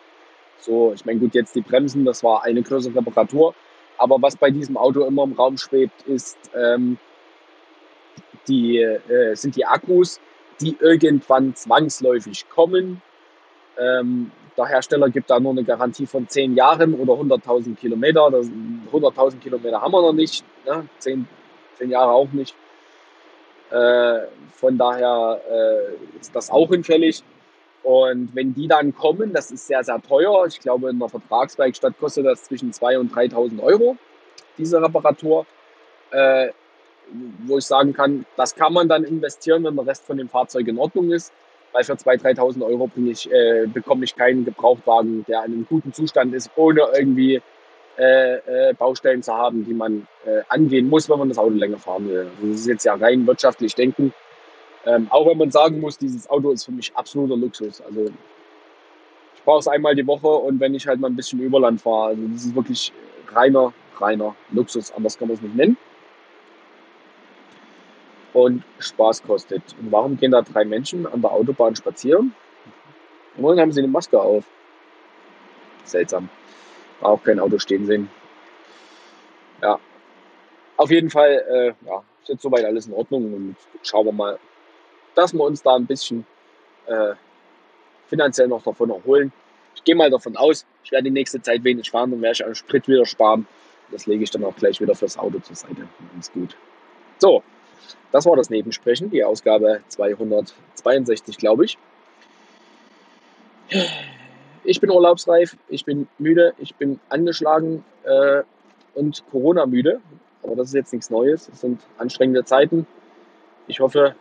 so, 0.59 0.93
ich 0.95 1.05
meine, 1.05 1.21
gut, 1.21 1.35
jetzt 1.35 1.55
die 1.55 1.61
Bremsen, 1.61 2.05
das 2.05 2.23
war 2.25 2.43
eine 2.45 2.63
größere 2.63 2.97
Reparatur, 2.97 3.55
Aber 3.99 4.21
was 4.21 4.37
bei 4.37 4.51
diesem 4.51 4.77
Auto 4.77 5.05
immer 5.07 5.25
im 5.25 5.33
Raum 5.33 5.57
schwebt, 5.57 6.03
ist, 6.03 6.37
ähm, 6.55 6.99
die, 8.47 8.79
äh, 8.79 9.35
sind 9.35 9.57
die 9.57 9.65
Akkus, 9.65 10.21
die 10.61 10.77
irgendwann 10.81 11.55
zwangsläufig 11.55 12.49
kommen. 12.49 13.01
Ähm, 13.79 14.31
der 14.57 14.67
Hersteller 14.67 15.11
gibt 15.11 15.31
da 15.31 15.39
nur 15.39 15.53
eine 15.53 15.65
Garantie 15.65 16.07
von 16.07 16.29
10 16.29 16.57
Jahren 16.57 16.95
oder 16.95 17.15
100.000 17.15 17.77
Kilometer. 17.77 18.31
100.000 18.93 19.39
Kilometer 19.39 19.81
haben 19.81 19.93
wir 19.93 20.03
noch 20.03 20.13
nicht, 20.15 20.45
ne? 20.67 20.87
10, 20.99 21.29
10 21.79 21.91
Jahre 21.91 22.13
auch 22.13 22.33
nicht. 22.33 22.55
Äh, 23.71 24.27
von 24.55 24.79
daher 24.79 25.41
äh, 25.51 26.21
ist 26.21 26.35
das 26.35 26.51
auch 26.51 26.69
hinfällig. 26.69 27.23
Und 27.83 28.31
wenn 28.35 28.53
die 28.55 28.67
dann 28.67 28.95
kommen, 28.95 29.33
das 29.33 29.51
ist 29.51 29.67
sehr, 29.67 29.85
sehr 29.85 30.01
teuer. 30.03 30.47
Ich 30.47 30.59
glaube, 30.59 30.91
in 30.91 30.97
einer 30.97 31.09
Vertragswerkstatt 31.09 31.99
kostet 31.99 32.27
das 32.27 32.45
zwischen 32.45 32.73
2.000 32.73 32.99
und 32.99 33.13
3.000 33.13 33.63
Euro, 33.63 33.97
diese 34.59 34.83
Reparatur. 34.83 35.47
Äh, 36.11 36.51
wo 37.47 37.59
ich 37.59 37.65
sagen 37.65 37.93
kann, 37.93 38.27
das 38.37 38.55
kann 38.55 38.73
man 38.73 38.89
dann 38.89 39.05
investieren, 39.05 39.65
wenn 39.65 39.77
der 39.77 39.87
Rest 39.87 40.05
von 40.05 40.17
dem 40.17 40.29
Fahrzeug 40.29 40.67
in 40.67 40.79
Ordnung 40.79 41.11
ist. 41.13 41.33
Weil 41.73 41.85
für 41.85 41.93
2.000, 41.93 42.37
3.000 42.37 42.65
Euro 42.65 42.91
ich, 42.97 43.31
äh, 43.31 43.67
bekomme 43.67 44.05
ich 44.05 44.17
keinen 44.17 44.45
Gebrauchtwagen, 44.45 45.25
der 45.27 45.45
in 45.45 45.53
einem 45.53 45.67
guten 45.69 45.93
Zustand 45.93 46.35
ist, 46.35 46.51
ohne 46.57 46.89
irgendwie 46.97 47.43
äh, 47.99 48.69
äh, 48.69 48.75
Baustellen 48.75 49.23
zu 49.23 49.33
haben, 49.33 49.65
die 49.65 49.73
man 49.73 50.07
äh, 50.27 50.43
angehen 50.49 50.89
muss, 50.89 51.09
wenn 51.09 51.19
man 51.19 51.29
das 51.31 51.39
Auto 51.39 51.55
länger 51.55 51.79
fahren 51.79 52.09
will. 52.09 52.29
Also 52.37 52.49
das 52.49 52.61
ist 52.61 52.67
jetzt 52.67 52.85
ja 52.85 52.95
rein 52.95 53.27
wirtschaftlich 53.27 53.75
denken. 53.75 54.13
Ähm, 54.85 55.07
auch 55.11 55.27
wenn 55.27 55.39
man 55.39 55.51
sagen 55.51 55.81
muss, 55.81 55.97
dieses 55.97 56.29
Auto 56.29 56.51
ist 56.51 56.65
für 56.65 56.73
mich 56.73 56.95
absoluter 56.95 57.37
Luxus. 57.37 57.81
Also 57.81 58.05
ich 59.35 59.43
brauche 59.45 59.61
es 59.61 59.69
einmal 59.69 59.95
die 59.95 60.07
Woche 60.07 60.29
und 60.29 60.61
wenn 60.61 60.75
ich 60.75 60.87
halt 60.87 61.01
mal 61.01 61.09
ein 61.09 61.17
bisschen 61.17 61.41
Überland 61.41 61.81
fahre, 61.81 62.09
also 62.09 62.23
das 62.33 62.45
ist 62.45 62.55
wirklich 62.55 62.93
reiner, 63.33 63.73
reiner 63.99 64.37
Luxus. 64.51 64.93
Anders 64.93 65.19
kann 65.19 65.29
man 65.29 65.37
es 65.37 65.43
nicht 65.43 65.57
nennen. 65.57 65.77
Und 68.33 68.63
Spaß 68.79 69.23
kostet. 69.23 69.63
Und 69.81 69.91
warum 69.91 70.19
gehen 70.19 70.33
da 70.33 70.43
drei 70.43 70.67
Menschen 70.67 71.07
an 71.07 71.23
der 71.23 71.33
Autobahn 71.33 71.75
spazieren? 71.75 72.35
Und 73.39 73.59
haben 73.59 73.73
sie 73.73 73.81
eine 73.81 73.89
Maske 73.89 74.21
auf. 74.21 74.45
Seltsam. 75.85 76.29
Auch 77.01 77.23
kein 77.23 77.41
Auto 77.41 77.59
stehen 77.59 77.87
sehen. 77.87 78.11
Ja. 79.63 79.79
Auf 80.77 80.91
jeden 80.91 81.11
Fall, 81.11 81.45
äh, 81.49 81.87
ja, 81.87 82.03
ist 82.23 82.29
jetzt 82.29 82.43
soweit 82.43 82.65
alles 82.65 82.87
in 82.87 82.93
Ordnung 82.93 83.33
und 83.33 83.57
schauen 83.83 84.07
wir 84.07 84.13
mal, 84.13 84.39
dass 85.15 85.33
wir 85.33 85.45
uns 85.45 85.63
da 85.63 85.77
ein 85.77 85.87
bisschen 85.87 86.27
äh, 86.87 87.15
finanziell 88.09 88.49
noch 88.49 88.63
davon 88.63 88.91
erholen. 88.91 89.33
Ich 89.75 89.85
gehe 89.85 89.95
mal 89.95 90.11
davon 90.11 90.37
aus, 90.37 90.67
ich 90.85 90.93
werde 90.93 91.05
die 91.05 91.11
nächste 91.11 91.41
Zeit 91.41 91.65
wenig 91.65 91.91
fahren, 91.91 92.11
dann 92.11 92.23
werde 92.23 92.35
ich 92.35 92.45
an 92.45 92.55
Sprit 92.55 92.87
wieder 92.89 93.07
sparen. 93.07 93.47
Das 93.91 94.07
lege 94.07 94.25
ich 94.25 94.31
dann 94.31 94.45
auch 94.45 94.57
gleich 94.57 94.81
wieder 94.81 94.95
fürs 94.95 95.17
Auto 95.17 95.39
zur 95.39 95.57
Seite. 95.57 95.89
Ganz 96.13 96.33
gut. 96.33 96.57
So, 97.19 97.43
das 98.13 98.27
war 98.27 98.37
das 98.37 98.51
Nebensprechen, 98.51 99.11
die 99.11 99.25
Ausgabe 99.25 99.81
262, 99.89 101.37
glaube 101.39 101.65
ich. 101.65 101.79
Ich 104.67 104.81
bin 104.81 104.91
urlaubsreif, 104.91 105.57
ich 105.69 105.85
bin 105.85 106.09
müde, 106.19 106.53
ich 106.59 106.75
bin 106.75 106.99
angeschlagen 107.09 107.85
äh, 108.03 108.43
und 108.95 109.23
Corona-müde. 109.31 110.01
Aber 110.43 110.57
das 110.57 110.69
ist 110.69 110.75
jetzt 110.75 110.93
nichts 110.93 111.09
Neues. 111.09 111.49
Es 111.49 111.61
sind 111.61 111.81
anstrengende 111.99 112.45
Zeiten. 112.45 112.85
Ich 113.69 113.79
hoffe, 113.79 114.17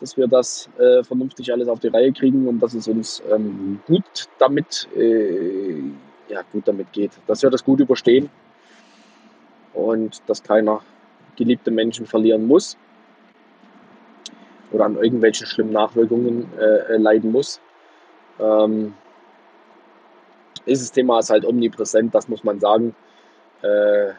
dass 0.00 0.16
wir 0.16 0.26
das 0.26 0.70
äh, 0.78 1.04
vernünftig 1.04 1.52
alles 1.52 1.68
auf 1.68 1.80
die 1.80 1.88
Reihe 1.88 2.12
kriegen 2.12 2.48
und 2.48 2.60
dass 2.60 2.72
es 2.72 2.88
uns 2.88 3.22
ähm, 3.30 3.78
gut 3.86 4.26
damit, 4.38 4.88
äh, 4.96 5.82
ja, 6.28 6.40
gut 6.50 6.66
damit 6.66 6.90
geht, 6.92 7.12
dass 7.26 7.42
wir 7.42 7.50
das 7.50 7.62
gut 7.62 7.80
überstehen 7.80 8.30
und 9.74 10.22
dass 10.26 10.42
keiner 10.42 10.80
geliebte 11.36 11.70
Menschen 11.70 12.06
verlieren 12.06 12.46
muss 12.46 12.78
oder 14.70 14.86
an 14.86 14.96
irgendwelchen 14.96 15.46
schlimmen 15.46 15.72
Nachwirkungen 15.72 16.48
äh, 16.58 16.96
leiden 16.96 17.32
muss. 17.32 17.60
Ähm, 18.40 18.94
dieses 20.66 20.92
Thema 20.92 21.18
ist 21.18 21.30
halt 21.30 21.44
omnipräsent, 21.44 22.14
das 22.14 22.28
muss 22.28 22.44
man 22.44 22.60
sagen. 22.60 22.94
Äh, 23.62 24.12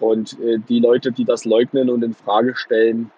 und 0.00 0.38
äh, 0.40 0.58
die 0.58 0.80
Leute, 0.80 1.12
die 1.12 1.24
das 1.24 1.44
leugnen 1.44 1.90
und 1.90 2.02
in 2.02 2.14
Frage 2.14 2.54
stellen, 2.56 3.10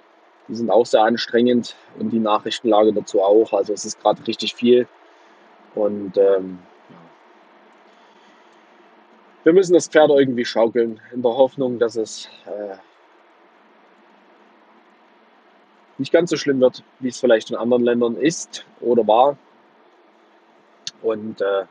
die 0.48 0.54
sind 0.54 0.70
auch 0.70 0.86
sehr 0.86 1.02
anstrengend 1.02 1.76
und 1.98 2.10
die 2.10 2.18
Nachrichtenlage 2.18 2.92
dazu 2.92 3.22
auch. 3.22 3.52
Also 3.52 3.72
es 3.72 3.84
ist 3.84 4.00
gerade 4.00 4.26
richtig 4.26 4.54
viel. 4.54 4.88
Und 5.74 6.16
ähm, 6.16 6.58
wir 9.44 9.52
müssen 9.52 9.74
das 9.74 9.88
Pferd 9.88 10.10
irgendwie 10.10 10.44
schaukeln, 10.44 11.00
in 11.12 11.22
der 11.22 11.32
Hoffnung, 11.32 11.78
dass 11.78 11.96
es 11.96 12.28
äh, 12.46 12.76
nicht 15.98 16.12
ganz 16.12 16.30
so 16.30 16.36
schlimm 16.36 16.60
wird, 16.60 16.82
wie 16.98 17.08
es 17.08 17.20
vielleicht 17.20 17.50
in 17.50 17.56
anderen 17.56 17.84
Ländern 17.84 18.16
ist 18.16 18.66
oder 18.80 19.06
war. 19.06 19.36
Und 21.02 21.40
äh, 21.40 21.64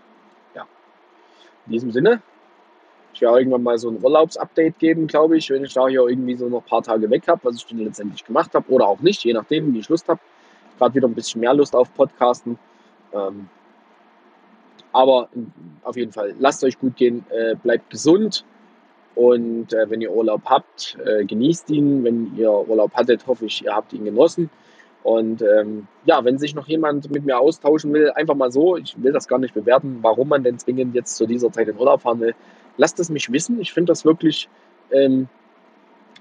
in 1.65 1.73
diesem 1.73 1.91
Sinne 1.91 2.21
ich 3.13 3.21
werde 3.21 3.39
irgendwann 3.39 3.63
mal 3.63 3.77
so 3.77 3.89
ein 3.89 4.01
Urlaubsupdate 4.01 4.77
geben, 4.79 5.07
glaube 5.07 5.37
ich, 5.37 5.49
wenn 5.49 5.65
ich 5.65 5.73
da 5.73 5.87
hier 5.87 6.07
irgendwie 6.07 6.35
so 6.35 6.47
noch 6.47 6.61
ein 6.61 6.69
paar 6.69 6.83
Tage 6.83 7.09
weg 7.09 7.27
habe, 7.27 7.41
was 7.43 7.57
ich 7.57 7.65
dann 7.65 7.79
letztendlich 7.79 8.23
gemacht 8.23 8.53
habe 8.53 8.71
oder 8.71 8.87
auch 8.87 9.01
nicht, 9.01 9.23
je 9.23 9.33
nachdem, 9.33 9.73
wie 9.73 9.79
ich 9.79 9.89
Lust 9.89 10.07
habe. 10.07 10.19
Gerade 10.77 10.95
wieder 10.95 11.07
ein 11.07 11.13
bisschen 11.13 11.41
mehr 11.41 11.53
Lust 11.53 11.75
auf 11.75 11.93
Podcasten. 11.93 12.57
Ähm, 13.13 13.49
aber 14.91 15.27
auf 15.83 15.97
jeden 15.97 16.11
Fall, 16.11 16.33
lasst 16.39 16.63
euch 16.63 16.79
gut 16.79 16.95
gehen, 16.95 17.25
äh, 17.29 17.55
bleibt 17.55 17.89
gesund 17.89 18.45
und 19.15 19.73
äh, 19.73 19.89
wenn 19.89 20.01
ihr 20.01 20.11
Urlaub 20.11 20.43
habt, 20.45 20.97
äh, 21.05 21.25
genießt 21.25 21.69
ihn. 21.71 22.03
Wenn 22.03 22.35
ihr 22.37 22.51
Urlaub 22.51 22.93
hattet, 22.93 23.27
hoffe 23.27 23.45
ich, 23.45 23.65
ihr 23.65 23.75
habt 23.75 23.91
ihn 23.91 24.05
genossen. 24.05 24.49
Und 25.03 25.41
ähm, 25.41 25.87
ja, 26.05 26.23
wenn 26.25 26.37
sich 26.37 26.55
noch 26.55 26.67
jemand 26.67 27.09
mit 27.09 27.25
mir 27.25 27.39
austauschen 27.39 27.93
will, 27.93 28.11
einfach 28.11 28.35
mal 28.35 28.51
so, 28.51 28.75
ich 28.75 29.01
will 29.01 29.13
das 29.13 29.27
gar 29.27 29.39
nicht 29.39 29.53
bewerten, 29.53 29.99
warum 30.01 30.27
man 30.27 30.43
denn 30.43 30.59
zwingend 30.59 30.93
jetzt 30.93 31.15
zu 31.15 31.25
dieser 31.25 31.51
Zeit 31.51 31.67
in 31.69 31.77
Urlaub 31.77 32.01
fahren 32.01 32.19
will 32.19 32.35
lasst 32.79 32.99
es 32.99 33.09
mich 33.09 33.31
wissen. 33.31 33.59
Ich 33.61 33.73
finde 33.73 33.91
das 33.91 34.05
wirklich, 34.05 34.49
ähm, 34.91 35.27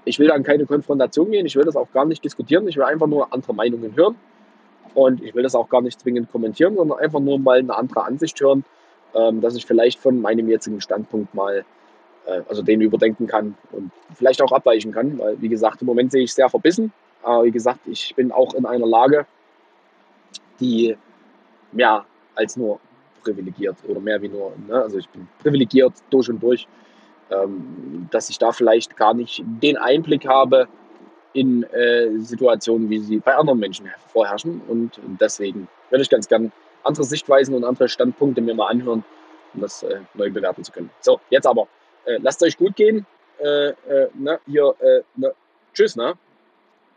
ich 0.05 0.19
will 0.19 0.27
dann 0.27 0.43
keine 0.43 0.65
Konfrontation 0.65 1.31
gehen, 1.31 1.45
ich 1.45 1.55
will 1.55 1.63
das 1.63 1.75
auch 1.75 1.91
gar 1.91 2.05
nicht 2.05 2.23
diskutieren, 2.23 2.67
ich 2.67 2.75
will 2.75 2.83
einfach 2.83 3.07
nur 3.07 3.33
andere 3.33 3.55
Meinungen 3.55 3.95
hören. 3.95 4.15
Und 4.93 5.23
ich 5.23 5.33
will 5.35 5.43
das 5.43 5.55
auch 5.55 5.69
gar 5.69 5.81
nicht 5.81 5.99
zwingend 5.99 6.31
kommentieren, 6.31 6.75
sondern 6.75 6.99
einfach 6.99 7.19
nur 7.19 7.39
mal 7.39 7.59
eine 7.59 7.75
andere 7.75 8.03
Ansicht 8.03 8.39
hören, 8.41 8.65
ähm, 9.13 9.39
dass 9.39 9.55
ich 9.55 9.65
vielleicht 9.65 9.99
von 9.99 10.19
meinem 10.19 10.49
jetzigen 10.49 10.81
Standpunkt 10.81 11.33
mal, 11.33 11.63
äh, 12.25 12.41
also 12.49 12.61
den 12.61 12.81
überdenken 12.81 13.27
kann 13.27 13.55
und 13.71 13.91
vielleicht 14.15 14.41
auch 14.41 14.51
abweichen 14.51 14.91
kann. 14.91 15.17
Weil, 15.17 15.39
wie 15.41 15.47
gesagt, 15.47 15.81
im 15.81 15.85
Moment 15.85 16.11
sehe 16.11 16.23
ich 16.23 16.33
sehr 16.33 16.49
verbissen. 16.49 16.91
Aber 17.23 17.43
wie 17.43 17.51
gesagt, 17.51 17.81
ich 17.85 18.15
bin 18.15 18.31
auch 18.31 18.53
in 18.53 18.65
einer 18.65 18.87
Lage, 18.87 19.25
die 20.59 20.95
mehr 21.71 22.05
als 22.35 22.57
nur 22.57 22.79
privilegiert 23.23 23.77
oder 23.87 23.99
mehr 23.99 24.21
wie 24.21 24.29
nur, 24.29 24.53
ne? 24.67 24.81
also 24.81 24.97
ich 24.97 25.09
bin 25.09 25.27
privilegiert 25.41 25.93
durch 26.09 26.29
und 26.29 26.41
durch, 26.41 26.67
ähm, 27.29 28.07
dass 28.11 28.29
ich 28.29 28.39
da 28.39 28.51
vielleicht 28.51 28.95
gar 28.95 29.13
nicht 29.13 29.43
den 29.45 29.77
Einblick 29.77 30.27
habe 30.27 30.67
in 31.33 31.63
äh, 31.63 32.17
Situationen, 32.19 32.89
wie 32.89 32.99
sie 32.99 33.17
bei 33.17 33.35
anderen 33.35 33.59
Menschen 33.59 33.87
vorherrschen 34.07 34.61
und 34.67 34.99
deswegen 35.19 35.67
würde 35.89 36.01
ich 36.01 36.09
ganz 36.09 36.27
gern 36.27 36.51
andere 36.83 37.03
Sichtweisen 37.03 37.53
und 37.53 37.63
andere 37.63 37.89
Standpunkte 37.89 38.41
mir 38.41 38.55
mal 38.55 38.67
anhören, 38.67 39.03
um 39.53 39.61
das 39.61 39.83
äh, 39.83 39.99
neu 40.13 40.31
bewerten 40.31 40.63
zu 40.63 40.71
können. 40.71 40.89
So, 41.01 41.19
jetzt 41.29 41.45
aber, 41.45 41.67
äh, 42.05 42.17
lasst 42.21 42.41
euch 42.41 42.57
gut 42.57 42.75
gehen, 42.75 43.05
äh, 43.39 43.69
äh, 43.69 44.09
ne? 44.13 44.39
hier, 44.47 44.73
äh, 44.79 45.01
ne? 45.15 45.33
tschüss, 45.73 45.95
ne? 45.95 46.13